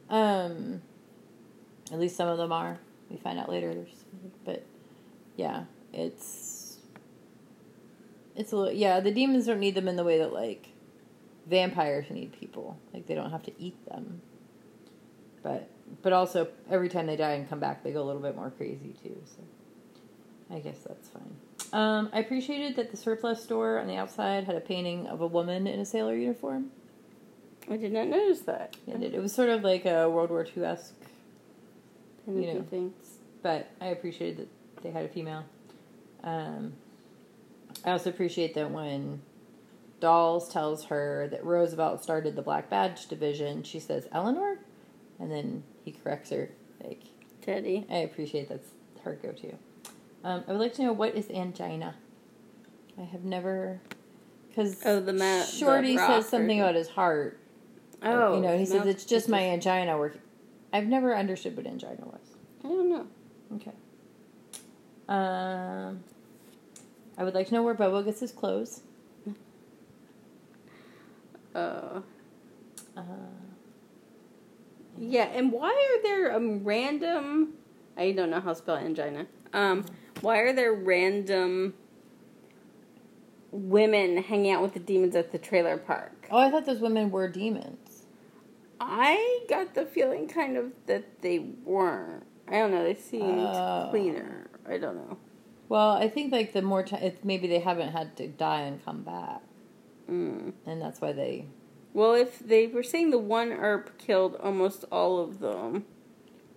Um, 0.08 0.82
at 1.92 1.98
least 2.00 2.16
some 2.16 2.28
of 2.28 2.38
them 2.38 2.52
are. 2.52 2.78
We 3.08 3.16
find 3.16 3.38
out 3.38 3.48
later. 3.48 3.74
But 4.44 4.64
yeah, 5.36 5.64
it's 5.92 6.49
it's 8.40 8.52
a 8.52 8.56
little, 8.56 8.72
yeah. 8.72 9.00
The 9.00 9.10
demons 9.10 9.46
don't 9.46 9.60
need 9.60 9.74
them 9.74 9.86
in 9.88 9.96
the 9.96 10.04
way 10.04 10.18
that 10.18 10.32
like 10.32 10.68
vampires 11.46 12.10
need 12.10 12.32
people. 12.32 12.78
Like 12.94 13.06
they 13.06 13.14
don't 13.14 13.30
have 13.30 13.42
to 13.44 13.52
eat 13.58 13.84
them. 13.86 14.22
But 15.42 15.68
but 16.02 16.12
also 16.12 16.48
every 16.70 16.88
time 16.88 17.06
they 17.06 17.16
die 17.16 17.32
and 17.32 17.48
come 17.48 17.60
back, 17.60 17.82
they 17.84 17.92
go 17.92 18.02
a 18.02 18.06
little 18.06 18.22
bit 18.22 18.34
more 18.36 18.50
crazy 18.50 18.94
too. 19.02 19.16
So 19.26 19.42
I 20.54 20.58
guess 20.60 20.78
that's 20.86 21.08
fine. 21.08 21.36
Um, 21.72 22.08
I 22.12 22.18
appreciated 22.20 22.76
that 22.76 22.90
the 22.90 22.96
surplus 22.96 23.42
store 23.42 23.78
on 23.78 23.86
the 23.86 23.96
outside 23.96 24.44
had 24.44 24.56
a 24.56 24.60
painting 24.60 25.06
of 25.06 25.20
a 25.20 25.26
woman 25.26 25.66
in 25.66 25.78
a 25.78 25.84
sailor 25.84 26.16
uniform. 26.16 26.70
I 27.70 27.76
did 27.76 27.92
not 27.92 28.08
notice 28.08 28.40
that. 28.40 28.76
It, 28.88 29.14
it 29.14 29.20
was 29.20 29.32
sort 29.32 29.50
of 29.50 29.62
like 29.62 29.84
a 29.84 30.08
World 30.10 30.30
War 30.30 30.44
II 30.56 30.64
esque, 30.64 30.94
You 32.26 32.54
know. 32.54 32.62
thing. 32.62 32.92
but 33.42 33.68
I 33.80 33.86
appreciated 33.88 34.38
that 34.74 34.82
they 34.82 34.90
had 34.90 35.04
a 35.04 35.08
female. 35.08 35.44
Um, 36.24 36.72
I 37.84 37.90
also 37.92 38.10
appreciate 38.10 38.54
that 38.54 38.70
when 38.70 39.22
Dolls 40.00 40.48
tells 40.52 40.84
her 40.86 41.28
that 41.30 41.44
Roosevelt 41.44 42.02
started 42.02 42.36
the 42.36 42.42
Black 42.42 42.68
Badge 42.70 43.06
Division, 43.06 43.62
she 43.62 43.80
says 43.80 44.06
Eleanor, 44.12 44.58
and 45.18 45.30
then 45.30 45.62
he 45.84 45.92
corrects 45.92 46.30
her. 46.30 46.50
Like 46.82 47.02
Teddy. 47.42 47.86
I 47.90 47.96
appreciate 47.98 48.48
that's 48.48 48.68
her 49.04 49.18
go 49.22 49.32
to. 49.32 49.52
Um, 50.24 50.44
I 50.48 50.52
would 50.52 50.60
like 50.60 50.74
to 50.74 50.82
know 50.82 50.92
what 50.92 51.14
is 51.14 51.30
angina. 51.30 51.94
I 52.98 53.04
have 53.04 53.24
never, 53.24 53.80
because 54.48 54.80
Oh, 54.84 55.00
the 55.00 55.12
ma- 55.14 55.42
Shorty 55.44 55.96
rock 55.96 56.10
says 56.10 56.28
something 56.28 56.60
or- 56.60 56.64
about 56.64 56.74
his 56.74 56.88
heart. 56.88 57.38
Oh, 58.02 58.36
you 58.36 58.40
know, 58.42 58.56
he 58.56 58.64
says 58.64 58.86
it's 58.86 59.04
just 59.04 59.28
my 59.28 59.40
angina 59.42 59.96
working. 59.98 60.20
I've 60.72 60.86
never 60.86 61.14
understood 61.16 61.56
what 61.56 61.66
angina 61.66 62.04
was. 62.06 62.20
I 62.64 62.68
don't 62.68 62.88
know. 62.88 63.06
Okay. 63.56 63.72
Um, 65.08 66.02
I 67.20 67.24
would 67.24 67.34
like 67.34 67.48
to 67.48 67.54
know 67.54 67.62
where 67.62 67.74
Bobo 67.74 68.02
gets 68.02 68.20
his 68.20 68.32
clothes. 68.32 68.80
Uh, 71.54 72.00
Uh, 72.96 73.02
yeah, 74.98 75.24
and 75.34 75.52
why 75.52 75.68
are 75.70 76.02
there 76.02 76.34
um, 76.34 76.64
random? 76.64 77.54
I 77.96 78.12
don't 78.12 78.30
know 78.30 78.40
how 78.40 78.50
to 78.50 78.56
spell 78.56 78.76
angina. 78.76 79.26
Um, 79.52 79.84
why 80.22 80.38
are 80.38 80.52
there 80.54 80.72
random 80.72 81.74
women 83.52 84.16
hanging 84.22 84.50
out 84.52 84.62
with 84.62 84.72
the 84.74 84.80
demons 84.80 85.14
at 85.14 85.30
the 85.32 85.38
trailer 85.38 85.76
park? 85.76 86.26
oh, 86.30 86.38
I 86.38 86.50
thought 86.50 86.64
those 86.66 86.80
women 86.80 87.10
were 87.10 87.28
demons. 87.28 88.04
I 88.80 89.44
got 89.48 89.74
the 89.74 89.84
feeling 89.84 90.26
kind 90.26 90.56
of 90.56 90.72
that 90.86 91.20
they 91.20 91.38
weren't. 91.38 92.24
I 92.48 92.52
don't 92.52 92.70
know. 92.70 92.82
They 92.82 92.94
seemed 92.94 93.40
Oh. 93.40 93.88
cleaner. 93.90 94.48
I 94.66 94.78
don't 94.78 94.96
know. 94.96 95.18
Well, 95.70 95.92
I 95.92 96.08
think 96.08 96.32
like 96.32 96.52
the 96.52 96.62
more 96.62 96.82
time, 96.82 97.12
maybe 97.22 97.46
they 97.46 97.60
haven't 97.60 97.92
had 97.92 98.16
to 98.16 98.26
die 98.26 98.62
and 98.62 98.84
come 98.84 99.02
back, 99.02 99.40
Mm. 100.10 100.52
and 100.66 100.82
that's 100.82 101.00
why 101.00 101.12
they. 101.12 101.46
Well, 101.94 102.14
if 102.14 102.40
they 102.40 102.66
were 102.66 102.82
saying 102.82 103.10
the 103.10 103.18
one 103.18 103.52
Earp 103.52 103.96
killed 103.96 104.34
almost 104.42 104.84
all 104.90 105.20
of 105.20 105.38
them, 105.38 105.84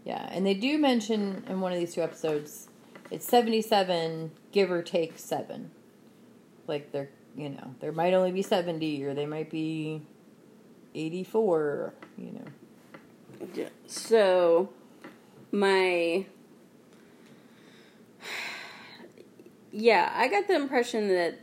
Yeah, 0.03 0.27
and 0.31 0.45
they 0.45 0.53
do 0.55 0.77
mention 0.77 1.45
in 1.47 1.61
one 1.61 1.71
of 1.71 1.79
these 1.79 1.93
two 1.93 2.01
episodes, 2.01 2.67
it's 3.09 3.25
seventy-seven, 3.25 4.31
give 4.51 4.69
or 4.71 4.81
take 4.81 5.17
seven. 5.17 5.71
Like 6.67 6.91
they're, 6.91 7.09
you 7.37 7.49
know, 7.49 7.75
there 7.79 7.91
might 7.91 8.13
only 8.13 8.31
be 8.31 8.41
seventy, 8.41 9.03
or 9.05 9.13
they 9.13 9.25
might 9.25 9.49
be 9.49 10.01
eighty-four. 10.95 11.93
You 12.17 12.31
know. 12.31 13.47
Yeah. 13.53 13.69
So, 13.87 14.69
my. 15.51 16.25
Yeah, 19.75 20.11
I 20.15 20.27
got 20.27 20.47
the 20.47 20.55
impression 20.55 21.07
that 21.09 21.39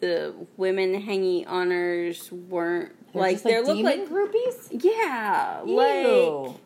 the 0.00 0.34
women 0.56 1.00
hanging 1.02 1.46
honors 1.46 2.32
weren't 2.32 2.92
They're 3.12 3.22
like 3.22 3.34
just, 3.34 3.44
they 3.44 3.60
look 3.62 3.78
like 3.84 4.08
groupies. 4.08 4.82
yeah, 4.82 5.60
like 5.64 6.56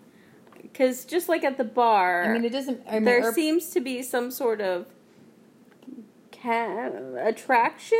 because 0.62 1.04
just 1.04 1.28
like 1.28 1.42
at 1.42 1.56
the 1.58 1.64
bar, 1.64 2.24
I 2.24 2.32
mean, 2.32 2.44
it 2.44 2.52
doesn't. 2.52 2.80
I 2.88 2.94
mean, 2.94 3.04
there 3.04 3.28
or- 3.28 3.32
seems 3.32 3.70
to 3.70 3.80
be 3.80 4.02
some 4.02 4.30
sort 4.30 4.60
of 4.60 4.86
ca- 6.32 6.90
attraction 7.22 7.98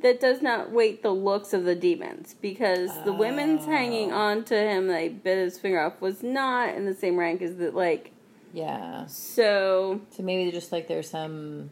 that 0.00 0.20
does 0.20 0.40
not 0.40 0.70
weight 0.70 1.02
the 1.02 1.10
looks 1.10 1.52
of 1.52 1.64
the 1.64 1.74
demons 1.74 2.34
because 2.40 2.90
the 3.04 3.12
women's 3.12 3.66
hanging 3.66 4.12
Oh. 4.12 4.16
on 4.16 4.44
to 4.44 4.56
him 4.56 4.86
they 4.86 5.08
bit 5.08 5.36
his 5.38 5.58
finger 5.58 5.80
off 5.80 6.00
was 6.00 6.22
not 6.22 6.74
in 6.74 6.86
the 6.86 6.94
same 6.94 7.18
rank 7.18 7.42
as 7.42 7.56
the 7.56 7.70
like 7.70 8.11
yeah. 8.52 9.06
so 9.06 10.00
So 10.10 10.22
maybe 10.22 10.50
just 10.50 10.72
like 10.72 10.88
there's 10.88 11.10
some 11.10 11.70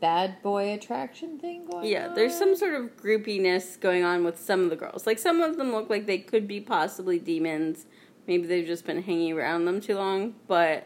bad 0.00 0.42
boy 0.42 0.72
attraction 0.74 1.38
thing 1.38 1.64
going 1.66 1.86
Yeah, 1.88 2.08
on. 2.08 2.14
there's 2.14 2.36
some 2.36 2.56
sort 2.56 2.74
of 2.74 2.96
groupiness 2.96 3.78
going 3.78 4.02
on 4.04 4.24
with 4.24 4.38
some 4.38 4.64
of 4.64 4.70
the 4.70 4.76
girls. 4.76 5.06
Like 5.06 5.18
some 5.18 5.40
of 5.40 5.56
them 5.56 5.72
look 5.72 5.88
like 5.88 6.06
they 6.06 6.18
could 6.18 6.48
be 6.48 6.60
possibly 6.60 7.18
demons. 7.18 7.86
Maybe 8.26 8.46
they've 8.46 8.66
just 8.66 8.84
been 8.84 9.02
hanging 9.02 9.32
around 9.32 9.64
them 9.64 9.80
too 9.80 9.94
long. 9.96 10.34
But 10.48 10.84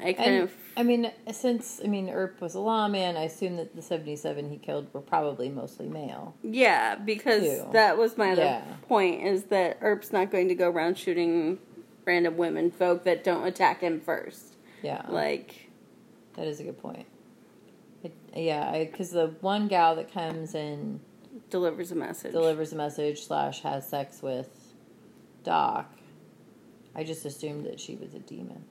I 0.00 0.12
kind 0.14 0.30
And, 0.34 0.42
of 0.44 0.52
I 0.76 0.82
mean, 0.82 1.12
since 1.32 1.80
I 1.84 1.86
mean, 1.86 2.10
Earp 2.10 2.40
was 2.40 2.56
a 2.56 2.60
lawman, 2.60 3.16
I 3.16 3.22
assume 3.24 3.54
that 3.56 3.76
the 3.76 3.82
seventy-seven 3.82 4.50
he 4.50 4.56
killed 4.58 4.88
were 4.92 5.00
probably 5.00 5.48
mostly 5.48 5.88
male. 5.88 6.34
yeah, 6.42 6.96
because 6.96 7.42
Too. 7.42 7.68
that 7.72 7.96
was 7.96 8.18
my 8.18 8.32
other 8.32 8.42
Yeah. 8.42 8.64
point 8.88 9.22
is 9.24 9.44
that 9.44 9.78
Earp's 9.80 10.12
not 10.12 10.32
going 10.32 10.48
to 10.48 10.54
go 10.56 10.68
around 10.68 10.98
shooting 10.98 11.58
random 12.04 12.36
women 12.36 12.70
folk 12.70 13.04
that 13.04 13.24
don't 13.24 13.46
attack 13.46 13.80
him 13.80 14.00
first. 14.00 14.56
Yeah, 14.82 15.02
Like 15.08 15.70
that 16.34 16.46
is 16.46 16.60
a 16.60 16.64
good 16.64 16.78
point. 16.78 17.06
It, 18.02 18.12
yeah, 18.34 18.78
because 18.78 19.10
the 19.10 19.34
one 19.40 19.68
gal 19.68 19.96
that 19.96 20.12
comes 20.12 20.54
and 20.54 21.00
delivers 21.50 21.90
a 21.90 21.94
message. 21.94 22.32
delivers 22.32 22.72
a 22.72 22.76
message 22.76 23.24
slash 23.24 23.62
has 23.62 23.88
sex 23.88 24.22
with 24.22 24.48
Doc, 25.42 25.90
I 26.94 27.04
just 27.04 27.24
assumed 27.24 27.64
that 27.66 27.80
she 27.80 27.96
was 27.96 28.14
a 28.14 28.18
demon. 28.18 28.64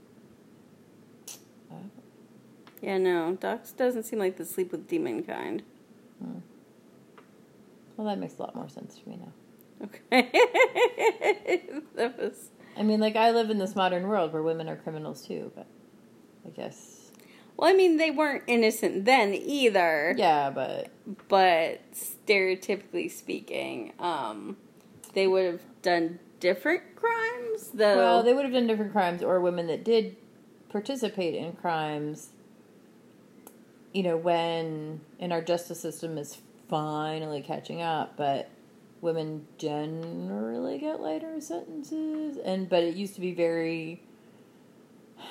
Yeah, 2.81 2.97
no, 2.97 3.37
Doc 3.39 3.61
doesn't 3.77 4.03
seem 4.03 4.19
like 4.19 4.35
the 4.35 4.43
sleep 4.43 4.73
with 4.73 4.89
demon 4.89 5.23
kind. 5.23 5.63
Hmm. 6.21 6.39
well, 7.95 8.07
that 8.07 8.19
makes 8.19 8.37
a 8.37 8.41
lot 8.41 8.55
more 8.55 8.67
sense 8.67 8.99
to 8.99 9.09
me 9.09 9.17
now. 9.21 9.31
Okay, 9.85 10.29
that 11.95 12.17
was 12.19 12.49
I 12.77 12.83
mean, 12.83 12.99
like 12.99 13.15
I 13.15 13.31
live 13.31 13.49
in 13.49 13.57
this 13.59 13.75
modern 13.75 14.07
world 14.07 14.33
where 14.33 14.43
women 14.43 14.67
are 14.69 14.75
criminals 14.75 15.25
too, 15.25 15.51
but 15.55 15.67
I 16.45 16.49
guess 16.49 17.11
well. 17.57 17.69
I 17.69 17.73
mean, 17.73 17.97
they 17.97 18.11
weren't 18.11 18.43
innocent 18.47 19.05
then 19.05 19.33
either. 19.33 20.15
yeah, 20.17 20.49
but 20.49 20.89
but 21.27 21.79
stereotypically 21.93 23.11
speaking, 23.11 23.93
um, 23.99 24.57
they 25.13 25.27
would 25.27 25.45
have 25.45 25.61
done 25.81 26.19
different 26.39 26.95
crimes. 26.95 27.69
Though, 27.73 27.97
well, 27.97 28.23
they 28.23 28.33
would 28.33 28.43
have 28.43 28.53
done 28.53 28.67
different 28.67 28.91
crimes, 28.91 29.21
or 29.21 29.39
women 29.39 29.67
that 29.67 29.83
did 29.83 30.15
participate 30.69 31.35
in 31.35 31.53
crimes. 31.53 32.29
You 33.93 34.01
know, 34.01 34.17
when 34.17 35.01
and 35.19 35.31
our 35.31 35.41
justice 35.41 35.79
system 35.79 36.17
is 36.17 36.41
finally 36.67 37.41
catching 37.41 37.81
up, 37.81 38.17
but 38.17 38.49
women 39.03 39.45
generally 39.59 40.79
get 40.79 40.99
lighter 41.01 41.39
sentences, 41.39 42.37
and 42.43 42.67
but 42.69 42.83
it 42.83 42.95
used 42.95 43.13
to 43.15 43.21
be 43.21 43.33
very. 43.33 44.01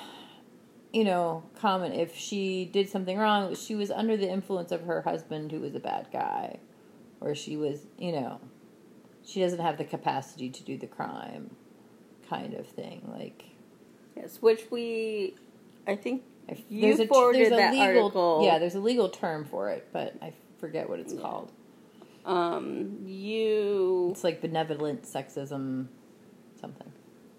You 0.93 1.05
know, 1.05 1.41
common 1.59 1.91
if 1.91 2.15
she 2.15 2.65
did 2.71 2.87
something 2.87 3.17
wrong, 3.17 3.55
she 3.55 3.73
was 3.73 3.89
under 3.89 4.15
the 4.15 4.29
influence 4.29 4.71
of 4.71 4.83
her 4.83 5.01
husband, 5.01 5.51
who 5.51 5.59
was 5.59 5.73
a 5.73 5.79
bad 5.79 6.05
guy, 6.13 6.59
or 7.19 7.33
she 7.33 7.57
was, 7.57 7.87
you 7.97 8.11
know, 8.11 8.39
she 9.25 9.39
doesn't 9.41 9.57
have 9.59 9.79
the 9.79 9.85
capacity 9.85 10.51
to 10.51 10.63
do 10.63 10.77
the 10.77 10.85
crime 10.85 11.55
kind 12.29 12.53
of 12.53 12.67
thing 12.67 13.01
like 13.11 13.43
yes, 14.15 14.37
which 14.39 14.67
we, 14.69 15.33
I 15.87 15.95
think 15.95 16.21
if 16.47 16.61
You 16.69 16.93
a, 16.93 17.07
forwarded 17.07 17.41
there's 17.41 17.51
a 17.53 17.55
that 17.55 17.71
legal 17.73 18.03
article. 18.03 18.41
yeah 18.43 18.59
there's 18.59 18.75
a 18.75 18.79
legal 18.79 19.09
term 19.09 19.45
for 19.45 19.69
it 19.71 19.87
but 19.91 20.13
i 20.21 20.31
forget 20.59 20.87
what 20.89 20.99
it's 20.99 21.13
Yeah. 21.13 21.21
called 21.21 21.51
um, 22.25 22.99
you, 23.05 24.09
it's 24.11 24.23
like 24.23 24.41
benevolent 24.41 25.03
sexism 25.03 25.87
something. 26.59 26.91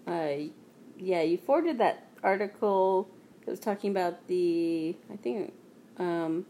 Uh, 0.07 0.51
yeah, 0.97 1.21
you 1.21 1.37
forwarded 1.37 1.79
that 1.79 2.07
article 2.23 3.09
that 3.45 3.51
was 3.51 3.59
talking 3.59 3.91
about 3.91 4.27
the, 4.27 4.95
I 5.11 5.15
think, 5.17 5.53
um, 5.97 6.45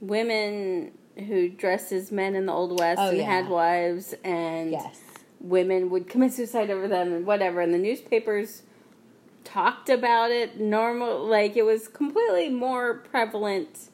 women 0.00 0.92
who 1.16 1.48
dressed 1.48 1.92
as 1.92 2.10
men 2.10 2.34
in 2.34 2.46
the 2.46 2.52
old 2.52 2.78
west 2.80 3.00
Oh, 3.00 3.08
and 3.10 3.18
yeah. 3.18 3.24
had 3.24 3.48
wives 3.48 4.14
and 4.24 4.72
yes. 4.72 5.00
women 5.40 5.90
would 5.90 6.08
commit 6.08 6.32
suicide 6.32 6.70
over 6.70 6.88
them 6.88 7.12
and 7.12 7.24
whatever. 7.26 7.60
And 7.60 7.72
the 7.72 7.78
newspapers 7.78 8.62
talked 9.44 9.88
about 9.88 10.30
it 10.30 10.58
normal 10.58 11.24
like 11.24 11.56
it 11.56 11.62
was 11.62 11.86
completely 11.86 12.48
more 12.48 12.94
prevalent 12.94 13.90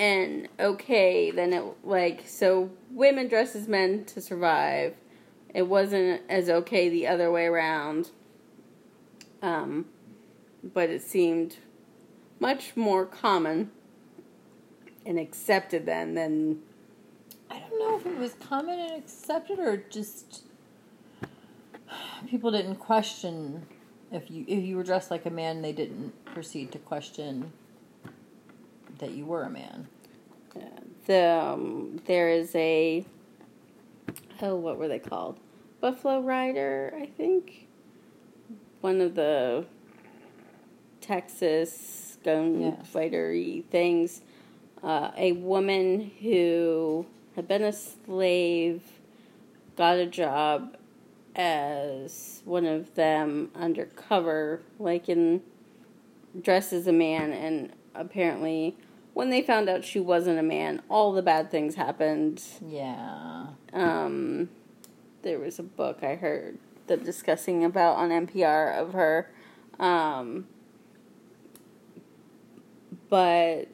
and 0.00 0.48
okay 0.58 1.30
then 1.30 1.52
it 1.52 1.62
like 1.84 2.26
so 2.26 2.70
women 2.90 3.28
dress 3.28 3.54
as 3.54 3.68
men 3.68 4.04
to 4.06 4.20
survive. 4.20 4.94
It 5.54 5.64
wasn't 5.68 6.22
as 6.28 6.48
okay 6.48 6.88
the 6.88 7.06
other 7.06 7.30
way 7.30 7.44
around. 7.44 8.10
Um 9.42 9.84
but 10.64 10.88
it 10.88 11.02
seemed 11.02 11.58
much 12.38 12.74
more 12.76 13.04
common 13.04 13.70
and 15.04 15.18
accepted 15.18 15.84
then 15.84 16.14
than 16.14 16.60
i 17.50 17.58
don't 17.58 17.78
know 17.78 17.96
if 17.96 18.06
it 18.06 18.18
was 18.18 18.34
common 18.34 18.78
and 18.78 18.92
accepted 18.92 19.58
or 19.58 19.78
just 19.90 20.44
people 22.26 22.50
didn't 22.50 22.76
question 22.76 23.66
if 24.12 24.30
you 24.30 24.44
if 24.46 24.62
you 24.62 24.76
were 24.76 24.82
dressed 24.82 25.10
like 25.10 25.24
a 25.24 25.30
man 25.30 25.62
they 25.62 25.72
didn't 25.72 26.12
proceed 26.26 26.70
to 26.70 26.78
question 26.78 27.52
that 29.00 29.10
you 29.12 29.26
were 29.26 29.42
a 29.42 29.50
man. 29.50 29.88
The 31.06 31.24
um, 31.42 32.00
there 32.06 32.28
is 32.30 32.54
a 32.54 33.04
oh 34.42 34.54
what 34.56 34.78
were 34.78 34.88
they 34.88 34.98
called? 34.98 35.38
Buffalo 35.80 36.20
rider 36.20 36.92
i 37.00 37.06
think? 37.06 37.66
One 38.82 39.00
of 39.00 39.14
the 39.14 39.64
texas 41.00 42.18
gun 42.24 42.60
Yes. 42.60 42.86
fightery 42.92 43.64
things. 43.66 44.20
Uh, 44.82 45.10
a 45.16 45.32
woman 45.32 46.10
who 46.20 47.06
had 47.36 47.46
been 47.48 47.62
a 47.62 47.72
slave 47.72 48.82
got 49.76 49.96
a 49.96 50.06
job 50.06 50.76
as 51.34 52.42
one 52.44 52.66
of 52.66 52.94
them 52.94 53.50
undercover 53.54 54.60
like 54.78 55.08
in 55.08 55.40
dressed 56.40 56.72
as 56.72 56.86
a 56.86 56.92
man 56.92 57.32
and 57.32 57.72
apparently 57.94 58.76
when 59.20 59.28
they 59.28 59.42
found 59.42 59.68
out 59.68 59.84
she 59.84 60.00
wasn't 60.00 60.38
a 60.38 60.42
man 60.42 60.80
all 60.88 61.12
the 61.12 61.20
bad 61.20 61.50
things 61.50 61.74
happened. 61.74 62.42
Yeah. 62.66 63.48
Um 63.74 64.48
there 65.22 65.38
was 65.38 65.58
a 65.58 65.62
book 65.62 65.98
i 66.02 66.14
heard 66.14 66.56
them 66.86 67.04
discussing 67.04 67.62
about 67.62 67.96
on 67.96 68.08
npr 68.08 68.74
of 68.80 68.94
her. 68.94 69.30
Um 69.78 70.46
but 73.10 73.68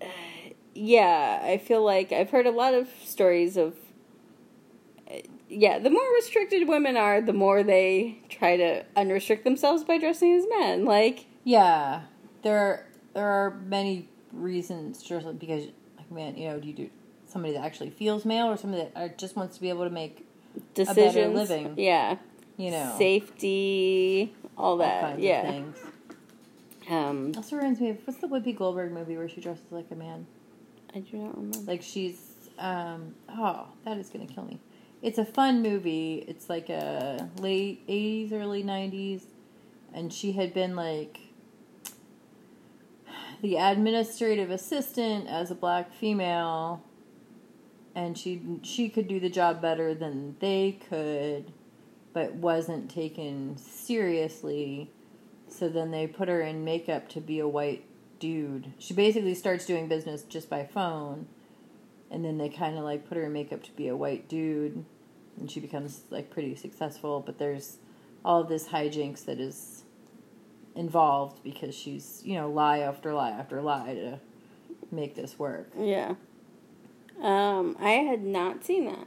uh, 0.00 0.06
yeah 0.74 1.40
i 1.42 1.58
feel 1.58 1.82
like 1.82 2.12
i've 2.12 2.30
heard 2.30 2.46
a 2.46 2.52
lot 2.52 2.72
of 2.72 2.88
stories 3.04 3.56
of 3.56 3.74
uh, 5.10 5.16
yeah, 5.48 5.78
the 5.78 5.90
more 5.90 6.14
restricted 6.14 6.68
women 6.68 6.96
are, 6.96 7.20
the 7.20 7.32
more 7.32 7.62
they 7.64 8.20
try 8.28 8.56
to 8.56 8.84
unrestrict 8.96 9.42
themselves 9.42 9.82
by 9.82 9.98
dressing 9.98 10.34
as 10.34 10.44
men. 10.58 10.84
Like, 10.84 11.24
Yeah, 11.42 12.02
there 12.42 12.58
are, 12.58 12.86
there 13.18 13.26
are 13.26 13.50
many 13.66 14.08
reasons. 14.32 15.02
Just 15.02 15.38
because, 15.40 15.64
like, 15.96 16.10
man, 16.10 16.36
you 16.36 16.48
know, 16.48 16.60
do 16.60 16.68
you 16.68 16.72
do 16.72 16.90
somebody 17.26 17.54
that 17.54 17.64
actually 17.64 17.90
feels 17.90 18.24
male 18.24 18.46
or 18.46 18.56
somebody 18.56 18.84
that 18.84 18.92
uh, 18.94 19.08
just 19.16 19.34
wants 19.34 19.56
to 19.56 19.60
be 19.60 19.68
able 19.68 19.82
to 19.84 19.90
make, 19.90 20.24
decisions. 20.74 21.34
living. 21.34 21.74
Yeah. 21.76 22.18
you 22.56 22.70
know, 22.70 22.94
Safety, 22.96 24.34
all 24.56 24.70
all 24.70 24.76
that. 24.78 25.02
kinds 25.02 25.20
yeah. 25.20 25.40
of 25.40 25.54
things. 25.54 25.78
Um, 26.88 27.32
Also 27.36 27.56
reminds 27.56 27.80
me 27.80 27.90
of 27.90 27.98
what's 28.06 28.20
the 28.20 28.28
Whoopi 28.28 28.56
Goldberg 28.56 28.92
movie 28.92 29.16
where 29.16 29.28
she 29.28 29.40
dresses 29.40 29.70
like 29.70 29.90
a 29.90 29.96
man? 29.96 30.26
I 30.94 31.00
do 31.00 31.18
not 31.18 31.36
remember. 31.36 31.58
Like 31.66 31.82
she's, 31.82 32.20
um, 32.58 33.16
oh, 33.28 33.66
that 33.84 33.98
is 33.98 34.08
gonna 34.10 34.26
kill 34.26 34.44
me. 34.44 34.60
It's 35.02 35.18
a 35.18 35.24
fun 35.24 35.60
movie. 35.60 36.24
It's 36.26 36.48
like 36.48 36.68
a 36.70 37.28
late 37.40 37.86
'80s, 37.88 38.32
early 38.32 38.62
'90s, 38.62 39.24
and 39.92 40.12
she 40.12 40.32
had 40.32 40.54
been 40.54 40.76
like 40.76 41.27
the 43.42 43.56
administrative 43.56 44.50
assistant 44.50 45.28
as 45.28 45.50
a 45.50 45.54
black 45.54 45.92
female 45.92 46.82
and 47.94 48.16
she 48.16 48.40
she 48.62 48.88
could 48.88 49.08
do 49.08 49.18
the 49.20 49.28
job 49.28 49.60
better 49.60 49.94
than 49.94 50.36
they 50.40 50.78
could 50.88 51.52
but 52.12 52.34
wasn't 52.34 52.90
taken 52.90 53.56
seriously. 53.56 54.90
So 55.48 55.68
then 55.68 55.90
they 55.90 56.06
put 56.06 56.28
her 56.28 56.40
in 56.40 56.64
makeup 56.64 57.08
to 57.10 57.20
be 57.20 57.38
a 57.38 57.46
white 57.46 57.84
dude. 58.18 58.72
She 58.78 58.92
basically 58.94 59.34
starts 59.34 59.66
doing 59.66 59.88
business 59.88 60.22
just 60.22 60.50
by 60.50 60.64
phone 60.64 61.26
and 62.10 62.24
then 62.24 62.38
they 62.38 62.48
kind 62.48 62.76
of 62.76 62.84
like 62.84 63.08
put 63.08 63.16
her 63.16 63.24
in 63.24 63.32
makeup 63.32 63.62
to 63.64 63.70
be 63.72 63.88
a 63.88 63.96
white 63.96 64.28
dude 64.28 64.84
and 65.38 65.50
she 65.50 65.60
becomes 65.60 66.02
like 66.10 66.30
pretty 66.30 66.54
successful 66.54 67.20
but 67.24 67.38
there's 67.38 67.78
all 68.24 68.44
this 68.44 68.68
hijinks 68.68 69.24
that 69.24 69.38
is 69.38 69.77
involved 70.78 71.42
because 71.42 71.74
she's 71.74 72.22
you 72.24 72.34
know 72.34 72.48
lie 72.50 72.78
after 72.78 73.12
lie 73.12 73.30
after 73.30 73.60
lie 73.60 73.94
to 73.94 74.18
make 74.90 75.14
this 75.14 75.38
work 75.38 75.68
Yeah. 75.78 76.14
Um, 77.20 77.76
I 77.80 77.90
had 78.10 78.22
not 78.22 78.64
seen 78.64 78.84
that. 78.86 79.06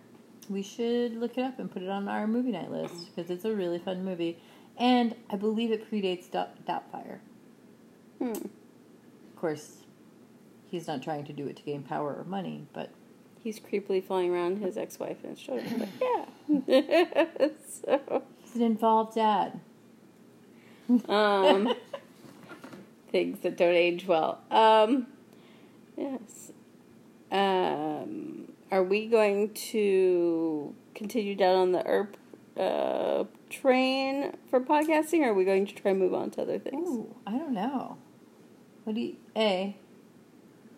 we 0.49 0.61
should 0.61 1.15
look 1.15 1.37
it 1.37 1.43
up 1.43 1.57
and 1.59 1.71
put 1.71 1.81
it 1.81 1.89
on 1.89 2.07
our 2.09 2.27
movie 2.27 2.51
night 2.51 2.69
list 2.71 3.15
because 3.15 3.31
it's 3.31 3.45
a 3.45 3.55
really 3.55 3.79
fun 3.79 4.03
movie 4.03 4.37
and 4.77 5.15
i 5.29 5.35
believe 5.37 5.71
it 5.71 5.89
predates 5.89 6.29
Dou- 6.29 6.53
Doubtfire 6.67 7.19
Hmm. 8.19 8.31
Of 8.33 9.35
course, 9.35 9.77
he's 10.69 10.85
not 10.87 11.01
trying 11.01 11.25
to 11.25 11.33
do 11.33 11.47
it 11.47 11.55
to 11.57 11.63
gain 11.63 11.81
power 11.81 12.13
or 12.13 12.23
money, 12.25 12.67
but 12.73 12.91
He's 13.43 13.59
creepily 13.59 14.03
flying 14.03 14.29
around 14.29 14.59
his 14.59 14.77
ex-wife 14.77 15.17
and 15.23 15.35
his 15.35 15.39
children. 15.43 15.79
But 15.79 15.89
yeah. 16.67 17.47
so, 17.67 18.21
he's 18.43 18.55
an 18.55 18.61
involved 18.61 19.15
dad. 19.15 19.59
Um, 21.09 21.73
things 23.11 23.39
that 23.41 23.57
don't 23.57 23.75
age 23.75 24.05
well. 24.07 24.39
Um, 24.49 25.07
yes. 25.97 26.51
Um, 27.31 28.51
are 28.71 28.83
we 28.83 29.07
going 29.07 29.53
to 29.53 30.73
continue 30.95 31.35
down 31.35 31.55
on 31.55 31.71
the 31.71 31.85
Earp 31.85 32.17
uh, 32.57 33.25
train 33.49 34.35
for 34.49 34.59
podcasting, 34.59 35.21
or 35.21 35.29
are 35.29 35.33
we 35.33 35.45
going 35.45 35.65
to 35.65 35.73
try 35.73 35.91
and 35.91 35.99
move 35.99 36.13
on 36.13 36.31
to 36.31 36.41
other 36.41 36.59
things? 36.59 36.87
Ooh, 36.87 37.15
I 37.25 37.31
don't 37.31 37.53
know. 37.53 37.97
What 38.83 38.95
do 38.95 39.01
you 39.01 39.15
a? 39.35 39.75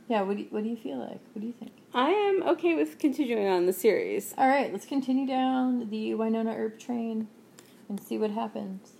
Yeah, 0.10 0.22
what 0.24 0.38
do 0.38 0.44
you, 0.44 0.50
what 0.50 0.64
do 0.64 0.70
you 0.70 0.76
feel 0.76 0.98
like? 0.98 1.20
What 1.34 1.42
do 1.42 1.48
you 1.48 1.54
think? 1.54 1.72
I 1.94 2.10
am 2.10 2.44
okay 2.50 2.76
with 2.76 3.00
continuing 3.00 3.48
on 3.48 3.66
the 3.66 3.74
series. 3.74 4.34
All 4.38 4.48
right, 4.48 4.72
let's 4.72 4.86
continue 4.86 5.26
down 5.26 5.90
the 5.90 6.12
Wynonna 6.12 6.58
Earp 6.58 6.80
train 6.80 7.28
and 7.88 8.00
see 8.00 8.18
what 8.18 8.32
happens. 8.32 8.93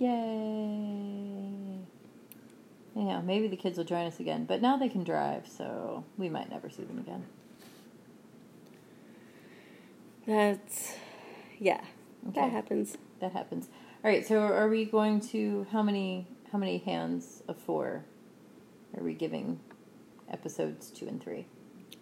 Yay! 0.00 1.78
Yeah, 2.96 3.20
maybe 3.20 3.48
the 3.48 3.56
kids 3.56 3.76
will 3.76 3.84
join 3.84 4.06
us 4.06 4.18
again, 4.18 4.46
but 4.46 4.62
now 4.62 4.78
they 4.78 4.88
can 4.88 5.04
drive, 5.04 5.46
so 5.46 6.04
we 6.16 6.28
might 6.30 6.48
never 6.50 6.70
see 6.70 6.82
them 6.84 6.98
again. 6.98 7.24
That's 10.26 10.94
yeah, 11.58 11.80
Okay. 12.28 12.40
that 12.40 12.50
happens. 12.50 12.96
That 13.20 13.32
happens. 13.32 13.68
All 14.02 14.10
right, 14.10 14.26
so 14.26 14.40
are 14.40 14.68
we 14.68 14.86
going 14.86 15.20
to 15.32 15.66
how 15.70 15.82
many 15.82 16.26
how 16.50 16.56
many 16.58 16.78
hands 16.78 17.42
of 17.46 17.58
four 17.58 18.04
are 18.96 19.02
we 19.04 19.12
giving 19.12 19.60
episodes 20.30 20.90
two 20.90 21.06
and 21.08 21.22
three? 21.22 21.46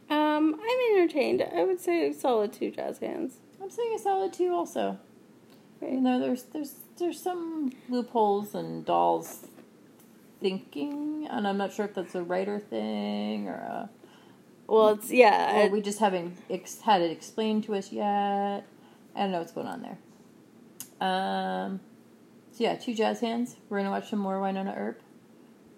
Um, 0.09 0.55
I'm 0.55 0.97
entertained. 0.97 1.43
I 1.55 1.65
would 1.65 1.81
say 1.81 2.13
solid 2.13 2.53
two 2.53 2.71
jazz 2.71 2.99
hands. 2.99 3.39
I'm 3.61 3.71
saying 3.71 3.93
a 3.95 3.99
solid 3.99 4.33
two 4.33 4.55
also. 4.55 4.99
Right. 5.81 5.91
Even 5.93 6.05
though 6.05 6.21
there's 6.21 6.45
there's 6.45 6.75
there's 6.99 7.21
some 7.21 7.73
loopholes 7.89 8.55
and 8.55 8.85
dolls 8.85 9.47
thinking, 10.41 11.27
and 11.31 11.47
I'm 11.49 11.57
not 11.59 11.73
sure 11.73 11.85
if 11.87 11.95
that's 11.95 12.15
a 12.15 12.23
writer 12.23 12.59
thing 12.59 13.49
or 13.49 13.55
a, 13.55 13.91
Well, 14.67 14.91
it's 14.91 15.11
yeah. 15.11 15.57
or 15.63 15.67
it- 15.67 15.73
we 15.73 15.81
just 15.81 15.99
haven't 16.01 16.37
ex- 16.51 16.81
had 16.81 17.01
it 17.03 17.11
explained 17.11 17.65
to 17.65 17.75
us 17.75 17.93
yet. 17.93 18.65
I 19.15 19.21
don't 19.23 19.33
know 19.33 19.39
what's 19.39 19.53
going 19.53 19.67
on 19.67 19.83
there. 19.83 19.99
Um, 21.01 21.81
so 22.53 22.65
yeah, 22.65 22.77
two 22.77 22.95
jazz 22.95 23.21
hands. 23.21 23.57
We're 23.69 23.79
gonna 23.79 23.91
watch 23.91 24.11
some 24.11 24.19
more 24.19 24.37
Wynonna 24.41 24.77
Earp. 24.77 25.01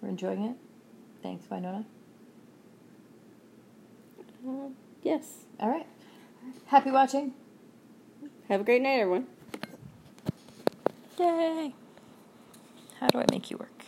We're 0.01 0.09
enjoying 0.09 0.43
it. 0.43 0.55
Thanks, 1.23 1.45
Wynonna. 1.45 1.85
uh, 4.47 4.69
yes. 5.03 5.45
All 5.59 5.69
right. 5.69 5.85
Happy 6.65 6.89
watching. 6.91 7.33
Have 8.49 8.61
a 8.61 8.63
great 8.63 8.81
night, 8.81 8.99
everyone. 8.99 9.27
Yay. 11.21 11.71
How 12.99 13.07
do 13.09 13.19
I 13.19 13.25
make 13.31 13.51
you 13.51 13.57
work? 13.57 13.80